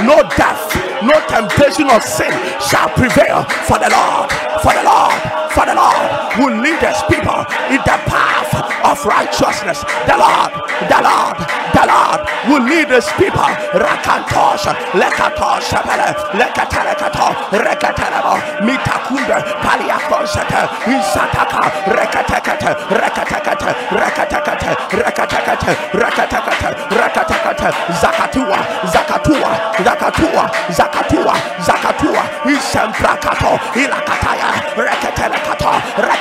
no 0.04 0.22
death, 0.36 0.74
no 1.02 1.14
temptation 1.28 1.88
of 1.90 2.02
sin 2.02 2.32
shall 2.60 2.88
prevail. 2.90 3.44
For 3.68 3.78
the 3.78 3.90
Lord, 3.90 4.30
for 4.62 4.72
the 4.72 4.82
Lord, 4.84 5.20
for 5.52 5.64
the 5.66 5.74
Lord 5.74 6.10
will 6.38 6.56
lead 6.60 6.80
his 6.80 7.02
people 7.08 7.44
in 7.70 7.80
the 7.82 7.98
path 8.08 8.49
of 8.90 9.06
righteousness. 9.06 9.86
The 10.10 10.18
Lord, 10.18 10.52
the 10.90 10.98
Lord, 10.98 11.38
the 11.70 11.84
Lord 11.86 12.20
will 12.50 12.64
lead 12.66 12.90
his 12.90 13.06
people. 13.14 13.46
Rakantosh, 13.78 14.66
lekatosh, 14.98 15.70
lekatalekato, 16.34 17.26
rekatalabo, 17.54 18.34
mitakunda, 18.66 19.38
paliakonsete, 19.62 20.62
insataka, 20.90 21.62
rekatekate, 21.86 22.70
rekatekate, 22.98 23.70
rekatekate, 23.94 24.70
rekatekate, 24.98 25.70
rekatekate, 25.94 26.68
rekatekate, 26.90 27.68
zakatua, 28.02 28.58
zakatua, 28.92 29.50
zakatua, 29.84 30.44
zakatua, 30.78 31.34
zakatua, 31.66 32.22
isemprakato, 32.50 33.52
ilakataya, 33.78 34.50
reketelekato, 34.76 35.70
rekatalakato, 35.96 36.19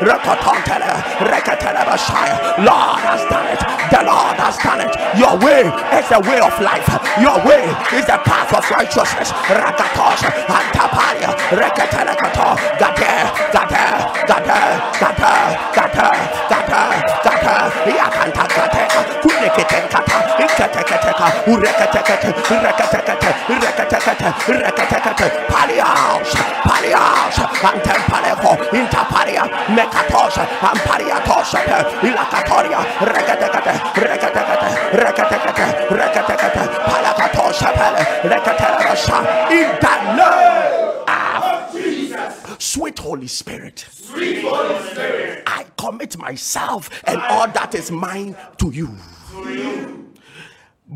rekotontele, 0.00 0.90
reketelebashaya. 1.30 2.36
Lord 2.64 3.00
has 3.00 3.22
done 3.30 3.46
it. 3.52 3.60
The 3.90 4.00
Lord 4.04 4.36
has 4.38 4.56
done 4.58 4.80
it. 4.80 4.92
Your 5.18 5.36
way 5.38 5.64
is 5.98 6.06
the 6.08 6.20
way 6.20 6.40
of 6.40 6.54
life. 6.60 6.86
Your 7.20 7.38
way 7.44 7.64
is 7.96 8.04
the 8.06 8.18
path 8.24 8.52
of 8.52 8.64
righteousness. 8.70 9.32
Rakatos, 9.48 10.20
Antapalia, 10.48 11.30
Reketelekato, 11.54 12.56
Gade, 12.80 13.14
Gade, 13.54 13.84
Gade, 14.28 14.60
Gade, 15.00 15.34
Gade, 15.74 16.10
Gade, 16.50 16.82
Gade, 17.24 17.54
Yakanta 17.98 18.44
Gade, 18.48 18.84
Kuneketenkata, 19.22 20.18
Palios, 25.48 26.30
Palios, 26.62 27.34
Ampariatos, 27.62 28.34
in 39.50 39.68
the 39.80 39.96
name 40.16 40.94
of 41.08 42.62
Sweet 42.62 42.98
Holy 42.98 43.26
Spirit. 43.26 43.86
Sweet 43.90 44.42
Holy 44.42 44.90
Spirit. 44.90 45.42
I 45.46 45.66
commit 45.76 45.94
commit 45.94 46.18
myself 46.18 46.90
and 47.06 47.20
all 47.20 47.48
that 47.48 47.74
is 47.74 47.90
mine 47.90 48.36
to 48.58 48.70
you. 48.70 50.03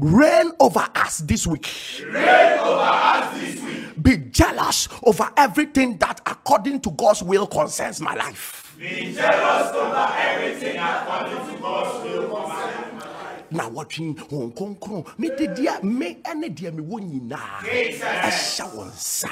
Reign 0.00 0.52
over 0.60 0.86
us 0.94 1.18
this 1.18 1.46
week. 1.46 1.68
Reign 2.06 2.58
over 2.60 2.80
us 2.82 3.40
this 3.40 3.62
week. 3.62 4.02
Be 4.02 4.16
jealous 4.30 4.88
over 5.02 5.28
everything 5.36 5.96
that, 5.98 6.20
according 6.24 6.80
to 6.82 6.90
God's 6.92 7.22
will, 7.22 7.46
concerns 7.46 8.00
my 8.00 8.14
life. 8.14 8.76
Be 8.78 9.12
jealous 9.12 9.74
over 9.74 10.12
everything 10.16 10.76
according 10.78 11.52
to 11.56 11.60
God's 11.60 12.04
will 12.04 12.28
concerning 12.28 12.96
my 12.96 13.04
life. 13.06 13.44
na 13.50 13.64
wɔtwe 13.68 14.14
wɔn 14.30 14.52
kronkron 14.54 15.04
mede 15.18 15.46
deɛ 15.56 15.82
me 15.82 16.18
ɛne 16.22 16.48
deɛ 16.54 16.70
mewɔ 16.76 17.00
nyinaa 17.00 17.64
ɛhyɛ 17.64 18.64
wɔn 18.76 18.88
nsa 18.92 19.30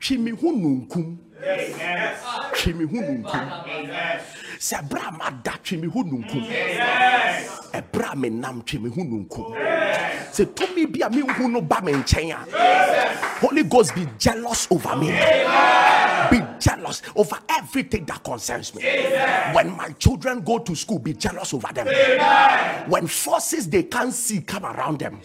twe 0.00 0.16
me 0.18 0.30
ho 0.32 0.50
nunkum. 0.52 1.16
Twe 2.54 2.72
me 2.74 2.84
ho 2.84 3.00
nunkum. 3.02 3.50
Sɛ 4.58 4.76
ɛberɛ 4.80 5.00
a 5.08 5.10
mada 5.12 5.52
twe 5.62 5.76
me 5.80 5.88
ho 5.88 6.02
nunkum 6.02 6.42
Yes. 6.48 7.50
ɛberɛ 7.74 8.12
a 8.12 8.16
menam 8.16 8.62
twe 8.64 8.78
me 8.80 8.88
ho 8.90 9.02
nunkum 9.02 9.54
sɛ 10.32 10.44
tumi 10.54 10.86
bi 10.90 11.00
a 11.04 11.10
menhu 11.10 11.50
no 11.50 11.60
ba 11.60 11.80
me 11.82 11.92
nkyɛn 11.92 12.32
a 12.32 12.38
holy 13.40 13.62
ghost 13.64 13.94
be 13.94 14.06
jealous 14.18 14.66
over 14.70 14.96
me. 14.96 15.08
Be 15.08 15.12
jealous 16.60 17.02
over 17.14 17.36
everything 17.48 18.04
that 18.06 18.22
concerns 18.24 18.74
me. 18.74 18.82
When 19.52 19.76
my 19.76 19.90
children 19.98 20.40
go 20.42 20.58
to 20.58 20.74
school 20.74 20.98
be 20.98 21.14
jealous 21.14 21.54
over 21.54 21.68
them. 21.72 21.86
When 22.90 23.06
forces 23.06 23.68
they 23.68 23.84
can't 23.84 24.12
see 24.12 24.40
come 24.42 24.64
around 24.64 24.98
them 25.00 25.20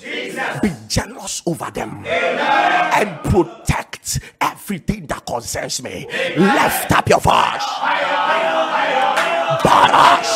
be 0.61 0.71
jealous 0.87 1.41
over 1.45 1.69
them. 1.71 2.05
And 2.05 3.23
protect 3.29 4.19
everything 4.39 5.07
that 5.07 5.25
concerns 5.25 5.81
me. 5.81 6.07
Lift 6.37 6.91
up 6.91 7.09
your 7.09 7.19
voice. 7.19 7.67
Barash, 9.61 10.33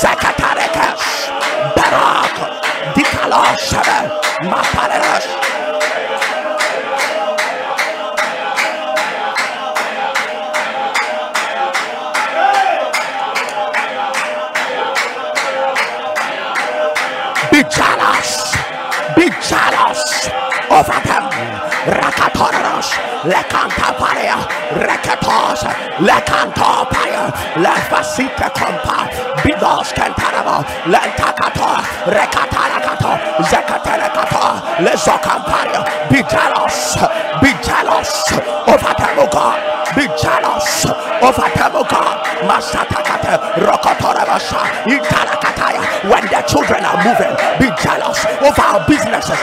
Zakatarekas, 0.00 1.02
Barak, 1.74 2.36
Dikalosh, 2.94 3.72
Maparash. 4.42 5.53
Over 20.74 20.98
them. 21.06 21.24
Rakatoros, 21.86 22.88
Lecantaparia, 23.30 24.36
Rekatos, 24.82 25.62
Lecantoparia, 26.02 27.30
Lefasita 27.62 28.50
Compa, 28.50 29.06
Bidos 29.42 29.92
Cantarabo, 29.94 30.64
Lentakato, 30.90 31.78
Rekatarakato, 32.10 33.12
Zekatarakato, 33.50 34.44
Lezocamparia. 34.84 35.82
Be 36.10 36.22
jealous, 36.26 36.96
be 37.40 37.52
jealous 37.62 38.32
over 38.66 38.94
them, 38.98 39.18
O. 39.18 39.74
Be 39.94 40.06
jealous 40.18 40.86
over 41.22 41.48
them, 41.54 41.76
O 41.76 41.84
God. 41.84 42.18
Masatakata, 42.48 43.38
Rokotorabasha, 43.62 44.90
Itarakataya. 44.90 46.10
When 46.10 46.26
their 46.26 46.42
children 46.42 46.84
are 46.84 46.98
moving, 47.04 47.30
be 47.62 47.70
jealous 47.80 48.18
over 48.42 48.62
our 48.62 48.82
businesses, 48.88 49.38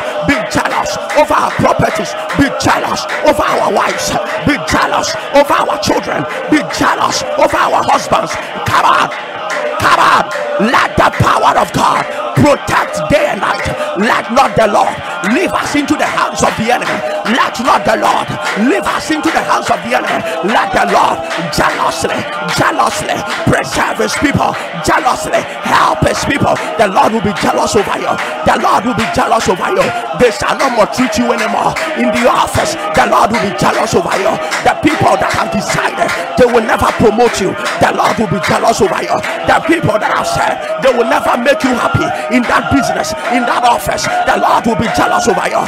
over 1.17 1.33
our 1.33 1.51
properties, 1.59 2.13
be 2.37 2.47
jealous 2.59 3.05
over 3.27 3.43
our 3.43 3.73
wives, 3.73 4.11
be 4.45 4.55
jealous 4.67 5.15
over 5.35 5.53
our 5.53 5.79
children, 5.79 6.23
be 6.49 6.59
jealous 6.75 7.23
over 7.39 7.57
our 7.57 7.81
husbands. 7.87 8.31
Come 8.67 8.85
on, 8.85 9.07
come 9.79 9.99
on. 9.99 10.23
Let 10.71 10.95
the 10.97 11.09
power 11.17 11.57
of 11.57 11.71
God 11.73 12.03
protect 12.37 13.01
day 13.09 13.27
and 13.33 13.41
night. 13.41 13.65
Let 13.97 14.31
not 14.33 14.55
the 14.55 14.67
Lord 14.69 14.93
leave 15.33 15.51
us 15.53 15.75
into 15.75 15.95
the 15.97 16.05
hands 16.07 16.41
of 16.43 16.53
the 16.57 16.71
enemy. 16.73 16.97
Let 17.33 17.57
not 17.61 17.85
the 17.85 17.97
Lord 17.97 18.27
leave 18.69 18.85
us 18.85 19.09
into 19.11 19.29
the 19.29 19.41
hands 19.41 19.69
of 19.69 19.79
the 19.85 19.93
enemy. 19.97 20.19
Let 20.49 20.73
the 20.73 20.85
Lord 20.89 21.17
jealously, 21.53 22.17
jealously 22.57 23.17
preserve 23.49 23.97
his 24.01 24.13
people, 24.21 24.53
jealously 24.85 25.41
help 25.65 26.01
his 26.05 26.21
people. 26.25 26.55
The 26.77 26.87
Lord 26.89 27.13
will 27.13 27.25
be 27.25 27.35
jealous 27.41 27.75
over 27.75 27.97
you. 27.97 28.13
The 28.47 28.57
Lord 28.61 28.85
will 28.85 28.97
be 28.97 29.07
jealous 29.13 29.45
over 29.49 29.69
you. 29.73 29.85
They 30.19 30.31
shall 30.33 30.57
not 30.57 30.73
maltreat 30.77 31.17
you 31.17 31.31
anymore. 31.33 31.73
In 31.97 32.09
the 32.13 32.25
office, 32.29 32.73
the 32.97 33.05
Lord 33.09 33.31
will 33.31 33.43
be 33.43 33.53
jealous 33.57 33.93
over 33.95 34.13
you. 34.17 34.33
The 34.65 34.75
people 34.81 35.13
that 35.19 35.31
have 35.37 35.49
decided 35.53 36.09
they 36.37 36.47
will 36.49 36.65
never 36.65 36.89
promote 36.97 37.37
you, 37.41 37.53
the 37.81 37.91
Lord 37.93 38.15
will 38.17 38.31
be 38.31 38.41
jealous 38.47 38.81
over 38.81 39.01
you. 39.03 39.17
The 39.47 39.57
people 39.65 39.97
that 39.97 40.11
have 40.13 40.27
said 40.27 40.81
they 40.81 40.93
will 40.93 41.09
never 41.09 41.37
make 41.37 41.63
you 41.63 41.73
happy 41.73 42.05
in 42.35 42.43
that 42.45 42.69
business, 42.71 43.13
in 43.33 43.43
that 43.45 43.63
office, 43.65 44.05
the 44.05 44.37
Lord 44.37 44.65
will 44.65 44.79
be 44.79 44.89
jealous 44.93 45.27
over 45.27 45.47
you. 45.49 45.61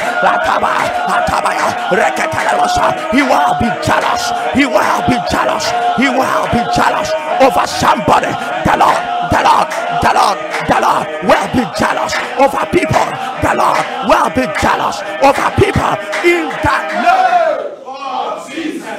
He 3.13 3.21
will 3.21 3.55
be 3.59 3.69
jealous. 3.81 4.31
He 4.53 4.65
will 4.65 5.01
be 5.09 5.17
jealous. 5.29 5.65
He 5.97 6.09
will 6.09 6.45
be 6.53 6.61
jealous 6.73 7.09
over 7.41 7.65
somebody. 7.67 8.31
The 8.63 8.75
Lord, 8.77 9.01
the 9.29 9.41
Lord, 9.41 9.67
the 10.01 10.11
Lord, 10.13 10.37
the 10.69 10.79
Lord 10.81 11.05
will 11.25 11.47
be 11.53 11.63
jealous 11.77 12.13
over 12.37 12.65
people. 12.69 13.07
The 13.41 13.53
Lord 13.57 13.81
will 14.09 14.29
be 14.33 14.45
jealous 14.61 15.01
over 15.21 15.49
people 15.57 15.93
in 16.23 16.49
that 16.61 16.85
name. 17.01 17.73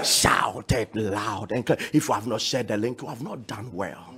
Shout 0.05 0.71
it 0.73 0.95
loud 0.95 1.53
and 1.53 1.65
clear. 1.65 1.79
If 1.93 2.09
you 2.09 2.15
have 2.15 2.27
not 2.27 2.41
shared 2.41 2.69
the 2.69 2.77
link, 2.77 3.01
you 3.03 3.09
have 3.09 3.23
not 3.23 3.47
done 3.47 3.73
well. 3.73 4.15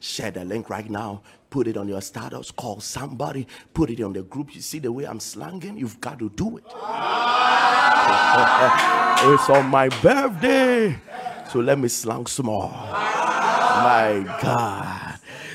Share 0.00 0.30
the 0.30 0.44
link 0.44 0.70
right 0.70 0.88
now. 0.88 1.22
Put 1.50 1.66
it 1.66 1.76
on 1.76 1.86
your 1.86 2.00
status. 2.00 2.50
Call 2.50 2.80
somebody. 2.80 3.46
Put 3.74 3.90
it 3.90 4.00
on 4.02 4.14
the 4.14 4.22
group. 4.22 4.54
You 4.54 4.62
see 4.62 4.78
the 4.78 4.90
way 4.90 5.04
I'm 5.04 5.20
slanging? 5.20 5.76
You've 5.76 6.00
got 6.00 6.18
to 6.18 6.30
do 6.30 6.56
it. 6.56 6.64
it's 9.32 9.50
on 9.50 9.66
my 9.66 9.88
birthday. 10.02 10.98
So 11.52 11.60
let 11.60 11.78
me 11.78 11.88
slang 11.88 12.26
some 12.26 12.46
more. 12.46 12.70
My 12.70 14.38
God. 14.42 15.09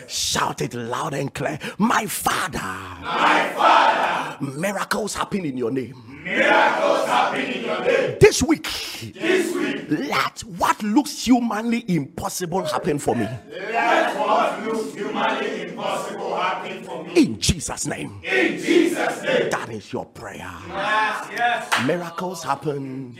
Shout 0.07 0.61
it 0.61 0.73
loud 0.73 1.13
and 1.13 1.33
clear. 1.33 1.59
My 1.77 2.05
Father. 2.05 2.59
My 2.59 3.51
Father, 3.55 4.45
Miracles 4.57 5.15
happen 5.15 5.45
in 5.45 5.57
your 5.57 5.71
name. 5.71 6.21
miracles 6.23 7.05
happen 7.07 7.41
in 7.41 7.63
your 7.65 7.81
name. 7.85 8.17
This 8.19 8.43
week, 8.43 8.67
This 9.13 9.55
week, 9.55 9.85
let 9.89 10.41
what 10.41 10.81
looks 10.83 11.25
humanly 11.25 11.85
impossible 11.87 12.63
happen 12.65 12.99
for 12.99 13.15
me. 13.15 13.27
let 13.71 14.17
what 14.19 14.63
looks 14.65 14.93
humanly 14.93 15.69
impossible 15.69 16.35
happen 16.35 16.83
for 16.83 17.03
me. 17.05 17.13
In 17.15 17.39
Jesus' 17.39 17.85
name. 17.87 18.21
In 18.23 18.57
Jesus' 18.59 19.21
name. 19.23 19.49
That 19.49 19.69
is 19.69 19.91
your 19.93 20.05
prayer. 20.05 20.51
Yes, 20.67 21.27
yes. 21.31 21.85
Miracles 21.87 22.43
happen 22.43 23.17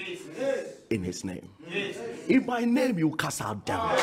in 0.89 1.03
His 1.03 1.23
name. 1.23 1.49
In 2.27 2.45
my 2.45 2.65
name, 2.65 2.99
you 2.99 3.15
cast 3.15 3.41
out 3.41 3.65
devils. 3.65 4.01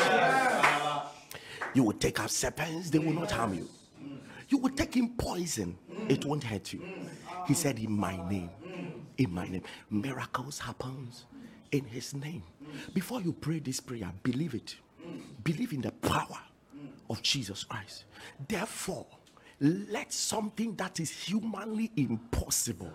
You 1.73 1.83
will 1.83 1.93
take 1.93 2.19
up 2.19 2.29
serpents, 2.29 2.89
they 2.89 2.99
will 2.99 3.13
not 3.13 3.31
harm 3.31 3.53
you. 3.53 3.69
You 4.49 4.57
will 4.59 4.69
take 4.69 4.97
in 4.97 5.09
poison, 5.15 5.77
it 6.09 6.25
won't 6.25 6.43
hurt 6.43 6.73
you. 6.73 6.81
He 7.47 7.53
said, 7.53 7.79
In 7.79 7.91
my 7.91 8.17
name. 8.29 8.49
In 9.17 9.33
my 9.33 9.47
name. 9.47 9.63
Miracles 9.89 10.59
happens 10.59 11.25
in 11.71 11.85
his 11.85 12.13
name. 12.13 12.43
Before 12.93 13.21
you 13.21 13.33
pray 13.33 13.59
this 13.59 13.79
prayer, 13.79 14.11
believe 14.21 14.53
it. 14.53 14.75
Believe 15.43 15.73
in 15.73 15.81
the 15.81 15.91
power 15.91 16.39
of 17.09 17.21
Jesus 17.21 17.63
Christ. 17.63 18.05
Therefore, 18.47 19.05
let 19.59 20.11
something 20.11 20.75
that 20.75 20.99
is 20.99 21.11
humanly 21.11 21.91
impossible 21.95 22.91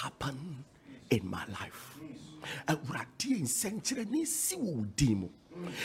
happen 0.00 0.64
in 1.10 1.28
my 1.28 1.44
life. 1.46 1.98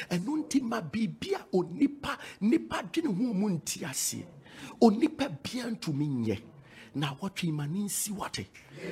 Ɛno 0.10 0.38
nti 0.44 0.62
ma 0.62 0.82
biribi 0.82 1.34
a 1.36 1.46
onipa 1.54 2.18
nipa 2.42 2.84
dwene 2.92 3.08
ho 3.08 3.34
mu 3.34 3.50
nti 3.50 3.84
aseɛ 3.86 4.24
onipa 4.82 5.30
bia 5.44 5.66
ntumi 5.70 6.08
nyɛ. 6.08 6.38
Na 6.96 7.14
wɔtwe 7.14 7.54
ma 7.54 7.66
ne 7.68 7.84
nsi 7.86 8.12
wate 8.12 8.46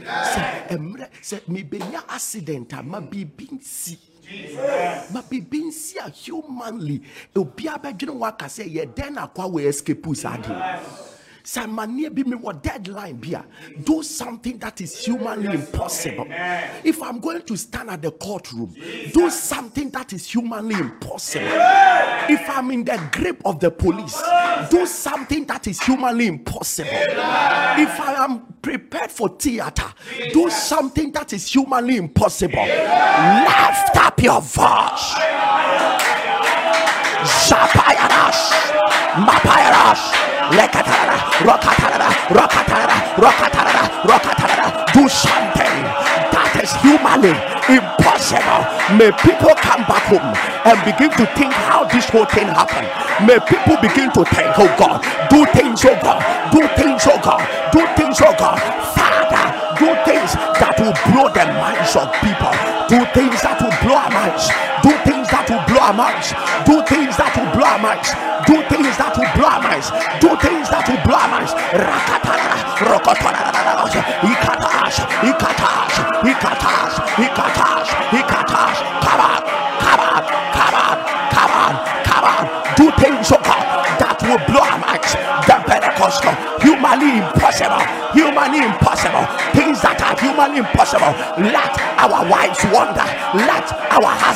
sɛ 0.05 0.77
mmerɛ 0.77 1.07
sɛ 1.21 1.41
mebɛnya 1.47 2.03
accident 2.07 2.73
a 2.73 2.83
ma 2.83 2.99
biribi 3.01 3.49
nsi. 3.51 3.97
Ma 5.13 5.21
biribi 5.21 5.63
nsi 5.67 5.97
a 5.97 6.09
humanly 6.09 7.01
obiaa 7.33 7.81
bɛdwene 7.81 8.17
ho 8.17 8.23
aka 8.23 8.45
sɛ 8.45 8.65
yɛ 8.71 8.93
dɛn 8.93 9.13
na 9.13 9.25
akwa 9.27 9.45
wɔ 9.49 9.67
escape 9.67 10.15
saa 10.15 10.37
deɛ 10.37 11.06
sɛ 11.47 11.63
amanneɛ 11.63 12.09
bi 12.13 12.23
mewɔ 12.23 12.61
deadline 12.61 13.21
a? 13.33 13.43
Do 13.81 14.03
something 14.03 14.57
that 14.57 14.81
is 14.81 15.05
humanly 15.05 15.53
impossible. 15.53 16.27
If 16.83 17.01
i'm 17.01 17.19
going 17.21 17.41
to 17.43 17.55
stand 17.55 17.89
at 17.89 18.01
the 18.01 18.11
courtroom 18.11 18.75
do 19.13 19.29
something 19.29 19.89
that 19.91 20.11
is 20.11 20.27
humanly 20.27 20.75
impossible. 20.75 21.47
If 21.47 22.49
i'm 22.49 22.71
in 22.71 22.83
the 22.83 23.01
grip 23.13 23.41
of 23.45 23.61
the 23.61 23.71
police 23.71 24.21
do 24.69 24.85
something 24.85 25.45
that 25.45 25.67
is 25.67 25.81
humanly 25.81 26.27
impossible. 26.27 26.89
If 26.91 27.99
i 28.01 28.25
am 28.25 28.41
prepared 28.61 29.11
for 29.11 29.29
theater 29.29 29.87
do 30.33 30.49
something 30.49 31.13
that 31.13 31.31
is 31.31 31.47
humanly 31.47 31.95
impossible. 31.95 32.61
Lift 32.61 33.95
up 33.95 34.21
your 34.21 34.41
voice. 34.41 35.15
Zapayarash. 37.47 38.67
Mapairas, 39.17 40.36
Lekatara, 40.55 41.17
Rokatara, 41.43 42.09
Rokatara, 42.31 42.97
Rokatara, 43.19 43.83
Rokatara. 44.07 44.67
Do 44.93 45.09
something 45.09 45.75
that 46.31 46.51
is 46.63 46.71
humanly 46.85 47.35
impossible. 47.69 48.61
May 48.95 49.11
people 49.25 49.53
come 49.59 49.83
back 49.89 50.07
home 50.09 50.31
and 50.65 50.77
begin 50.87 51.11
to 51.19 51.25
think 51.35 51.51
how 51.53 51.85
this 51.91 52.07
whole 52.09 52.25
thing 52.29 52.47
happened. 52.47 52.87
May 53.27 53.39
people 53.43 53.77
begin 53.83 54.09
to 54.15 54.23
think, 54.31 54.49
oh 54.57 54.71
God, 54.79 55.03
do 55.29 55.45
things, 55.53 55.83
oh 55.85 55.97
God, 56.01 56.21
do 56.53 56.61
things, 56.79 57.03
oh 57.09 57.19
God, 57.21 57.41
do 57.73 57.81
things, 57.99 58.17
oh 58.23 58.33
God. 58.39 58.57
Father, 58.95 59.45
do 59.77 59.89
things 60.07 60.33
that 60.61 60.75
will 60.79 60.95
blow 61.11 61.29
the 61.33 61.45
minds 61.59 61.93
of 61.99 62.07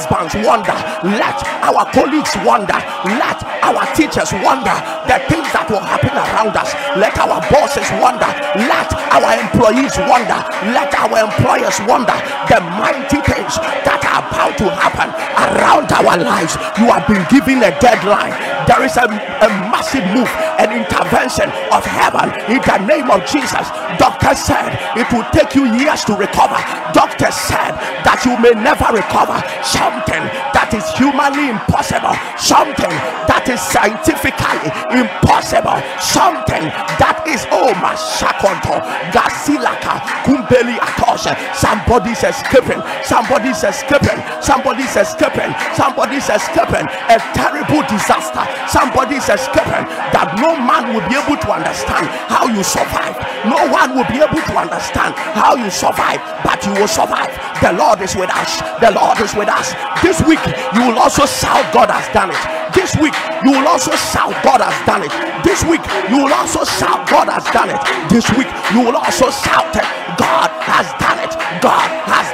husbands 0.06 0.34
wonder. 0.48 0.74
Let 1.06 1.38
our 1.62 1.86
colleagues 1.94 2.34
wonder. 2.46 2.78
Let 3.06 3.38
our 3.62 3.86
teachers 3.94 4.34
wonder. 4.42 4.74
The 5.06 5.22
things 5.30 5.48
that 5.54 5.68
will 5.70 5.84
happen 5.84 6.14
around 6.16 6.58
us. 6.58 6.74
Let 6.98 7.14
our 7.22 7.42
bosses 7.50 7.86
wonder. 8.02 8.30
Let 8.66 8.90
our 9.14 9.32
employees 9.38 9.94
wonder. 10.10 10.40
Let 10.74 10.94
our 10.98 11.30
employers 11.30 11.78
wonder. 11.86 12.16
The 12.50 12.60
mighty 12.82 13.22
things 13.22 13.58
that 13.86 14.02
are 14.02 14.26
about 14.26 14.58
to 14.58 14.68
happen 14.70 15.10
around 15.38 15.92
our 15.94 16.18
lives. 16.18 16.58
You 16.82 16.90
have 16.90 17.06
been 17.08 17.24
given 17.30 17.62
a 17.62 17.72
deadline. 17.80 18.34
There 18.66 18.84
is 18.86 18.96
a, 18.98 19.06
a 19.06 19.50
massive 19.70 20.06
move, 20.16 20.30
an 20.62 20.72
intervention 20.74 21.50
of 21.74 21.84
heaven 21.86 22.30
in 22.50 22.62
the 22.62 22.78
name 22.88 23.10
of 23.12 23.26
Jesus. 23.26 23.68
Doctor 24.00 24.34
said 24.36 24.78
it 24.98 25.08
will 25.12 25.26
take 25.32 25.56
you 25.56 25.66
years 25.78 26.06
to 26.06 26.14
recover. 26.16 26.58
Doctor 26.94 27.11
said 27.30 27.78
that 28.02 28.24
you 28.26 28.34
may 28.40 28.56
never 28.58 28.90
recover. 28.90 29.38
Something 29.62 30.24
that 30.56 30.72
is 30.74 30.86
humanly 30.96 31.52
impossible, 31.52 32.16
something 32.40 32.90
that 33.28 33.46
is 33.52 33.60
scientifically 33.60 34.72
impossible, 34.96 35.78
something 36.00 36.72
that 36.98 37.22
is 37.28 37.44
oh 37.52 37.76
my 37.84 37.94
shakonto 37.94 38.80
gasilaka 39.12 40.02
kumbeli 40.26 40.80
atosha. 40.80 41.36
Somebody's 41.54 42.24
escaping, 42.24 42.80
somebody's 43.04 43.62
escaping, 43.62 44.21
somebody's 44.42 44.94
escaping, 44.98 45.54
somebody's 45.78 46.28
escaping 46.28 46.86
a 47.10 47.18
terrible 47.34 47.86
disaster. 47.88 48.44
Somebody's 48.68 49.30
escaping 49.30 49.86
that 50.12 50.36
no 50.42 50.58
man 50.58 50.94
will 50.94 51.06
be 51.08 51.16
able 51.16 51.38
to 51.40 51.50
understand 51.54 52.10
how 52.28 52.50
you 52.50 52.64
survive. 52.66 53.16
No 53.48 53.70
one 53.70 53.96
will 53.96 54.08
be 54.10 54.20
able 54.20 54.42
to 54.42 54.54
understand 54.58 55.16
how 55.38 55.56
you 55.56 55.70
survive, 55.70 56.20
but 56.44 56.60
you 56.66 56.74
will 56.76 56.90
survive. 56.92 57.32
The 57.62 57.74
Lord 57.74 58.02
is 58.02 58.16
with 58.16 58.30
us. 58.34 58.60
The 58.82 58.92
Lord 58.92 59.22
is 59.22 59.34
with 59.38 59.50
us. 59.50 59.74
This 60.02 60.20
week, 60.26 60.42
you 60.74 60.82
will 60.90 60.98
also 60.98 61.26
shout, 61.26 61.62
God 61.74 61.94
has 61.94 62.10
done 62.14 62.34
it. 62.34 62.42
This 62.74 62.96
week, 62.98 63.14
you 63.46 63.52
will 63.52 63.68
also 63.68 63.92
shout, 63.94 64.34
God 64.42 64.62
has 64.66 64.74
done 64.88 65.04
it. 65.04 65.14
This 65.44 65.62
week, 65.68 65.84
you 66.10 66.24
will 66.26 66.34
also 66.34 66.64
shout, 66.66 67.06
God 67.10 67.30
has 67.30 67.46
done 67.54 67.70
it. 67.70 67.82
This 68.10 68.26
week, 68.34 68.50
you 68.74 68.82
will 68.88 68.98
also 68.98 69.30
shout, 69.30 69.74
God 70.18 70.50
has 70.66 70.88
done 70.98 71.20
it. 71.20 71.34
God 71.62 71.90
has 72.10 72.28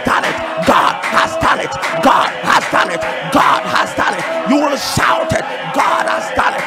it. 1.68 2.04
God 2.04 2.32
has 2.48 2.64
done 2.72 2.92
it. 2.92 3.02
God 3.34 3.64
has 3.68 3.90
done 3.96 4.16
it. 4.16 4.24
You 4.50 4.58
will 4.64 4.78
shout 4.78 5.32
it. 5.34 5.46
God 5.76 6.06
has 6.08 6.26
done 6.36 6.56
it. 6.56 6.64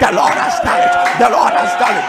The 0.00 0.12
Lord 0.16 0.34
has 0.34 0.60
done 0.60 0.80
it. 0.80 0.92
The 1.20 1.30
Lord 1.30 1.52
has 1.52 1.72
done 1.80 1.96
it. 1.96 2.04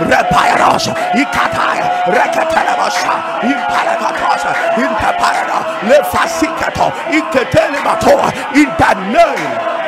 Repairos, 0.00 0.88
Ikataya, 1.14 1.86
Rekatelebosha, 2.06 3.14
Impalekatosa, 3.42 4.52
Impapayara, 4.78 5.58
Lefasikato, 5.90 6.90
Iketelebatoa, 7.10 8.28
in 8.54 8.68
the 8.78 8.94
name. 9.12 9.87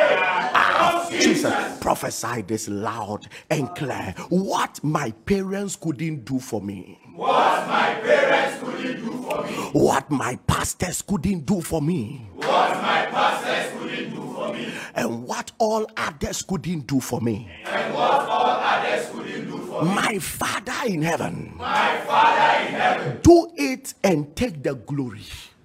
Jesus, 1.21 1.77
prophesy 1.79 2.41
this 2.41 2.67
loud 2.67 3.27
and 3.49 3.73
clear. 3.75 4.13
What 4.29 4.83
my 4.83 5.11
parents 5.25 5.75
couldn't 5.75 6.25
do 6.25 6.39
for 6.39 6.61
me. 6.61 6.99
What 7.15 7.67
my 7.67 7.95
parents 8.01 8.59
couldn't 8.63 9.05
do 9.05 9.11
for 9.23 9.43
me. 9.43 9.51
What 9.73 10.09
my 10.09 10.35
pastors 10.47 11.01
couldn't 11.01 11.45
do 11.45 11.61
for 11.61 11.81
me. 11.81 12.27
What 12.35 12.47
my 12.81 13.05
pastors 13.11 13.79
couldn't 13.79 14.09
do 14.15 14.33
for 14.33 14.53
me. 14.53 14.73
And 14.95 15.27
what 15.27 15.51
all 15.59 15.85
others 15.97 16.41
couldn't 16.41 16.87
do 16.87 16.99
for 16.99 17.21
me. 17.21 17.49
And 17.65 17.93
what 17.93 18.27
all 18.27 18.59
others 18.59 19.09
couldn't 19.09 19.45
do 19.49 19.57
for 19.57 19.83
me. 19.83 19.93
My 19.93 20.19
Father 20.19 20.73
in 20.87 21.01
heaven, 21.01 21.53
My 21.57 21.97
Father 22.07 22.67
in 22.67 22.73
heaven, 22.73 23.19
do 23.21 23.51
it 23.55 23.93
and 24.03 24.35
take 24.35 24.63
the 24.63 24.75
glory. 24.75 25.21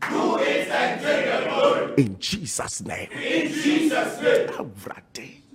do 0.08 0.38
it 0.38 0.68
and 0.68 1.00
take 1.00 1.24
the 1.26 1.48
glory. 1.48 1.94
In 1.96 2.18
Jesus' 2.18 2.82
name. 2.82 3.08
In 3.12 3.52
Jesus' 3.52 4.20
name. 4.20 5.45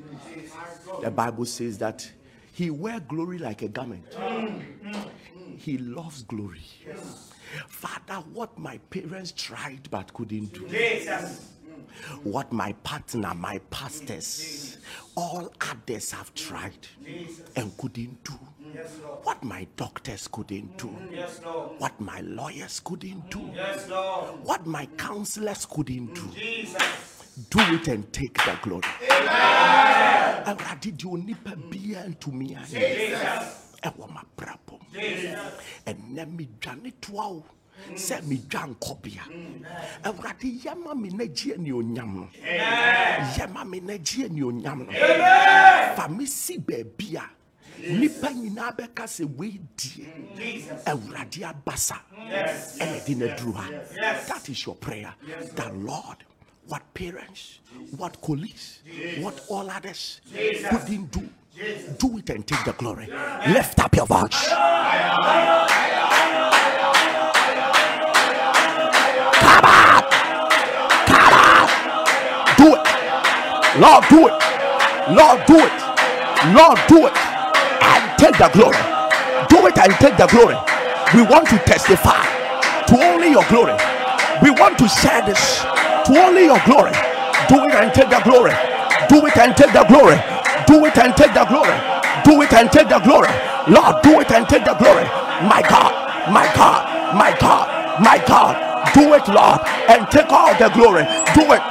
The 1.02 1.12
Bible 1.12 1.46
says 1.46 1.78
that 1.80 2.10
he 2.54 2.70
wear 2.70 3.00
glory 3.00 3.38
like 3.38 3.62
a 3.62 3.68
garment. 3.68 4.06
He 5.58 5.78
loves 5.78 6.24
glory. 6.24 6.62
Father, 7.68 8.16
what 8.34 8.58
my 8.58 8.78
parents 8.90 9.32
tried 9.36 9.90
but 9.90 10.14
couldn't 10.14 10.54
do. 10.54 10.68
Jesus. 10.68 11.48
What 12.24 12.52
my 12.52 12.74
partner, 12.84 13.34
my 13.36 13.60
pastors, 13.70 14.78
all 15.16 15.52
others 15.62 16.12
have 16.12 16.34
tried 16.34 16.88
and 17.56 17.76
couldn't 17.78 18.24
do. 18.24 18.34
What 19.24 19.44
my 19.44 19.68
doctors 19.76 20.28
couldn't 20.28 20.78
do. 20.78 20.90
Yes, 21.12 21.42
What 21.78 22.00
my 22.00 22.22
lawyers 22.22 22.80
couldn't 22.80 23.30
do. 23.30 23.52
Yes, 23.54 23.90
What 24.44 24.66
my 24.66 24.86
counselors 24.98 25.66
couldn't 25.66 26.14
do. 26.16 26.30
Jesus. 26.34 27.21
Do 27.50 27.60
it 27.60 27.88
and 27.88 28.12
take 28.14 28.34
the 28.34 28.58
glory. 28.62 28.84
Awurade 30.46 30.92
deɛ 30.98 31.06
onipa 31.06 31.56
biara 31.70 32.10
ntumi 32.10 32.56
ayɛ. 32.58 32.80
Ɛwɔ 33.84 34.08
m'abrabɔ 34.14 34.72
mu. 34.72 35.00
ɛnɛ 35.86 36.26
medwane 36.38 36.92
toa 37.02 37.28
wo 37.34 37.46
sɛ 37.96 38.22
medwa 38.24 38.68
nkɔbea. 38.76 39.24
Awurade 40.04 40.62
yɛma 40.64 40.96
me 41.00 41.10
n'agye 41.10 41.56
anuonyam 41.58 42.16
no. 42.16 42.30
Yɛma 43.36 43.68
me 43.70 43.80
n'agye 43.82 44.30
anuonyam 44.30 44.88
no. 44.88 44.92
Fa 45.96 46.08
me 46.10 46.26
si 46.26 46.58
baabi 46.58 47.16
a 47.16 47.30
nnipa 47.82 48.30
nyinaa 48.34 48.76
bɛka 48.76 49.06
sɛ 49.06 49.26
wei 49.38 49.60
die. 49.78 50.64
Awurade 50.86 51.42
abasa. 51.44 51.98
Ɛna 52.18 53.06
de 53.06 53.16
no 53.16 53.28
aduru 53.28 53.54
ha 53.54 53.70
that 54.28 54.50
is 54.50 54.66
your 54.66 54.76
prayer. 54.76 55.14
That 55.56 55.76
lord 55.76 56.18
what 56.68 56.82
parents 56.94 57.60
what 57.98 58.20
colleagues 58.22 58.80
what 59.20 59.44
all 59.50 59.70
others 59.70 60.22
couldn't 60.70 61.12
do 61.12 61.30
do 61.98 62.18
it 62.18 62.30
and 62.30 62.48
take 62.48 62.64
the 62.66 62.74
glory 62.74 63.08
lift 63.48 63.80
up 63.80 63.96
your 63.96 64.06
voice 64.06 64.48
Come 69.42 69.66
on! 69.66 70.04
Come 71.08 71.34
on! 71.34 71.68
Do 72.58 72.68
it! 72.76 72.84
Lord, 73.82 74.04
do 74.10 74.20
it! 74.28 74.36
Lord, 75.18 75.40
do 75.48 75.58
it! 75.60 75.76
Lord, 76.56 76.80
do 76.88 77.08
it! 77.08 77.18
And 77.84 78.04
take 78.20 78.38
the 78.38 78.50
glory. 78.54 78.78
Do 79.50 79.68
it 79.68 79.78
and 79.78 79.94
take 80.00 80.18
the 80.18 80.28
glory. 80.28 80.56
We 81.14 81.22
want 81.24 81.48
to 81.50 81.58
testify 81.60 82.24
to 82.88 82.96
only 83.04 83.32
your 83.32 83.46
glory. 83.50 83.76
We 84.42 84.52
want 84.52 84.78
to 84.80 84.88
share 84.88 85.22
this 85.26 85.62
to 86.06 86.14
only 86.20 86.46
your 86.46 86.62
glory. 86.66 86.94
Do 87.50 87.58
it 87.66 87.76
and 87.76 87.94
take 87.94 88.10
the 88.10 88.22
glory. 88.24 88.54
Do 89.10 89.26
it 89.28 89.38
and 89.38 89.56
take 89.58 89.74
the 89.74 89.84
glory. 89.86 90.18
Do 90.68 90.86
it 90.86 90.98
and 90.98 91.16
take 91.18 91.34
the 91.34 91.46
glory. 91.46 91.76
Do 92.26 92.42
it 92.42 92.54
and 92.54 92.72
take 92.72 92.90
the 92.90 93.00
glory. 93.00 93.30
Lord, 93.70 94.02
do 94.04 94.20
it 94.22 94.32
and 94.32 94.48
take 94.50 94.66
the 94.66 94.76
glory. 94.76 95.06
My 95.48 95.62
God, 95.70 95.94
my 96.32 96.48
God, 96.56 97.16
my 97.16 97.32
God, 97.40 97.68
my 98.02 98.18
God. 98.28 98.56
Do 98.94 99.14
it, 99.16 99.28
Lord, 99.30 99.60
and 99.90 100.08
take 100.12 100.32
all 100.32 100.54
the 100.60 100.70
glory. 100.70 101.04
Do 101.36 101.54
it. 101.54 101.64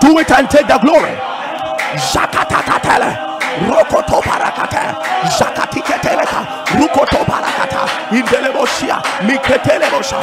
Do 0.00 0.18
it 0.18 0.30
and 0.32 0.50
take 0.50 0.68
the 0.68 0.78
glory. 0.78 1.14
Zakatakatele. 2.12 3.10
Rokoto 3.68 4.20
parakate. 4.22 4.84
Zakatiketeleka. 5.38 6.37
Zukoto 6.88 7.24
Barakata, 7.26 7.86
Indelebosia, 8.10 9.02
Miketelebosha. 9.22 10.20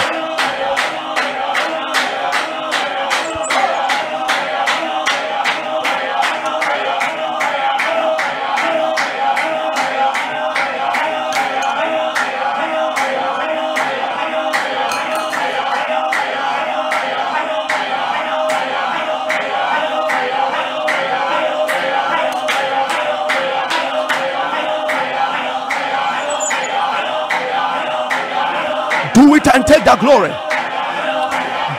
And 29.56 29.66
take 29.66 29.86
the 29.86 29.96
glory. 29.96 30.32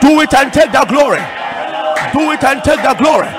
Do 0.01 0.21
it 0.21 0.33
and 0.33 0.51
take 0.51 0.71
the 0.71 0.83
glory. 0.89 1.21
Do 2.13 2.31
it 2.33 2.43
and 2.43 2.63
take 2.63 2.81
the 2.81 2.95
glory. 2.97 3.29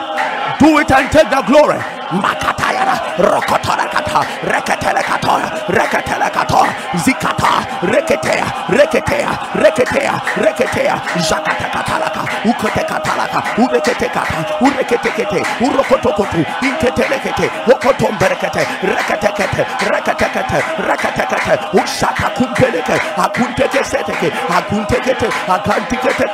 Do 0.62 0.78
it 0.78 0.91
and 0.91 1.11
take 1.11 1.28
the 1.28 1.43
glory. 1.43 1.78
Makatayara, 2.22 2.97
Rokotorakata, 3.18 4.20
Reketelekatoya, 4.47 5.49
Reketelekatoya, 5.76 6.72
Zikata, 6.97 7.66
Reketea, 7.82 8.47
Reketea, 8.68 9.30
Reketea, 9.55 10.20
Reketea, 10.36 11.01
Zakatakatalaka, 11.16 12.22
Ukotekataka, 12.45 13.43
Ureketekata, 13.59 14.45
Ureketekete, 14.61 15.43
Urokotokotu, 15.61 16.45
Intetelekete, 16.62 17.51
Okotomberekete, 17.72 18.66
Reketekete, 18.82 19.66
Reketekete, 19.91 20.62
Reketekete, 20.78 21.59
Usaka 21.82 22.30
Kumpeleke, 22.36 22.97
Akunteke 23.16 23.84
Seteke, 23.84 24.32
Akuntekete, 24.49 25.28
Akantikete, 25.49 26.24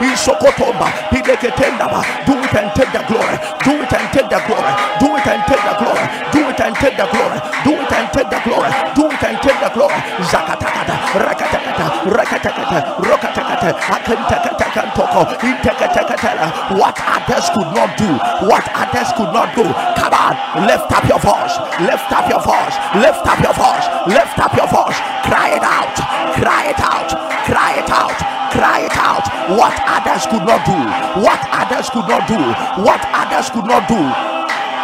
Isokotomba, 0.00 0.86
Pideketendaba, 1.10 2.02
do 2.26 2.32
it 2.34 2.54
and 2.54 2.70
take 2.74 2.92
the 2.92 3.02
glory, 3.08 3.36
do 3.64 3.72
it 3.82 3.92
and 3.92 4.08
take 4.12 4.28
the 4.28 4.40
glory, 4.46 4.72
do 5.00 5.16
it 5.16 5.26
and 5.26 5.42
take 5.46 5.62
the 5.62 5.74
glory, 5.78 6.04
do 6.32 6.40
it 6.48 6.60
and 6.60 6.74
take 6.76 6.96
the 6.96 7.06
glory, 7.12 7.38
do 7.64 7.72
it 7.72 7.92
and 7.92 8.08
take 8.12 8.30
the 8.30 8.40
glory, 8.44 8.70
do 8.94 9.07
and 9.24 9.36
take 9.42 9.58
the 9.60 9.70
glory, 9.74 9.98
Zakatakata, 10.30 10.94
Rakatakata, 11.18 11.86
Rakatakata, 12.06 12.78
Rokatakata, 13.02 13.68
Akantakatako, 13.74 15.20
Inteketekatela, 15.42 16.78
what 16.78 16.96
others 17.02 17.50
could 17.50 17.70
not 17.74 17.96
do, 17.98 18.10
what 18.46 18.64
others 18.74 19.10
could 19.16 19.32
not 19.34 19.54
do, 19.54 19.64
come 19.98 20.14
on, 20.14 20.34
lift 20.66 20.90
up 20.92 21.04
your 21.08 21.18
voice, 21.18 21.54
lift 21.82 22.10
up 22.12 22.28
your 22.30 22.42
voice, 22.42 22.76
lift 23.00 23.24
up 23.26 23.40
your 23.42 23.54
voice, 23.54 23.86
lift 24.06 24.38
up 24.38 24.52
your 24.54 24.68
voice, 24.68 24.98
cry 25.26 25.56
it 25.56 25.64
out, 25.64 25.96
cry 26.38 26.70
it 26.70 26.80
out, 26.80 27.10
cry 27.46 27.72
it 27.78 27.90
out, 27.90 28.18
cry 28.52 28.80
it 28.86 28.96
out, 28.96 29.26
what 29.58 29.74
others 29.86 30.26
could 30.26 30.44
not 30.46 30.62
do, 30.64 30.78
what 31.22 31.40
others 31.50 31.90
could 31.90 32.06
not 32.06 32.26
do, 32.28 32.38
what 32.82 33.02
others 33.12 33.50
could 33.50 33.66
not 33.66 33.88
do. 33.88 33.98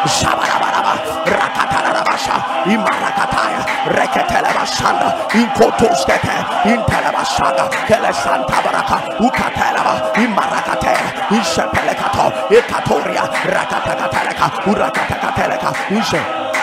Shabarabaraba, 0.07 0.94
Rakatarabasha, 1.26 2.36
Imarakataya, 2.66 3.62
Reketelebashanda, 3.96 5.09
Inkotoskete, 5.32 6.36
Intelebashaga, 6.72 7.68
Kelesanta 7.88 8.59
Baraka, 8.64 8.98
Ukatelaba, 9.20 10.12
Imarakate, 10.16 10.94
Ishepelekato, 11.38 12.32
Ekatoria, 12.50 13.24
Rakatakateleka, 13.55 14.46
Urakatakateleka, 14.70 15.70
Ushe. 15.98 16.53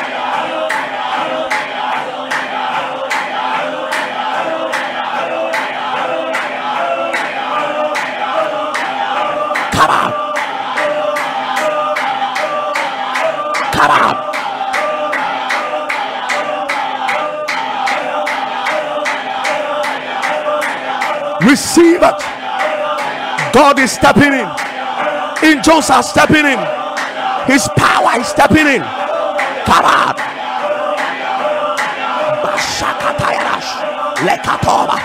Receive 21.51 21.99
it. 22.01 22.21
God 23.51 23.77
is 23.77 23.91
stepping 23.91 24.31
in. 24.31 24.47
Angels 25.43 25.89
are 25.89 26.01
stepping 26.01 26.45
in. 26.45 26.59
His 27.45 27.67
power 27.75 28.21
is 28.21 28.27
stepping 28.27 28.67
in. 28.67 28.81
Come 29.67 29.83
on. 29.83 30.15
Bashakatayarash. 32.39 33.71
Lekatoba. 34.23 34.95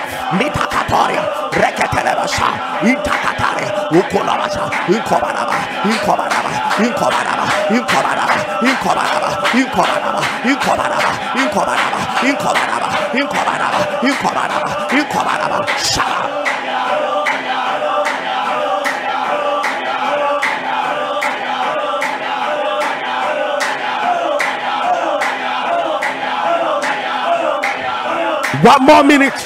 One 28.66 28.82
more 28.84 29.04
minute. 29.04 29.45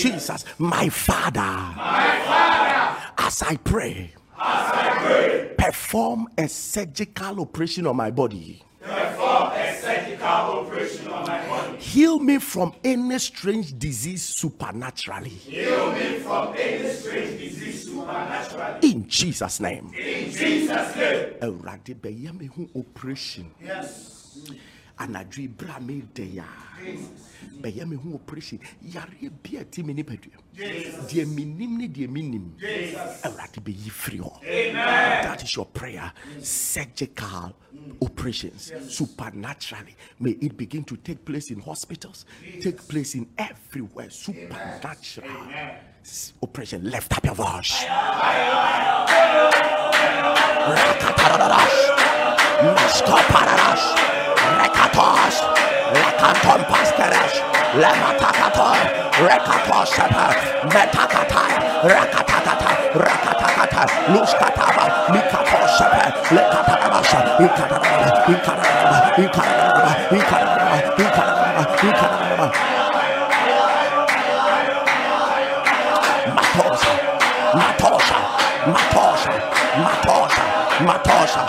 Jesus, 0.00 0.44
my 0.58 0.88
Father, 0.88 1.40
my 1.40 2.20
Father, 2.24 2.96
as 3.18 3.42
I 3.42 3.56
pray, 3.56 4.14
as 4.38 4.72
I 4.72 4.98
pray, 5.04 5.54
perform 5.58 6.28
a 6.38 6.48
surgical 6.48 7.40
operation 7.40 7.86
on 7.86 7.96
my 7.96 8.10
body. 8.10 8.62
Perform 8.80 9.52
a 9.52 9.76
surgical 9.78 10.26
operation 10.26 11.06
on 11.08 11.26
my 11.26 11.46
body. 11.46 11.76
Heal 11.78 12.18
me 12.18 12.38
from 12.38 12.72
any 12.82 13.18
strange 13.18 13.78
disease 13.78 14.22
supernaturally. 14.22 15.28
Heal 15.28 15.92
me 15.92 16.18
from 16.20 16.54
any 16.56 16.88
strange 16.94 17.38
disease 17.38 17.84
supernaturally. 17.84 18.90
In 18.90 19.06
Jesus' 19.06 19.60
name. 19.60 19.92
In 19.98 20.30
Jesus' 20.30 20.96
name. 20.96 21.34
Awurade 21.42 21.94
bɛyɛ 21.94 22.38
me 22.40 22.46
ho 22.46 22.68
operation. 22.74 23.50
Yes. 23.62 24.38
Anadwo 24.98 25.46
ibra 25.48 25.78
mi 25.80 26.02
dɛ 26.14 26.34
ya. 26.34 26.44
Jesus 26.82 27.29
bɛyɛ 27.60 27.86
me 27.88 27.96
ho 27.96 28.14
operation 28.14 28.58
yareɛ 28.84 29.30
bi 29.42 29.56
a 29.58 29.64
ɛte 29.64 29.84
me 29.84 29.94
nipadua 29.94 30.36
deɛ 30.56 31.24
menim 31.26 31.76
ne 31.78 31.88
deɛ 31.88 32.08
menim 32.08 32.52
awurade 33.24 33.60
bɛyi 33.62 33.90
firi 33.90 34.18
hɔ 34.18 34.72
that 35.22 35.42
is 35.42 35.54
your 35.56 35.66
prayer 35.66 36.12
surgical 36.40 37.54
operations 38.02 38.72
supernaturally 38.88 39.96
may 40.18 40.30
it 40.30 40.56
begin 40.56 40.84
to 40.84 40.96
take 40.96 41.24
place 41.24 41.50
in 41.50 41.60
hospitals 41.60 42.24
take 42.60 42.86
place 42.88 43.14
in 43.14 43.26
everywhere 43.38 44.10
supernatural 44.10 45.30
operation 46.42 46.82
lift 46.84 47.12
up 47.16 47.24
your 47.24 47.34
voice 47.34 47.84
rekatos, 54.58 55.36
lekatom 55.94 56.62
pasteresh, 56.70 57.36
lematakator, 57.80 58.78
rekatoshepa, 59.26 60.26
metakata, 60.74 61.42
rekatakata, 61.84 62.70
rekatakata, 63.04 63.82
luskataba, 64.14 64.84
mikatoshepa, 65.14 66.04
lekatanabasha, 66.36 67.20
ikatanaba, 67.46 68.08
ikatanaba, 68.34 68.98
ikatanaba, 69.24 69.90
ikatanaba, 70.18 70.76
ikatanaba, 70.98 71.62
ikatanaba. 71.88 72.46
matosa, 76.36 76.92
matosa, 77.54 78.18
matosa, 78.72 79.32
matosa, 79.84 80.44
matosa. 80.86 81.42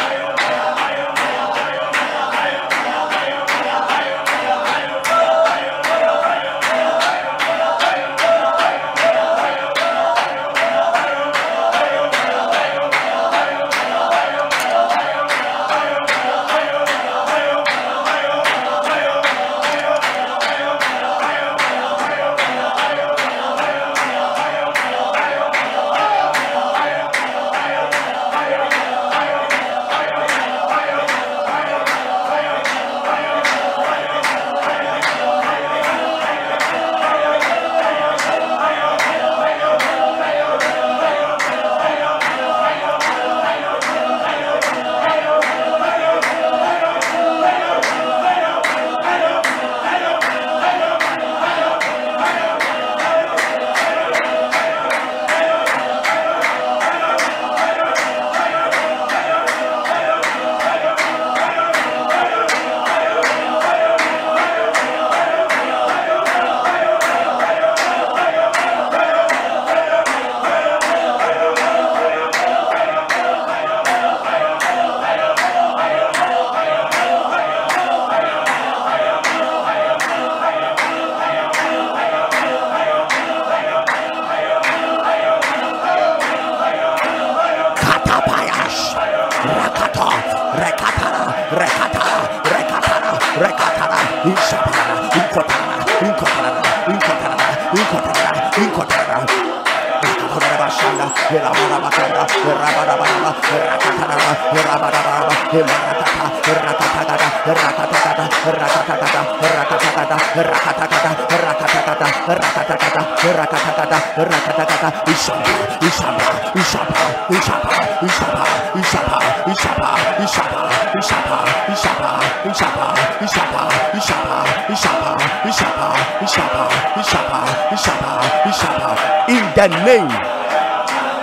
In 129.28 129.44
the 129.56 129.68
name 129.86 130.12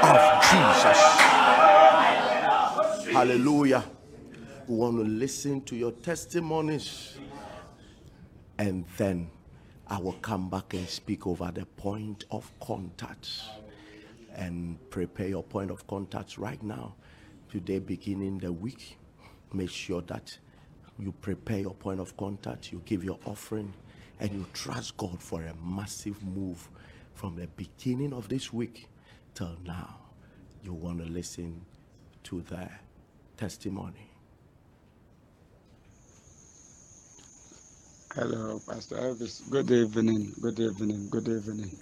of 0.04 0.20
Jesus. 0.50 1.00
Hallelujah. 3.12 3.84
We 4.68 4.76
want 4.76 4.98
to 4.98 5.04
listen 5.04 5.62
to 5.62 5.76
your 5.76 5.92
testimonies 5.92 7.16
and 8.58 8.84
then 8.96 9.30
I 9.86 9.98
will 9.98 10.14
come 10.14 10.50
back 10.50 10.74
and 10.74 10.88
speak 10.88 11.26
over 11.26 11.50
the 11.54 11.64
point 11.64 12.24
of 12.30 12.50
contact 12.60 13.28
and 14.34 14.78
prepare 14.90 15.28
your 15.28 15.42
point 15.42 15.70
of 15.70 15.86
contact 15.86 16.36
right 16.36 16.62
now. 16.62 16.94
Today, 17.50 17.78
beginning 17.78 18.38
the 18.38 18.52
week, 18.52 18.98
make 19.52 19.70
sure 19.70 20.02
that 20.02 20.36
you 20.98 21.12
prepare 21.12 21.60
your 21.60 21.74
point 21.74 22.00
of 22.00 22.16
contact, 22.16 22.72
you 22.72 22.82
give 22.84 23.02
your 23.04 23.18
offering, 23.24 23.72
and 24.20 24.32
you 24.32 24.44
trust 24.52 24.96
God 24.96 25.22
for 25.22 25.42
a 25.42 25.54
massive 25.64 26.22
move 26.24 26.68
from 27.14 27.36
the 27.36 27.46
beginning 27.46 28.12
of 28.12 28.28
this 28.28 28.52
week 28.52 28.88
till 29.34 29.56
now. 29.64 29.96
You 30.62 30.72
want 30.72 30.98
to 30.98 31.06
listen 31.06 31.62
to 32.24 32.42
their 32.42 32.80
testimony. 33.36 34.07
Hello, 38.14 38.60
Pastor 38.66 38.96
Elvis. 38.96 39.42
Good 39.50 39.70
evening. 39.70 40.34
Good 40.40 40.60
evening. 40.60 41.08
Good 41.10 41.28
evening. 41.28 41.78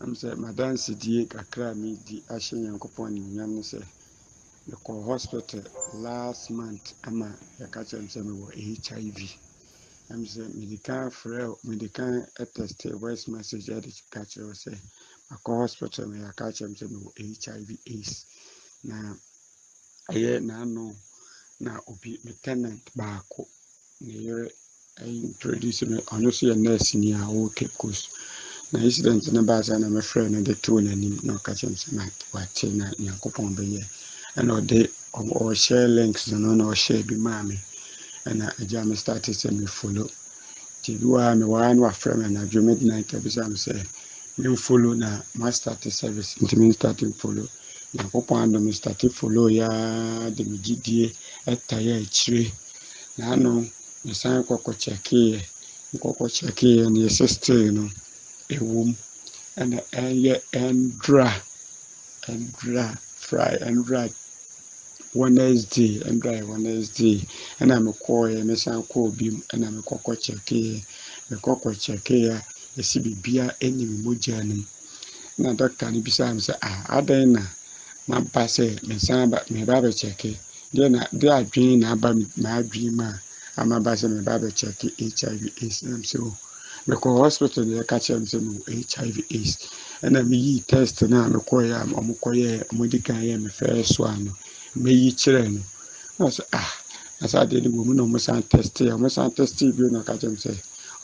I'm 0.00 0.14
saying, 0.14 0.40
Madam 0.40 0.76
Sidie 0.76 1.28
kakra 1.28 1.76
mi 1.76 1.96
di 2.04 2.22
ahyɛ 2.30 2.56
Nyankopɔn 2.58 3.08
animuonyam 3.08 3.50
ne 3.54 3.62
sɛ 3.62 3.80
mekɔ 4.70 5.04
hospital 5.06 5.64
last 5.94 6.50
month 6.50 6.94
ama 7.04 7.38
yɛka 7.60 7.80
kyerɛ 7.88 8.02
me 8.02 8.08
sɛ 8.08 8.22
mewɔ 8.24 8.48
HIV. 8.86 9.38
I'm 10.10 10.26
saying 10.26 10.58
mede 10.58 10.82
kan 10.84 11.10
frɛ 11.10 11.56
mede 11.64 11.92
kan 11.94 12.26
test 12.54 12.84
voice 13.00 13.28
message 13.28 13.66
ɛde 13.68 14.02
ka 14.10 14.20
kyerɛ 14.20 14.46
wo 14.46 14.52
sɛ 14.54 14.74
makɔ 15.30 15.56
hospital 15.62 16.06
ma 16.08 16.16
yɛaka 16.16 16.52
kyerɛ 16.56 16.68
me 16.70 16.76
sɛ 16.76 16.88
mewɔ 16.88 17.10
HIV 17.44 17.70
AIDS 17.86 18.26
na 18.84 19.14
ɛyɛ 20.10 20.42
naano 20.44 20.96
na 21.60 21.80
obi 21.88 22.18
me 22.24 22.32
tenant 22.42 22.84
baako 22.96 23.48
ne 24.02 24.12
yere 24.14 24.48
introduce 25.06 25.82
me. 25.82 25.96
Ɔno 26.12 26.28
nso 26.28 26.42
yɛ 26.48 26.54
nurse 26.56 26.94
ni 26.94 27.12
a 27.12 27.18
ɔwɔ 27.18 27.54
cape 27.54 27.74
coast 27.78 28.08
na 28.72 28.80
incident 28.80 29.32
no 29.32 29.42
baa 29.42 29.60
sɛ 29.62 29.78
na 29.80 29.88
mɛfrɛ 29.88 30.30
no 30.30 30.42
de 30.42 30.54
too 30.54 30.80
n'anim 30.80 31.22
na 31.24 31.34
ɔka 31.38 31.52
kyerɛ 31.58 31.70
me 31.70 31.76
sɛ 31.76 31.92
na 31.92 32.04
wate 32.32 32.64
na 32.74 32.90
nyankopɔn 32.98 33.54
bɛyɛ 33.56 33.84
ɛna 34.38 34.52
ɔde 34.60 34.90
ɔhyɛ 35.14 35.94
links 35.96 36.28
no 36.32 36.54
na 36.54 36.64
ɔhyɛ 36.64 37.06
bi 37.06 37.14
maa 37.16 37.42
me 37.42 37.56
ɛna 38.26 38.46
agya 38.60 38.84
me 38.86 38.94
start 38.96 39.22
sɛ 39.24 39.50
me 39.52 39.66
follow. 39.66 40.08
Nti 40.80 40.98
bi 41.00 41.04
wɔ 41.06 41.18
ha 41.20 41.34
me 41.34 41.44
waa 41.44 41.72
na 41.72 41.80
wafrɛ 41.88 42.16
me 42.18 42.24
anadwo 42.26 42.62
midnight 42.64 43.08
abisa 43.14 43.48
me 43.48 43.56
sɛ 43.56 43.74
memfollow 44.38 44.96
na 44.96 45.20
ma 45.34 45.50
start 45.50 45.82
service 45.92 46.36
nti 46.40 46.56
me 46.58 46.72
start 46.72 47.00
follow. 47.16 47.46
Nyankopɔn 47.94 48.42
adom 48.54 48.64
me 48.64 48.72
start 48.72 49.00
follow 49.12 49.48
yaa 49.48 50.30
de 50.34 50.44
me 50.44 50.58
gyidie 50.58 51.12
ɛtaeɛ 51.46 52.02
akyire 52.02 52.52
naano 53.18 53.68
mesan 54.04 54.38
kɔkɔ 54.48 54.70
kyɛkeeɛ 54.82 55.38
nkɔkɔ 55.94 56.24
kyɛkeeɛ 56.36 56.84
no 56.94 57.00
no 57.76 57.84
ɛwom 58.54 58.90
ɛna 59.60 59.78
ɛyɛ 60.04 60.34
ɛndra 60.64 61.28
ɛndra 62.30 62.86
fry 63.26 63.52
ɛndra 63.68 64.02
wednesday 65.20 65.92
ɛndra 66.08 66.32
yɛ 66.38 66.44
wednesday. 66.50 67.16
Ɛna 67.60 67.74
mekɔɔɛ 67.86 68.44
mesan 68.48 68.78
kɔɔ 68.90 69.06
bi 69.18 69.26
mu 69.34 69.40
ɛna 69.52 69.66
mekɔkɔ 69.76 70.12
kyɛkeeɛ 70.24 70.76
mekɔkɔ 71.30 71.68
kyɛkeeɛ 71.82 72.28
a 72.36 72.38
yɛsi 72.76 72.96
biribia 73.04 73.44
anim 73.66 73.92
mogya 74.04 74.38
no 74.48 74.54
mu. 74.54 74.64
Na 75.42 75.50
dɔkta 75.58 75.92
no 75.92 75.98
bisaa 76.06 76.34
me 76.34 76.40
sɛ 76.40 76.54
ah 76.62 76.80
adɛn 76.98 77.26
na 77.34 77.42
maba 78.08 78.42
sɛ 78.56 78.66
mesan 78.88 79.30
ba 79.30 79.38
meba 79.50 79.76
bɛkyɛke 79.84 80.30
deɛ 80.74 80.88
na 80.94 81.00
deɛ 81.20 81.32
adwene 81.40 81.76
na 81.82 81.92
aba 81.92 82.10
m'adwene 82.42 82.90
mu 82.98 83.02
a? 83.04 83.12
Ama 83.56 83.80
ba 83.80 83.92
sɛ 83.96 84.08
meba 84.08 84.38
bɛkyɛke 84.38 84.88
hiv 84.98 85.42
aids. 85.62 85.82
Nam 85.84 86.02
sɛ 86.02 86.18
o 86.20 86.36
mekɔ 86.88 87.18
hospital 87.18 87.64
deɛ 87.64 87.82
ɛka 87.84 87.96
kyerɛ 88.04 88.20
me 88.20 88.26
sɛ 88.26 88.38
mewɔ 88.40 88.60
hiv 89.06 89.18
aids. 89.30 89.58
Ɛna 90.02 90.20
meyii 90.28 90.66
test 90.66 91.02
no 91.02 91.24
a 91.24 91.28
mekɔyɛ 91.30 91.74
a 91.82 91.84
ɔmokɔyɛ 92.00 92.68
ɔmode 92.70 93.04
kan 93.04 93.22
yɛ 93.22 93.40
me 93.42 93.48
fɛɛ 93.50 93.84
so 93.86 94.04
a 94.04 94.16
no 94.18 94.32
mɛyi 94.76 95.12
kyerɛ 95.14 95.52
no. 95.54 95.60
Na 96.18 96.26
ɔsɛ 96.26 96.42
ah 96.52 96.72
na 97.20 97.26
saa 97.28 97.44
deɛ 97.46 97.62
no 97.64 97.70
wɔ 97.70 97.84
mu 97.86 97.94
na 97.94 98.02
ɔmo 98.04 98.20
san 98.20 98.42
test 98.44 98.74
yɛ 98.80 98.92
ɔmo 98.96 99.10
san 99.10 99.30
test 99.32 99.58
bio 99.76 99.88
na 99.90 100.00
ɔka 100.02 100.18
kyerɛ 100.20 100.30
me 100.32 100.36
sɛ 100.38 100.52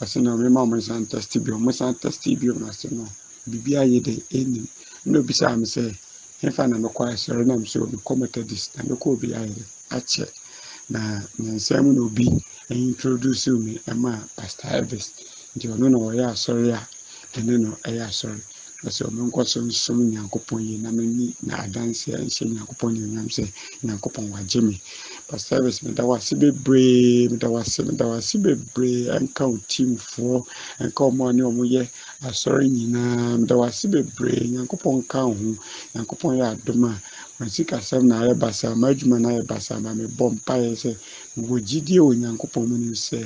ɔsɛ 0.02 0.22
na 0.22 0.30
ɔmema 0.36 0.60
ɔmo 0.66 0.82
san 0.82 1.06
test 1.06 1.38
bio 1.44 1.56
ɔmo 1.56 1.72
san 1.74 1.94
test 1.96 2.24
bio 2.40 2.54
na 2.54 2.68
ɔsɛ 2.70 2.90
no. 2.92 3.08
Biribi 3.48 3.72
ayɛ 3.80 4.00
dɛ 4.02 4.14
ɛnim 4.38 4.66
na 5.06 5.18
obisaa 5.20 5.56
me 5.58 5.66
sɛ 5.66 5.84
ɛfa 6.42 6.68
na 6.70 6.76
mekɔ 6.78 7.02
asɔre 7.14 7.44
nam 7.46 7.64
sɛ 7.64 7.78
mekɔ 7.92 8.18
methodist 8.18 8.76
na 8.76 8.82
mekɔ 8.84 9.06
obi 9.12 9.28
ayɛ 9.34 9.54
dɛ 9.54 9.64
akyɛ 9.96 10.26
na 10.94 11.02
nyansa 11.42 11.82
mu 11.84 11.90
na 11.92 12.02
obi 12.08 12.26
introduce 12.70 13.46
me 13.64 13.72
ɛma 13.92 14.12
pastor 14.36 14.68
elvis 14.78 15.06
nti 15.54 15.66
ɔno 15.72 15.86
na 15.90 15.98
ɔyɛ 16.08 16.24
asɔre 16.34 16.72
a 16.78 16.82
ɛne 17.36 17.54
no 17.62 17.70
ɛyɛ 17.88 18.02
asɔre. 18.10 18.40
Ɔsɛ 18.86 19.02
ɔmo 19.08 19.20
nkɔ 19.28 19.42
so 19.50 19.60
nsom 19.62 19.98
nyankopɔn 20.12 20.60
yie 20.68 20.78
na 20.78 20.90
meni 20.92 21.34
na 21.42 21.54
adanseɛ 21.64 22.18
nhyɛ 22.22 22.44
nyankopɔn 22.54 22.92
ne 22.94 23.00
onyam 23.06 23.28
sɛ 23.36 23.44
nyankopɔn 23.82 24.30
wagye 24.30 24.60
me. 24.62 24.80
Pastor 25.28 25.56
elvis 25.58 25.82
meda 25.82 26.04
wase 26.06 26.32
bebree 26.38 27.26
meda 27.30 27.48
wase 27.50 27.82
meda 27.86 28.04
wase 28.06 28.36
bebree. 28.38 29.08
Ɛnka 29.16 29.42
wo 29.50 29.56
teamfoɔ 29.66 30.46
ɛnka 30.84 31.02
ɔmo 31.10 31.22
a 31.28 31.32
ne 31.32 31.42
ɔmo 31.42 31.64
yɛ 31.66 31.82
asɔre 32.28 32.68
nyinaa 32.70 33.38
meda 33.40 33.56
wase 33.56 33.88
bebree. 33.90 34.50
Nyankopɔn 34.54 35.08
ka 35.08 35.26
wo 35.26 35.34
ho. 35.34 35.50
Nyankopɔn 35.94 36.36
yɛ 36.38 36.44
adom 36.54 36.84
a 36.84 36.92
masikasɛm 37.40 38.04
na 38.08 38.16
ayɛ 38.22 38.34
basa 38.42 38.68
m'adwuma 38.80 39.16
no 39.20 39.28
ayɛ 39.30 39.42
basa 39.46 39.80
ma 39.84 39.90
mebɔ 39.94 40.24
mpaeɛ 40.36 40.70
sɛ 40.82 40.92
mewɔ 41.36 41.56
gyidie 41.68 42.00
wɔ 42.06 42.12
nyankopɔn 42.22 42.64
mu 42.68 42.76
nim 42.78 42.94
sɛ 42.94 43.20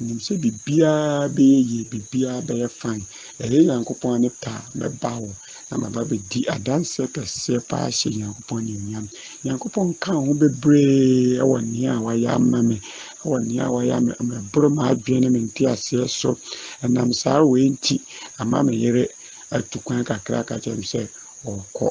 nim 0.00 0.18
sɛ 0.26 0.34
biribiara 0.42 1.28
bɛyɛ 1.36 1.58
yie 1.70 1.84
biribiara 1.90 2.40
bɛyɛ 2.48 2.68
fine 2.80 3.04
ɛyɛ 3.40 3.58
nyankopɔn 3.68 4.20
ne 4.22 4.28
pɛ 4.42 4.50
a 4.54 4.62
mɛba 4.78 5.10
hɔ 5.18 5.28
na 5.70 5.74
maba 5.82 6.02
bɛdi 6.10 6.40
adanseɛ 6.54 7.06
kɛseɛ 7.14 7.60
paa 7.68 7.88
hyɛ 7.90 8.10
nyankopɔn 8.18 8.60
ne 8.66 8.72
onyam 8.78 9.06
nyankopɔn 9.44 9.88
ka 10.02 10.12
ho 10.14 10.32
bebree 10.40 11.38
ɛwɔ 11.42 11.58
nea 11.72 11.92
a 11.98 12.00
wayɛ 12.06 12.28
ama 12.38 12.62
me. 12.62 12.76
Ɛwɔ 13.24 13.36
nea 13.48 13.64
a 13.66 13.72
wayɛ 13.74 13.92
ama 13.98 14.12
me 14.20 14.34
mɛboro 14.36 14.68
m'adwene 14.76 15.20
ne 15.22 15.28
me 15.34 15.40
nte 15.48 15.62
aseɛ 15.74 16.08
so. 16.08 16.30
Ɛnam 16.84 17.10
saa 17.14 17.42
wei 17.44 17.70
nti 17.70 17.96
ama 18.40 18.62
me 18.64 18.74
yere 18.76 19.04
atu 19.52 19.80
kwan 19.84 20.04
kakra 20.04 20.44
ka 20.46 20.56
kyerɛ 20.62 20.76
me 20.78 20.84
sɛ 20.92 21.02
ɔrekɔ 21.46 21.88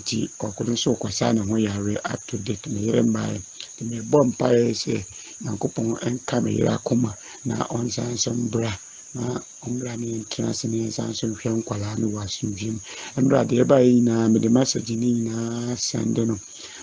nti 0.00 0.18
ɔkono 0.46 0.70
nso 0.74 0.88
ɔkɔsa 0.94 1.26
ne 1.34 1.40
ho 1.48 1.54
yare 1.66 1.94
ato 2.12 2.36
date. 2.46 2.66
Ne 2.72 2.80
yere 2.86 3.02
mmaeɛ 3.02 3.38
nti 3.72 3.82
mebɔ 3.90 4.18
mpaeɛ 4.30 4.70
sɛ 4.82 4.94
nyankopɔn 5.42 5.86
nka 6.14 6.36
me 6.44 6.50
yere 6.58 6.70
akoma 6.76 7.10
na 7.48 7.56
ɔnsan 7.76 8.16
so 8.18 8.30
mbra. 8.32 8.72
Na 9.14 9.40
ɔmmra 9.64 9.92
ne 9.98 10.06
yɛntena 10.14 10.48
ase 10.50 10.64
ne 10.68 10.76
yɛnsan 10.84 11.14
so 11.16 11.26
nhwɛ 11.26 11.48
nkwalaa 11.62 11.98
no 11.98 12.06
wɔ 12.14 12.20
asomdwe 12.24 12.68
mu. 12.74 12.80
Ɛmmra 13.16 13.40
deɛ 13.48 13.64
ɛbaeɛ 13.64 13.88
nyinaa 13.94 14.28
mede 14.32 14.48
masage 14.56 14.94
ne 14.96 15.06
nyinaa 15.16 15.72
sɛnde 15.88 16.26
no. 16.26 16.36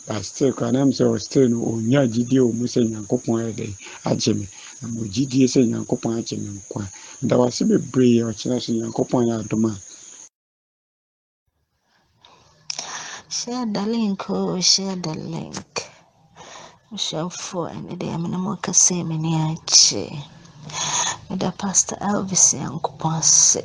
But 0.07 0.26
still 0.26 0.51
kora 0.53 0.72
nam 0.72 0.89
sɛ 0.91 1.03
ɔstill 1.16 1.49
no 1.51 1.57
ɔnya 1.72 2.01
gyidie 2.11 2.39
wɔ 2.41 2.51
mu 2.53 2.66
sɛ 2.66 2.82
nyankopɔn 2.89 3.36
ayɛ 3.41 3.51
dɛ 3.59 3.68
agye 4.09 4.34
me. 4.34 4.47
Na 4.82 4.88
mɔ 4.89 5.01
gyidie 5.14 5.45
sɛ 5.53 5.59
nyankopɔn 5.70 6.18
agye 6.20 6.38
me 6.41 6.49
nkwa. 6.59 6.84
Ndawase 7.24 7.61
bebree 7.70 8.20
ɔkyerɛ 8.30 8.57
so 8.61 8.74
nyankopɔn 8.74 9.28
yɛ 9.30 9.34
adom 9.45 9.66
a 9.70 9.74
Share 13.44 13.66
the 13.68 13.82
link, 13.88 14.30
oh, 14.30 14.62
share 14.62 14.96
the 14.96 15.16
link. 15.16 15.84
Hwɛfoɔ 16.94 17.66
ɛne 17.76 17.94
deɛ 18.02 18.16
mene 18.22 18.58
kasa 18.64 18.96
yi 18.96 19.04
m'ani 19.04 19.32
agye. 19.50 20.06
Meda 21.30 21.52
Pastor 21.52 21.98
Elvis 22.02 22.54
Nyankopɔn 22.56 23.20
ase. 23.20 23.64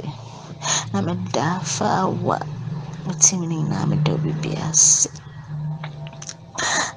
Na 0.92 1.00
meda 1.02 1.42
afa 1.60 1.84
awa 2.04 2.38
me 3.06 3.14
team 3.14 3.42
no 3.42 3.48
nyinaa 3.56 3.88
meda 3.88 4.12
obibi 4.18 4.52
ase. 4.70 5.08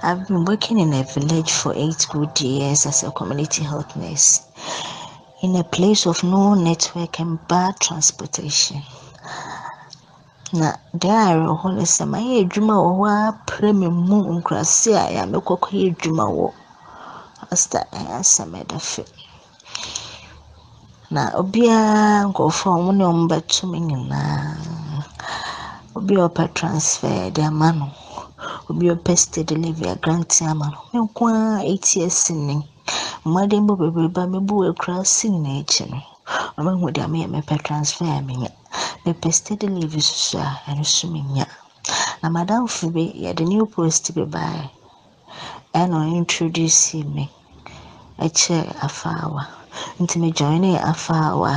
I've 0.04 0.28
been 0.28 0.46
working 0.46 0.80
in 0.80 0.94
a 0.94 1.04
village 1.04 1.52
for 1.52 1.74
eight 1.76 2.08
good 2.12 2.42
years 2.42 2.86
as 2.88 3.04
a 3.04 3.12
community 3.12 3.64
health 3.64 3.96
nurse. 3.96 4.42
in 5.44 5.56
a 5.56 5.64
place 5.64 6.08
of 6.08 6.24
no 6.24 6.56
network 6.56 7.20
and 7.20 7.40
bad 7.48 7.80
transportation. 7.80 8.84
Na 10.60 10.70
deɛ 11.02 11.16
awerɛhɔ 11.30 11.68
ne 11.78 11.84
sɛ 11.96 12.04
mayɛ 12.12 12.34
adwuma 12.44 12.76
wɔ 12.84 12.92
hɔ 13.00 13.06
ara 13.16 13.70
me 13.80 13.88
mu 14.08 14.18
nkurase 14.36 14.90
a 15.02 15.04
ɛyɛ 15.08 15.22
a 15.24 15.30
mɛkɔkɔyɛ 15.32 15.84
adwuma 15.92 16.26
wɔ. 16.38 16.48
Pastor 17.50 17.84
ɛyɛ 17.98 18.14
asɛm 18.22 18.52
ɛda 18.60 18.78
fɛ. 18.92 19.04
Na 21.14 21.22
obiara 21.40 22.28
nkurɔfoɔ 22.28 22.72
a 22.76 22.82
wɔn 22.84 22.96
ne 22.98 23.04
wɔn 23.10 23.28
bɛto 23.32 23.62
me 23.72 23.80
nyinaa. 23.80 25.00
Obi 25.96 26.14
a 26.20 26.28
ɔpɛ 26.28 26.44
transfer 26.58 27.30
de 27.32 27.42
ama 27.44 27.72
no. 27.72 27.88
Obi 28.70 28.90
a 28.90 28.96
ɔpɛ 28.96 29.14
stay 29.18 29.44
delivery 29.44 29.96
grant 30.04 30.32
ama 30.42 30.66
no. 30.74 30.78
Me 30.92 31.00
nko 31.08 31.22
ara 31.32 31.64
years 31.64 32.30
ni. 32.32 32.56
Mmɔden 33.26 33.68
bebree 33.68 34.12
ba 34.16 34.24
mebu 34.28 34.54
wɔ 34.62 34.66
akuraase 34.76 35.30
nyinaa 35.32 35.62
akyi 35.64 35.84
no. 35.92 36.00
Ɔbɛhu 36.58 36.86
deɛ 36.96 37.06
meyɛ 37.12 37.28
mepɛ 37.34 37.56
transfer 37.66 38.06
a 38.18 38.22
menya. 38.28 38.52
Mepɛ 39.04 39.28
steady 39.38 39.68
leave 39.76 39.96
nso 39.98 40.38
a 40.38 40.44
ah, 40.46 40.56
ɛno 40.68 40.82
nso 40.86 41.06
menya. 41.14 41.46
Na 42.22 42.28
m'adamfo 42.34 42.86
bi 42.94 43.04
yɛde 43.24 43.44
new 43.52 43.66
post 43.66 44.04
bi 44.16 44.24
baeɛ 44.36 44.70
ɛna 45.80 45.98
introduce 46.22 46.94
me 47.16 47.24
ɛkyerɛ 48.26 48.72
afaawa. 48.88 49.44
Nti 50.02 50.16
joinee 50.38 50.78
afaawa 50.92 51.54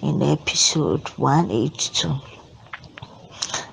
in 0.00 0.18
the 0.20 0.26
episode 0.38 1.04
one 1.16 1.50
eight 1.50 1.78
two. 1.98 2.14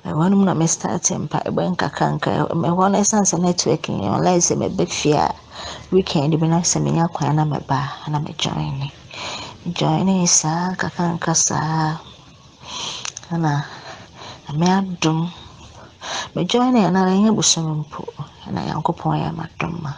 Ɛhɔ 0.08 0.24
nom 0.30 0.44
na 0.46 0.54
me 0.54 0.68
start 0.68 1.04
mpaebɔ 1.24 1.62
nkakrankra. 1.76 2.34
Ɛhɔ 2.52 2.84
no 2.92 2.98
ɛsiane 3.02 3.26
sɛ 3.32 3.38
network 3.40 3.84
nyɛ 3.88 4.42
sɛ 4.48 4.54
mɛba 4.62 4.86
fie 4.98 5.14
a 5.14 5.34
weekend 5.92 6.38
bi 6.40 6.48
na 6.48 6.60
sɛ 6.60 6.78
menya 6.84 7.08
kwan 7.14 7.36
na 7.38 7.44
mɛba 7.46 7.80
a 8.06 8.10
na 8.10 8.20
me 8.20 8.34
Me 9.66 10.28
saa 10.28 10.70
nkakrankra 10.74 11.34
saa. 11.48 11.98
Ɛna 13.34 13.54
Nyame 14.46 14.68
adom 14.78 15.20
me 16.34 16.42
joinee 16.50 16.90
no 16.94 17.00
ara 17.02 17.12
ɛnyɛ 17.18 17.32
bosom 17.38 17.66
mpo 17.82 18.02
na 18.54 18.62
Nyankopɔn 18.68 19.18
yɛ 19.24 19.30
m'adom 19.38 19.74
ma 19.84 19.92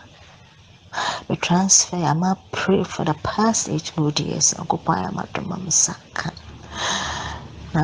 me 1.27 1.35
transfer 1.45 1.97
yɛ 2.03 2.07
ama 2.15 2.29
pray 2.55 2.81
for 2.91 3.03
the 3.09 3.13
past 3.27 3.67
eight 3.73 3.91
good 3.97 4.19
years 4.27 4.47
Nyankopɔn 4.55 4.95
ayɛ 4.99 5.09
m'adom 5.17 5.45
ma 5.49 5.55
me 5.63 5.67
nsa 5.67 5.93
ka. 6.17 6.29
Na 7.73 7.81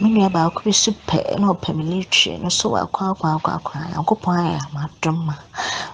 me 0.00 0.06
nua 0.14 0.28
baako 0.36 0.58
bi 0.66 0.72
so 0.82 0.90
pɛ 1.08 1.18
na 1.40 1.46
ɔpɛ 1.54 1.70
military 1.80 2.32
no 2.42 2.48
so 2.58 2.66
wakɔ 2.74 3.00
akɔ 3.12 3.26
akɔ 3.36 3.50
akɔ 3.58 3.72
a 3.82 3.88
Nyankopɔn 3.90 4.36
ayɛ 4.44 4.60
m'adom 4.74 5.20
a 5.34 5.36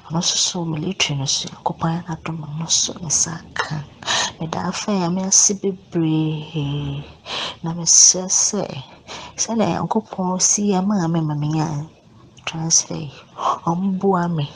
ɔno 0.07 0.19
nso 0.23 0.37
so 0.49 0.57
military 0.75 1.15
no 1.21 1.27
so 1.37 1.45
Nyankopɔn 1.49 1.91
ayɛ 1.93 2.03
n'adom 2.07 2.39
a 2.45 2.47
ɔno 2.53 2.65
nso 2.69 2.91
ne 3.03 3.09
nsa 3.13 3.33
aka. 3.41 3.75
Meda 4.39 4.59
afa 4.71 4.91
Nyame 5.01 5.23
ase 5.31 5.53
bebree 5.61 7.05
na 7.63 7.71
mesrɛ 7.79 8.25
sɛ 8.47 8.63
sɛdeɛ 9.43 9.67
Nyankopɔn 9.73 10.41
si 10.49 10.63
maa 10.89 11.07
me 11.13 11.21
ma 11.29 11.35
menya 11.43 11.67
transfer. 12.47 12.95
Yi, 13.05 13.13
ɔmboa 13.71 14.23
me. 14.37 14.47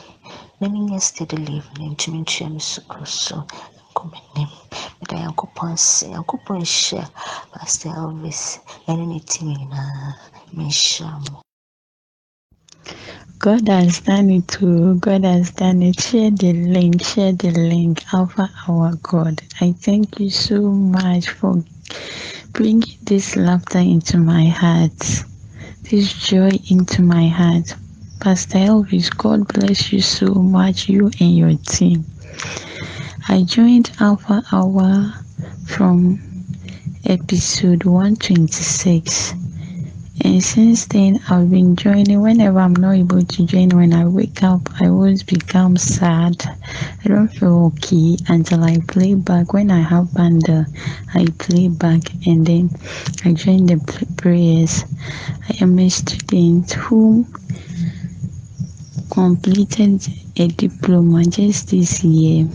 Na 0.61 0.67
menya 0.73 1.01
steady 1.09 1.37
leave 1.47 1.69
na 1.79 1.85
ntumi 1.93 2.19
ntua 2.25 2.49
me 2.55 2.61
sukuu 2.61 3.07
so 3.07 3.37
nkɔ. 3.93 4.05
Meda 5.15 5.27
Nyankopɔn 5.27 5.73
ase. 5.77 6.05
Nyankopɔn 6.12 6.59
nhyira 6.62 7.05
Pastor 7.53 7.91
Elvis 8.03 8.43
ɛne 8.91 9.05
ne 9.11 9.19
team 9.31 9.49
nyinaa. 9.55 10.11
God 13.39 13.69
has 13.69 14.01
done 14.01 14.31
it 14.31 14.49
too. 14.49 14.95
God 15.07 15.25
has 15.25 15.51
done 15.53 15.83
it. 15.83 16.01
Share 16.01 16.31
the 16.31 16.53
link. 16.53 17.03
Share 17.05 17.33
the 17.33 17.51
link. 17.51 18.03
Alpha 18.12 18.51
our 18.67 18.95
God. 18.97 19.43
I 19.61 19.73
thank 19.73 20.19
you 20.19 20.31
so 20.31 20.61
much 20.97 21.29
for 21.29 21.62
bringing 22.53 22.99
this 23.03 23.37
laughter 23.37 23.79
into 23.79 24.19
my 24.19 24.47
heart, 24.47 24.99
this 25.91 26.12
joy 26.15 26.51
into 26.71 27.03
my 27.03 27.29
heart. 27.29 27.77
Pastor 28.21 28.59
Elvis, 28.59 29.17
God 29.17 29.47
bless 29.49 29.93
you 29.93 30.01
so 30.01 30.35
much, 30.35 30.89
you 30.89 31.11
and 31.21 31.37
your 31.37 31.55
team. 31.59 32.05
I 33.27 33.43
joined 33.43 33.91
Alpha 34.01 34.43
Hour 34.53 35.14
from 35.66 36.20
episode 37.07 37.85
126. 37.85 39.33
And 40.22 40.43
since 40.43 40.85
then, 40.87 41.20
I've 41.31 41.51
been 41.51 41.75
joining. 41.75 42.20
Whenever 42.20 42.61
I'm 42.61 42.75
not 42.77 42.93
able 42.93 43.25
to 43.25 43.47
join, 43.47 43.70
when 43.70 43.95
I 43.95 44.07
wake 44.07 44.43
up, 44.43 44.68
I 44.81 44.89
always 44.89 45.22
become 45.22 45.77
sad. 45.77 46.37
I 47.05 47.09
don't 47.09 47.29
feel 47.29 47.72
okay 47.77 48.16
until 48.29 48.62
I 48.62 48.79
play 48.89 49.14
back. 49.14 49.55
When 49.55 49.70
I 49.70 49.81
have 49.81 50.12
bundle, 50.12 50.66
I 51.14 51.27
play 51.39 51.68
back 51.68 52.03
and 52.27 52.47
then 52.47 52.70
I 53.25 53.33
join 53.33 53.66
the 53.66 53.79
prayers. 54.18 54.85
I 55.49 55.62
am 55.62 55.79
a 55.79 55.89
student 55.89 56.72
who 56.72 57.27
completed 59.11 60.07
a 60.37 60.49
diploma 60.49 61.25
just 61.25 61.70
this 61.70 62.05
year, 62.05 62.49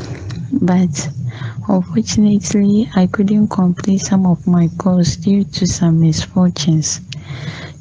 but 0.52 1.10
unfortunately, 1.68 2.90
I 2.96 3.08
couldn't 3.08 3.50
complete 3.50 4.00
some 4.00 4.26
of 4.26 4.46
my 4.48 4.68
course 4.78 5.16
due 5.16 5.44
to 5.44 5.68
some 5.68 6.00
misfortunes. 6.02 7.02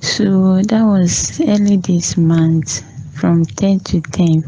So 0.01 0.63
that 0.63 0.83
was 0.85 1.41
early 1.41 1.79
this 1.79 2.17
month 2.17 2.83
from 3.15 3.45
10 3.45 3.81
to 3.81 4.01
10. 4.01 4.45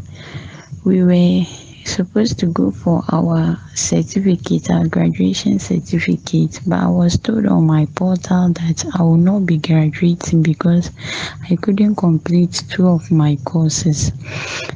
We 0.83 1.03
were 1.03 1.45
supposed 1.85 2.39
to 2.39 2.45
go 2.45 2.71
for 2.71 3.03
our 3.11 3.59
certificate, 3.75 4.69
our 4.69 4.87
graduation 4.87 5.59
certificate, 5.59 6.61
but 6.65 6.79
I 6.79 6.87
was 6.87 7.17
told 7.17 7.45
on 7.47 7.65
my 7.65 7.85
portal 7.95 8.49
that 8.53 8.85
I 8.97 9.03
will 9.03 9.17
not 9.17 9.45
be 9.45 9.57
graduating 9.57 10.43
because 10.43 10.91
I 11.49 11.55
couldn't 11.55 11.95
complete 11.95 12.63
two 12.69 12.87
of 12.87 13.11
my 13.11 13.37
courses. 13.43 14.11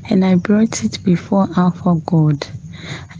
And 0.09 0.25
I 0.25 0.35
brought 0.35 0.83
it 0.83 1.03
before 1.03 1.47
Alpha 1.55 1.95
God. 2.05 2.47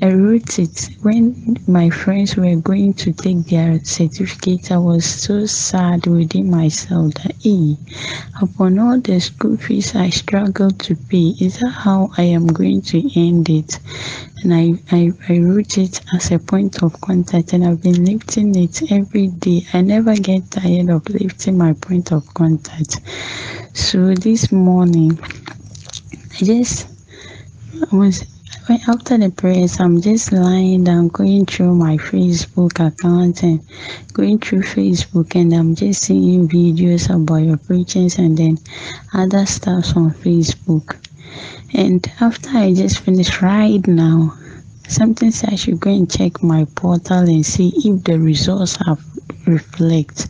I 0.02 0.12
wrote 0.12 0.60
it 0.60 0.90
when 1.02 1.58
my 1.68 1.90
friends 1.90 2.36
were 2.36 2.56
going 2.56 2.94
to 2.96 3.14
take 3.14 3.46
their 3.46 3.84
certificate. 3.84 4.72
I 4.72 4.78
was 4.78 5.06
so 5.06 5.46
sad 5.46 6.06
within 6.06 6.52
myself 6.52 7.14
that, 7.16 7.36
hey, 7.42 7.78
upon 8.42 8.78
all 8.78 9.00
the 9.00 9.20
school 9.22 9.58
fees 9.58 9.96
I 9.96 10.10
struggled 10.10 10.80
to 10.82 10.96
pay, 10.96 11.34
is 11.40 11.60
that 11.60 11.70
how 11.70 12.12
I 12.18 12.24
am 12.24 12.48
going 12.48 12.82
to 12.84 13.20
end 13.20 13.50
it? 13.50 13.80
And 14.44 14.54
I, 14.54 14.74
I, 14.92 15.12
I 15.30 15.40
wrote 15.40 15.78
it 15.78 16.02
as 16.14 16.32
a 16.32 16.40
point 16.40 16.84
of 16.84 17.00
contact, 17.02 17.54
and 17.54 17.66
I've 17.66 17.82
been 17.82 18.06
lifting 18.06 18.56
it 18.56 18.92
every 18.92 19.28
day. 19.28 19.66
I 19.74 19.82
never 19.82 20.16
get 20.16 20.52
tired 20.52 20.90
of 20.90 21.08
lifting 21.10 21.58
my 21.58 21.74
point 21.74 22.12
of 22.12 22.32
contact. 22.34 23.00
So 23.74 24.14
this 24.14 24.52
morning, 24.52 25.18
I 26.34 26.44
just 26.44 26.88
I 27.92 27.96
was 27.96 28.26
when 28.68 28.80
after 28.88 29.18
the 29.18 29.30
prayers, 29.30 29.80
I'm 29.80 30.02
just 30.02 30.32
lying 30.32 30.86
down, 30.86 31.10
going 31.10 31.46
through 31.46 31.76
my 31.76 31.98
Facebook 31.98 32.80
account 32.80 33.44
and 33.44 33.64
going 34.14 34.40
through 34.40 34.64
Facebook, 34.64 35.36
and 35.36 35.54
I'm 35.54 35.76
just 35.76 36.04
seeing 36.04 36.48
videos 36.48 37.14
about 37.14 37.46
your 37.46 37.58
preachings 37.58 38.18
and 38.18 38.36
then 38.36 38.58
other 39.14 39.46
stuff 39.46 39.96
on 39.96 40.12
Facebook. 40.12 40.98
And 41.76 42.10
after 42.20 42.50
I 42.58 42.74
just 42.74 43.00
finished 43.00 43.42
right 43.42 43.86
now, 43.86 44.36
something 44.88 45.30
said 45.30 45.52
I 45.54 45.56
should 45.56 45.80
go 45.80 45.92
and 45.92 46.10
check 46.10 46.42
my 46.42 46.66
portal 46.76 47.20
and 47.20 47.46
see 47.46 47.72
if 47.76 48.04
the 48.04 48.20
results 48.20 48.78
have 48.88 49.00
reflect. 49.46 50.28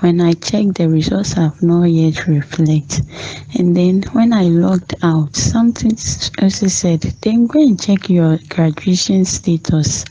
When 0.00 0.20
I 0.20 0.34
checked, 0.34 0.74
the 0.74 0.88
results 0.88 1.36
I've 1.36 1.62
not 1.62 1.84
yet 1.84 2.26
reflect. 2.26 3.00
And 3.58 3.76
then 3.76 4.02
when 4.12 4.32
I 4.32 4.44
logged 4.44 4.94
out, 5.02 5.34
something 5.34 5.96
also 6.40 6.68
said, 6.68 7.00
then 7.22 7.46
go 7.46 7.60
and 7.60 7.80
check 7.80 8.08
your 8.08 8.38
graduation 8.48 9.24
status. 9.24 10.04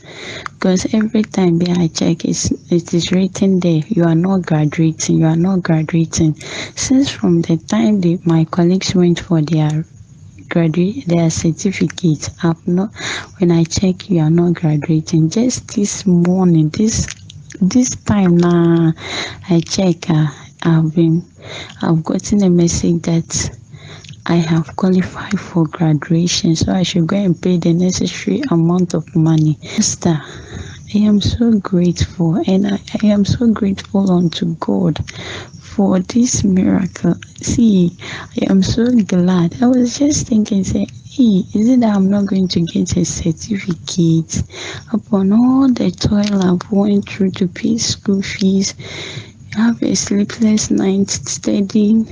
Because 0.44 0.92
every 0.92 1.22
time 1.22 1.58
that 1.58 1.78
I 1.78 1.88
check, 1.88 2.24
it's, 2.24 2.50
it 2.70 2.92
is 2.92 3.12
written 3.12 3.60
there, 3.60 3.82
you 3.88 4.04
are 4.04 4.14
not 4.14 4.42
graduating, 4.46 5.18
you 5.18 5.26
are 5.26 5.36
not 5.36 5.62
graduating. 5.62 6.34
Since 6.74 7.10
from 7.10 7.42
the 7.42 7.56
time 7.56 8.00
that 8.02 8.26
my 8.26 8.44
colleagues 8.44 8.94
went 8.94 9.20
for 9.20 9.40
their 9.40 9.84
graduate 10.48 11.04
their 11.06 11.28
certificate 11.28 12.30
i've 12.44 12.68
not 12.68 12.94
when 13.38 13.50
i 13.50 13.64
check 13.64 14.08
you 14.08 14.20
are 14.20 14.30
not 14.30 14.54
graduating 14.54 15.28
just 15.28 15.74
this 15.74 16.06
morning 16.06 16.68
this 16.70 17.06
this 17.60 17.96
time 17.96 18.36
now 18.36 18.92
i 19.50 19.60
check 19.60 20.10
uh, 20.10 20.26
i've 20.62 20.94
been 20.94 21.24
i've 21.82 22.02
gotten 22.04 22.42
a 22.42 22.50
message 22.50 23.02
that 23.02 23.58
i 24.26 24.36
have 24.36 24.74
qualified 24.76 25.38
for 25.38 25.66
graduation 25.66 26.54
so 26.56 26.72
i 26.72 26.82
should 26.82 27.06
go 27.06 27.16
and 27.16 27.40
pay 27.40 27.56
the 27.56 27.72
necessary 27.72 28.42
amount 28.50 28.94
of 28.94 29.14
money 29.16 29.58
Esther, 29.62 30.20
i 30.94 30.98
am 30.98 31.20
so 31.20 31.52
grateful 31.58 32.36
and 32.46 32.66
I, 32.66 32.78
I 33.02 33.06
am 33.06 33.24
so 33.24 33.52
grateful 33.52 34.10
unto 34.10 34.54
god 34.56 34.98
for 35.76 36.00
this 36.00 36.42
miracle. 36.42 37.14
See, 37.42 37.98
I 38.40 38.50
am 38.50 38.62
so 38.62 38.86
glad. 39.02 39.62
I 39.62 39.66
was 39.66 39.98
just 39.98 40.26
thinking, 40.26 40.64
say, 40.64 40.86
Hey, 41.16 41.44
is 41.54 41.70
it 41.70 41.80
that 41.80 41.96
I'm 41.96 42.10
not 42.10 42.26
going 42.26 42.46
to 42.48 42.60
get 42.60 42.94
a 42.98 43.04
certificate 43.06 44.42
upon 44.92 45.32
all 45.32 45.66
the 45.72 45.90
toil 45.90 46.42
I've 46.42 46.70
went 46.70 47.08
through 47.08 47.30
to 47.30 47.48
pay 47.48 47.78
school 47.78 48.20
fees, 48.20 48.74
have 49.54 49.82
a 49.82 49.94
sleepless 49.94 50.70
night 50.70 51.08
studying, 51.08 52.06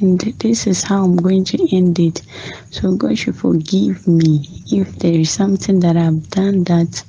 and 0.00 0.18
this 0.20 0.66
is 0.66 0.82
how 0.82 1.04
I'm 1.04 1.16
going 1.16 1.44
to 1.44 1.76
end 1.76 1.98
it. 1.98 2.22
So 2.70 2.96
God 2.96 3.18
should 3.18 3.36
forgive 3.36 4.08
me 4.08 4.64
if 4.72 4.96
there 5.00 5.20
is 5.20 5.30
something 5.30 5.80
that 5.80 5.98
I've 5.98 6.30
done 6.30 6.64
that 6.64 7.04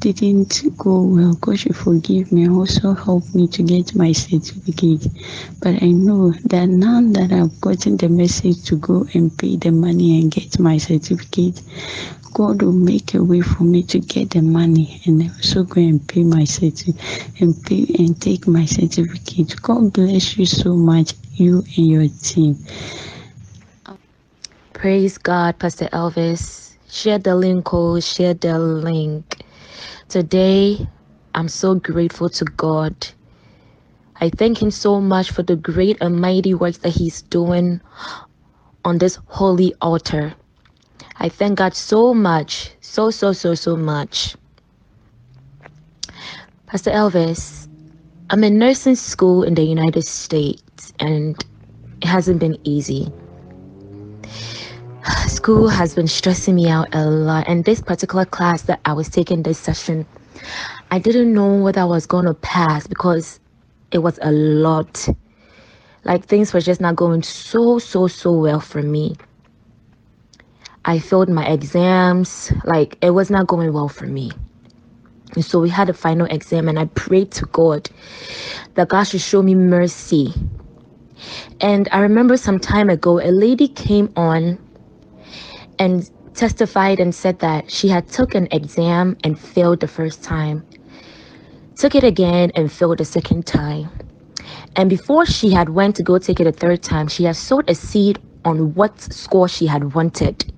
didn't 0.00 0.62
go 0.78 1.02
well. 1.02 1.34
God 1.34 1.58
should 1.58 1.76
forgive 1.76 2.32
me, 2.32 2.48
also 2.48 2.94
help 2.94 3.34
me 3.34 3.46
to 3.48 3.62
get 3.62 3.94
my 3.94 4.12
certificate. 4.12 5.06
But 5.60 5.82
I 5.82 5.90
know 5.90 6.32
that 6.46 6.66
now 6.66 7.00
that 7.12 7.32
I've 7.32 7.60
gotten 7.60 7.96
the 7.98 8.08
message 8.08 8.64
to 8.64 8.76
go 8.76 9.06
and 9.14 9.36
pay 9.36 9.56
the 9.56 9.70
money 9.70 10.20
and 10.20 10.30
get 10.30 10.58
my 10.58 10.78
certificate, 10.78 11.62
God 12.32 12.62
will 12.62 12.72
make 12.72 13.14
a 13.14 13.22
way 13.22 13.40
for 13.42 13.64
me 13.64 13.82
to 13.84 13.98
get 13.98 14.30
the 14.30 14.42
money 14.42 15.00
and 15.04 15.30
also 15.30 15.64
go 15.64 15.80
and 15.80 16.06
pay 16.06 16.22
my 16.22 16.44
certificate 16.44 17.40
and 17.40 17.54
pay 17.64 17.86
and 17.98 18.20
take 18.20 18.46
my 18.46 18.64
certificate. 18.64 19.60
God 19.60 19.92
bless 19.92 20.36
you 20.38 20.46
so 20.46 20.74
much, 20.74 21.14
you 21.34 21.58
and 21.76 21.86
your 21.86 22.08
team. 22.22 22.56
Praise 24.72 25.18
God, 25.18 25.58
Pastor 25.58 25.88
Elvis. 25.92 26.74
Share 26.88 27.18
the 27.18 27.36
link, 27.36 27.72
oh, 27.74 28.00
share 28.00 28.34
the 28.34 28.58
link. 28.58 29.44
Today, 30.10 30.88
I'm 31.36 31.46
so 31.46 31.76
grateful 31.76 32.28
to 32.30 32.44
God. 32.44 32.96
I 34.20 34.28
thank 34.30 34.60
Him 34.60 34.72
so 34.72 35.00
much 35.00 35.30
for 35.30 35.44
the 35.44 35.54
great 35.54 35.98
and 36.00 36.20
mighty 36.20 36.52
works 36.52 36.78
that 36.78 36.90
He's 36.90 37.22
doing 37.22 37.80
on 38.84 38.98
this 38.98 39.20
holy 39.26 39.72
altar. 39.80 40.34
I 41.18 41.28
thank 41.28 41.58
God 41.58 41.76
so 41.76 42.12
much, 42.12 42.72
so, 42.80 43.12
so, 43.12 43.32
so, 43.32 43.54
so 43.54 43.76
much. 43.76 44.34
Pastor 46.66 46.90
Elvis, 46.90 47.68
I'm 48.30 48.42
in 48.42 48.58
nursing 48.58 48.96
school 48.96 49.44
in 49.44 49.54
the 49.54 49.62
United 49.62 50.04
States 50.04 50.92
and 50.98 51.36
it 52.02 52.08
hasn't 52.08 52.40
been 52.40 52.58
easy. 52.64 53.12
School 55.28 55.68
has 55.68 55.94
been 55.94 56.08
stressing 56.08 56.54
me 56.54 56.68
out 56.68 56.88
a 56.94 57.06
lot, 57.06 57.48
and 57.48 57.64
this 57.64 57.80
particular 57.80 58.24
class 58.24 58.62
that 58.62 58.80
I 58.84 58.92
was 58.92 59.08
taking 59.08 59.42
this 59.42 59.58
session, 59.58 60.06
I 60.90 60.98
didn't 60.98 61.32
know 61.32 61.62
whether 61.62 61.80
I 61.80 61.84
was 61.84 62.06
going 62.06 62.26
to 62.26 62.34
pass 62.34 62.86
because 62.86 63.40
it 63.92 63.98
was 63.98 64.18
a 64.22 64.32
lot. 64.32 65.08
Like 66.04 66.26
things 66.26 66.52
were 66.52 66.60
just 66.60 66.80
not 66.80 66.96
going 66.96 67.22
so, 67.22 67.78
so, 67.78 68.08
so 68.08 68.32
well 68.32 68.60
for 68.60 68.82
me. 68.82 69.16
I 70.84 70.98
failed 70.98 71.28
my 71.28 71.46
exams, 71.46 72.52
like 72.64 72.96
it 73.02 73.10
was 73.10 73.30
not 73.30 73.46
going 73.46 73.72
well 73.72 73.88
for 73.88 74.06
me. 74.06 74.30
And 75.34 75.44
so 75.44 75.60
we 75.60 75.68
had 75.68 75.88
a 75.88 75.94
final 75.94 76.26
exam, 76.26 76.68
and 76.68 76.78
I 76.78 76.86
prayed 76.86 77.30
to 77.32 77.46
God 77.46 77.88
that 78.74 78.88
God 78.88 79.04
should 79.04 79.20
show 79.20 79.42
me 79.42 79.54
mercy. 79.54 80.34
And 81.60 81.88
I 81.92 82.00
remember 82.00 82.36
some 82.36 82.58
time 82.58 82.90
ago, 82.90 83.20
a 83.20 83.30
lady 83.30 83.68
came 83.68 84.12
on 84.16 84.58
and 85.80 86.10
testified 86.34 87.00
and 87.00 87.14
said 87.14 87.40
that 87.40 87.70
she 87.70 87.88
had 87.88 88.06
took 88.08 88.36
an 88.36 88.46
exam 88.52 89.16
and 89.24 89.38
failed 89.40 89.80
the 89.80 89.88
first 89.88 90.22
time, 90.22 90.64
took 91.76 91.96
it 91.96 92.04
again 92.04 92.52
and 92.54 92.70
failed 92.70 92.98
the 92.98 93.04
second 93.04 93.46
time. 93.46 93.90
And 94.76 94.88
before 94.90 95.26
she 95.26 95.50
had 95.50 95.70
went 95.70 95.96
to 95.96 96.02
go 96.04 96.18
take 96.18 96.38
it 96.38 96.46
a 96.46 96.52
third 96.52 96.82
time, 96.82 97.08
she 97.08 97.24
had 97.24 97.36
sowed 97.36 97.68
a 97.68 97.74
seed 97.74 98.20
on 98.44 98.74
what 98.74 99.00
score 99.00 99.48
she 99.48 99.66
had 99.66 99.94
wanted. 99.94 100.52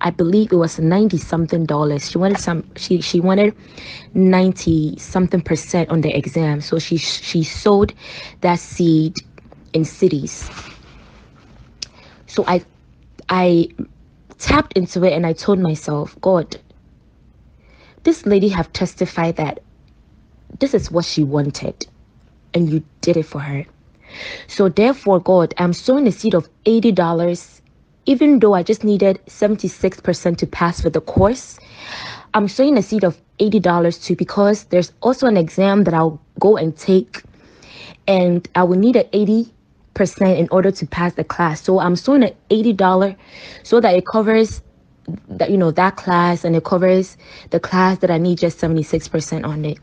I 0.00 0.10
believe 0.10 0.52
it 0.52 0.56
was 0.56 0.78
90 0.78 1.18
something 1.18 1.66
dollars. 1.66 2.10
She 2.10 2.18
wanted 2.18 2.38
some 2.38 2.64
she 2.76 3.00
she 3.00 3.20
wanted 3.20 3.54
90 4.14 4.98
something 4.98 5.40
percent 5.40 5.90
on 5.90 6.02
the 6.02 6.16
exam. 6.16 6.60
So 6.60 6.78
she 6.78 6.98
she 6.98 7.42
sowed 7.42 7.94
that 8.42 8.58
seed 8.60 9.16
in 9.72 9.84
cities. 9.84 10.50
So 12.26 12.44
I 12.46 12.64
I 13.28 13.68
tapped 14.38 14.76
into 14.76 15.04
it 15.04 15.12
and 15.12 15.26
I 15.26 15.32
told 15.32 15.58
myself, 15.58 16.16
God, 16.20 16.56
this 18.04 18.26
lady 18.26 18.48
have 18.48 18.72
testified 18.72 19.36
that 19.36 19.60
this 20.60 20.74
is 20.74 20.90
what 20.90 21.04
she 21.04 21.24
wanted 21.24 21.86
and 22.54 22.70
you 22.70 22.84
did 23.00 23.16
it 23.16 23.24
for 23.24 23.40
her. 23.40 23.66
So 24.46 24.68
therefore, 24.68 25.20
God, 25.20 25.54
I'm 25.58 25.72
sowing 25.72 26.06
a 26.06 26.12
seed 26.12 26.34
of 26.34 26.48
$80 26.64 26.94
even 28.06 28.38
though 28.38 28.54
I 28.54 28.62
just 28.62 28.84
needed 28.84 29.20
76% 29.26 30.36
to 30.38 30.46
pass 30.46 30.80
for 30.80 30.90
the 30.90 31.00
course, 31.00 31.58
I'm 32.34 32.48
sowing 32.48 32.78
a 32.78 32.82
seed 32.82 33.04
of 33.04 33.20
$80 33.40 34.04
too 34.04 34.16
because 34.16 34.64
there's 34.64 34.92
also 35.02 35.26
an 35.26 35.36
exam 35.36 35.84
that 35.84 35.94
I'll 35.94 36.20
go 36.38 36.56
and 36.56 36.76
take 36.76 37.22
and 38.06 38.48
I 38.54 38.62
will 38.62 38.78
need 38.78 38.96
an 38.96 39.06
80% 39.12 39.50
in 40.38 40.48
order 40.50 40.70
to 40.70 40.86
pass 40.86 41.14
the 41.14 41.24
class. 41.24 41.62
So 41.62 41.80
I'm 41.80 41.96
sowing 41.96 42.24
an 42.24 42.34
$80 42.50 42.76
so 43.62 43.80
that 43.80 43.94
it 43.94 44.06
covers 44.06 44.62
that 45.28 45.50
you 45.50 45.56
know 45.56 45.70
that 45.70 45.96
class 45.96 46.44
and 46.44 46.56
it 46.56 46.64
covers 46.64 47.16
the 47.50 47.60
class 47.60 47.98
that 47.98 48.10
I 48.10 48.18
need 48.18 48.38
just 48.38 48.58
76% 48.60 49.44
on 49.44 49.64
it. 49.64 49.78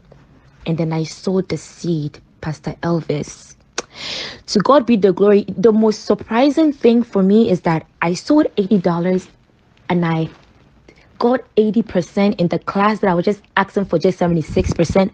And 0.66 0.78
then 0.78 0.94
I 0.94 1.04
sowed 1.04 1.50
the 1.50 1.58
seed, 1.58 2.20
Pastor 2.42 2.76
Elvis. 2.84 3.56
To 4.48 4.60
God 4.60 4.86
be 4.86 4.98
the 4.98 5.14
glory. 5.14 5.46
The 5.58 5.72
most 5.72 6.06
surprising 6.06 6.74
thing 6.74 7.04
for 7.04 7.24
me 7.24 7.50
is 7.50 7.62
that 7.62 7.86
I 8.02 8.14
sold 8.16 8.48
$80 8.58 8.82
and 9.90 10.06
I 10.06 10.30
got 11.20 11.42
80% 11.56 12.40
in 12.40 12.50
the 12.50 12.60
class 12.60 13.00
that 13.00 13.10
I 13.10 13.14
was 13.14 13.26
just 13.26 13.44
asking 13.58 13.86
for 13.86 14.00
just 14.00 14.20
76%. 14.20 15.12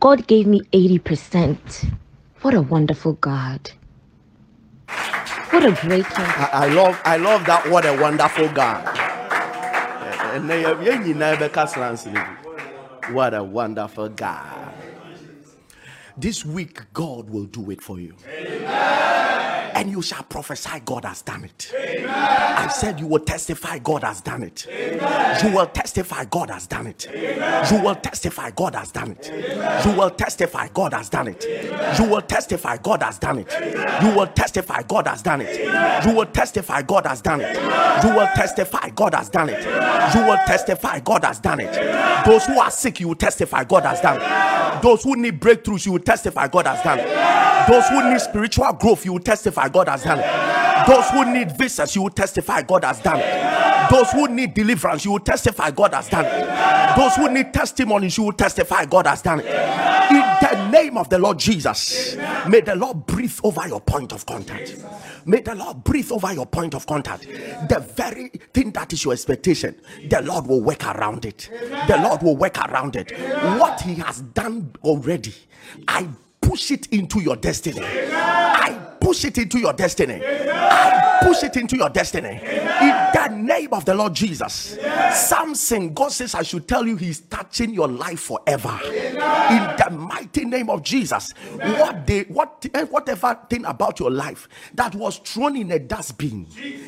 God 0.00 0.26
gave 0.26 0.46
me 0.46 0.62
80%. 0.72 1.94
What 2.42 2.54
a 2.54 2.62
wonderful 2.62 3.14
God. 3.14 3.70
What 5.50 5.64
a 5.64 5.72
great 5.86 6.06
king. 6.06 6.24
I, 6.26 6.50
I 6.52 6.68
love 6.68 7.00
I 7.04 7.16
love 7.18 7.46
that 7.46 7.68
what 7.70 7.86
a 7.86 7.94
wonderful 8.00 8.48
God. 8.50 8.86
What 13.10 13.34
a 13.34 13.44
wonderful 13.44 14.08
God. 14.10 14.74
This 16.16 16.44
week, 16.44 16.80
God 16.94 17.30
will 17.30 17.46
do 17.46 17.70
it 17.70 17.82
for 17.82 18.00
you. 18.00 18.16
Amen 18.28 19.31
and 19.74 19.90
you 19.90 20.02
shall 20.02 20.22
prophesy 20.24 20.80
God 20.84 21.04
has 21.04 21.22
done 21.22 21.44
it. 21.44 21.72
Amen. 21.74 22.08
I 22.08 22.68
said 22.68 23.00
you 23.00 23.06
will 23.06 23.20
testify 23.20 23.78
God 23.78 24.02
has 24.04 24.20
done 24.20 24.42
it. 24.42 24.66
Amen. 24.68 25.44
You 25.44 25.56
will 25.56 25.66
testify 25.66 26.24
God 26.26 26.50
has 26.50 26.66
done 26.66 26.86
it. 26.86 27.08
Amen. 27.10 27.74
You 27.74 27.82
will 27.82 27.94
testify 27.94 28.50
God 28.50 28.74
has 28.74 28.92
done 28.92 29.12
it. 29.12 29.30
You 29.84 29.96
will 29.96 30.10
testify 30.10 30.68
God 30.68 30.92
has 30.92 31.08
done 31.08 31.28
it. 31.28 31.44
You 31.98 32.08
will 32.08 32.22
testify 32.22 32.76
God 32.78 33.02
has 33.02 33.18
done 33.18 33.40
it. 33.40 33.52
You 34.02 34.14
will 34.14 34.26
testify 34.26 34.82
God 34.82 35.06
has 35.06 35.22
done 35.22 35.40
it. 35.40 36.04
You 36.04 36.14
will 36.14 36.26
testify 36.26 36.82
God 36.82 37.06
has 37.06 37.20
done 37.20 37.40
it. 37.40 37.64
You 38.04 38.20
will 38.24 38.28
testify 38.36 38.90
God 38.90 39.14
has 39.14 39.28
done 39.30 39.50
it. 39.50 39.64
You 40.14 40.26
will 40.26 40.38
testify 40.46 41.00
God 41.00 41.24
has 41.24 41.38
done 41.40 41.60
it. 41.60 41.72
Those 42.26 42.44
who 42.46 42.58
are 42.60 42.70
sick, 42.70 43.00
you 43.00 43.08
will 43.08 43.14
testify 43.14 43.64
God 43.64 43.84
has 43.84 44.00
done 44.00 44.20
it. 44.20 44.82
Those 44.82 45.02
who 45.04 45.16
need 45.16 45.40
breakthroughs, 45.40 45.86
you 45.86 45.92
will 45.92 46.00
testify 46.00 46.48
God 46.48 46.66
has 46.66 46.82
done 46.82 46.98
it. 47.00 47.06
Those 47.68 47.88
who 47.88 48.10
need 48.10 48.20
spiritual 48.20 48.72
growth, 48.74 49.04
you 49.04 49.12
will 49.14 49.20
testify 49.20 49.68
God 49.68 49.88
has 49.88 50.02
done 50.04 50.18
it. 50.20 50.86
Those 50.86 51.08
who 51.10 51.32
need 51.32 51.56
visas, 51.56 51.94
you 51.94 52.02
will 52.02 52.10
testify 52.10 52.62
God 52.62 52.84
has 52.84 53.00
done 53.00 53.20
it. 53.20 53.90
Those 53.90 54.10
who 54.10 54.28
need 54.28 54.54
deliverance, 54.54 55.04
you 55.04 55.12
will 55.12 55.20
testify 55.20 55.70
God 55.70 55.94
has 55.94 56.08
done 56.08 56.24
it. 56.24 56.96
Those 56.96 57.14
who 57.16 57.30
need 57.30 57.52
testimonies, 57.52 58.16
you 58.16 58.24
will 58.24 58.32
testify 58.32 58.84
God 58.84 59.06
has 59.06 59.22
done 59.22 59.40
it. 59.40 59.46
In 59.46 60.18
the 60.18 60.68
name 60.70 60.96
of 60.98 61.08
the 61.08 61.18
Lord 61.18 61.38
Jesus, 61.38 62.16
may 62.48 62.60
the 62.60 62.74
Lord 62.74 63.06
breathe 63.06 63.38
over 63.42 63.66
your 63.66 63.80
point 63.80 64.12
of 64.12 64.26
contact. 64.26 64.76
May 65.24 65.40
the 65.40 65.54
Lord 65.54 65.84
breathe 65.84 66.10
over 66.10 66.32
your 66.32 66.46
point 66.46 66.74
of 66.74 66.86
contact. 66.86 67.22
The 67.22 67.84
very 67.96 68.28
thing 68.52 68.72
that 68.72 68.92
is 68.92 69.04
your 69.04 69.12
expectation, 69.12 69.80
the 70.08 70.20
Lord 70.22 70.46
will 70.46 70.60
work 70.60 70.84
around 70.84 71.24
it. 71.24 71.48
The 71.88 71.98
Lord 72.02 72.22
will 72.22 72.36
work 72.36 72.58
around 72.58 72.96
it. 72.96 73.12
What 73.58 73.80
He 73.80 73.94
has 73.94 74.20
done 74.20 74.74
already, 74.82 75.34
I 75.86 76.08
push 76.52 76.70
it 76.70 76.86
into 76.88 77.18
your 77.22 77.36
destiny. 77.36 77.80
I 77.82 78.78
push 79.00 79.24
it 79.24 79.38
into 79.38 79.58
your 79.58 79.72
destiny. 79.72 80.20
I 80.22 81.20
push 81.22 81.42
it 81.42 81.56
into 81.56 81.78
your 81.78 81.88
destiny. 81.88 82.28
In 82.28 82.91
the 83.12 83.28
name 83.28 83.72
of 83.72 83.84
the 83.84 83.94
Lord 83.94 84.14
Jesus. 84.14 84.78
Samson, 85.12 85.92
God 85.94 86.12
says, 86.12 86.34
I 86.34 86.42
should 86.42 86.68
tell 86.68 86.86
you, 86.86 86.96
He's 86.96 87.20
touching 87.20 87.70
your 87.70 87.88
life 87.88 88.20
forever. 88.20 88.78
In 88.84 89.62
the 89.76 89.88
mighty 89.90 90.44
name 90.44 90.70
of 90.70 90.82
Jesus, 90.82 91.32
what 91.32 92.06
they 92.06 92.22
what 92.22 92.66
eh, 92.74 92.84
whatever 92.84 93.38
thing 93.48 93.64
about 93.64 94.00
your 94.00 94.10
life 94.10 94.48
that 94.74 94.94
was 94.94 95.18
thrown 95.18 95.56
in 95.56 95.70
a 95.72 95.78
dustbin, 95.78 96.46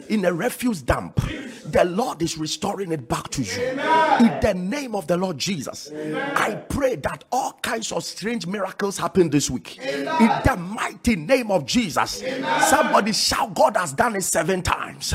in 0.09 0.25
a 0.25 0.33
refuse 0.33 0.83
dump, 0.83 1.21
the 1.67 1.85
Lord 1.85 2.23
is 2.23 2.37
restoring 2.39 2.93
it 2.93 3.09
back 3.09 3.29
to 3.31 3.43
you. 3.43 3.61
In 3.63 4.41
the 4.41 4.55
name 4.55 4.95
of 4.95 5.07
the 5.07 5.17
Lord 5.17 5.39
Jesus, 5.39 5.91
I 5.93 6.55
pray 6.69 6.97
that 6.97 7.25
all 7.33 7.53
kinds 7.63 7.93
of 7.93 8.05
strange 8.05 8.47
miracles 8.47 8.99
happen 8.99 9.31
this 9.31 9.51
week. 9.51 9.79
In 9.79 10.05
the 10.05 10.57
mighty 10.59 11.17
name 11.17 11.51
of 11.51 11.67
Jesus, 11.67 12.23
somebody 12.69 13.13
shout, 13.13 13.55
God 13.55 13.77
has 13.77 13.93
done 13.93 14.17
it 14.17 14.23
seven 14.23 14.63
times. 14.63 15.13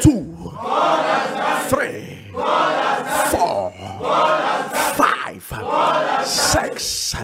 Two, 0.00 0.36
three, 1.68 2.32
four, 3.30 3.72
five, 4.96 5.42
six, 6.26 7.14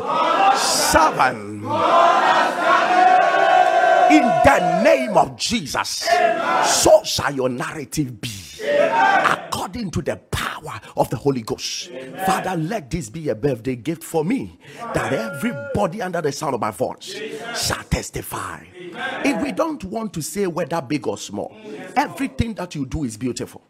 seven. 0.55 1.65
In 4.09 4.23
the 4.23 4.83
name 4.85 5.17
of 5.17 5.37
Jesus, 5.37 6.09
so 6.65 7.03
shall 7.03 7.35
your 7.35 7.49
narrative 7.49 8.21
be 8.21 8.29
according 8.87 9.91
to 9.93 10.03
the 10.03 10.16
power 10.30 10.80
of 10.97 11.11
the 11.11 11.16
Holy 11.16 11.43
Ghost. 11.43 11.91
Father, 12.24 12.57
let 12.57 12.91
this 12.91 13.11
be 13.11 13.28
a 13.28 13.34
birthday 13.34 13.76
gift 13.76 14.03
for 14.03 14.24
me 14.24 14.59
that 14.95 15.12
everybody 15.12 16.03
under 16.03 16.20
the 16.20 16.32
sound 16.32 16.55
of 16.55 16.61
my 16.61 16.70
voice 16.70 17.14
shall 17.55 17.82
testify. 17.84 18.64
If 19.24 19.43
we 19.43 19.53
don't 19.53 19.82
want 19.84 20.12
to 20.14 20.22
say 20.22 20.47
whether 20.47 20.80
big 20.80 21.07
or 21.07 21.18
small, 21.18 21.55
everything 21.97 22.55
that 22.55 22.74
you 22.74 22.87
do 22.87 23.05
is 23.05 23.16
beautiful. 23.16 23.62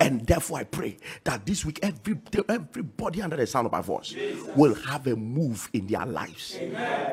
And 0.00 0.26
therefore, 0.26 0.58
I 0.58 0.64
pray 0.64 0.98
that 1.24 1.46
this 1.46 1.64
week, 1.64 1.78
every, 1.82 2.18
everybody 2.48 3.22
under 3.22 3.36
the 3.36 3.46
sound 3.46 3.66
of 3.66 3.72
my 3.72 3.80
voice 3.80 4.14
will 4.56 4.74
have 4.74 5.06
a 5.06 5.16
move 5.16 5.70
in 5.72 5.86
their 5.86 6.04
lives 6.04 6.58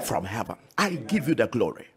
from 0.04 0.26
heaven. 0.26 0.56
I 0.78 0.92
give 0.92 1.28
you 1.28 1.36
the 1.36 1.48
glory. 1.48 1.88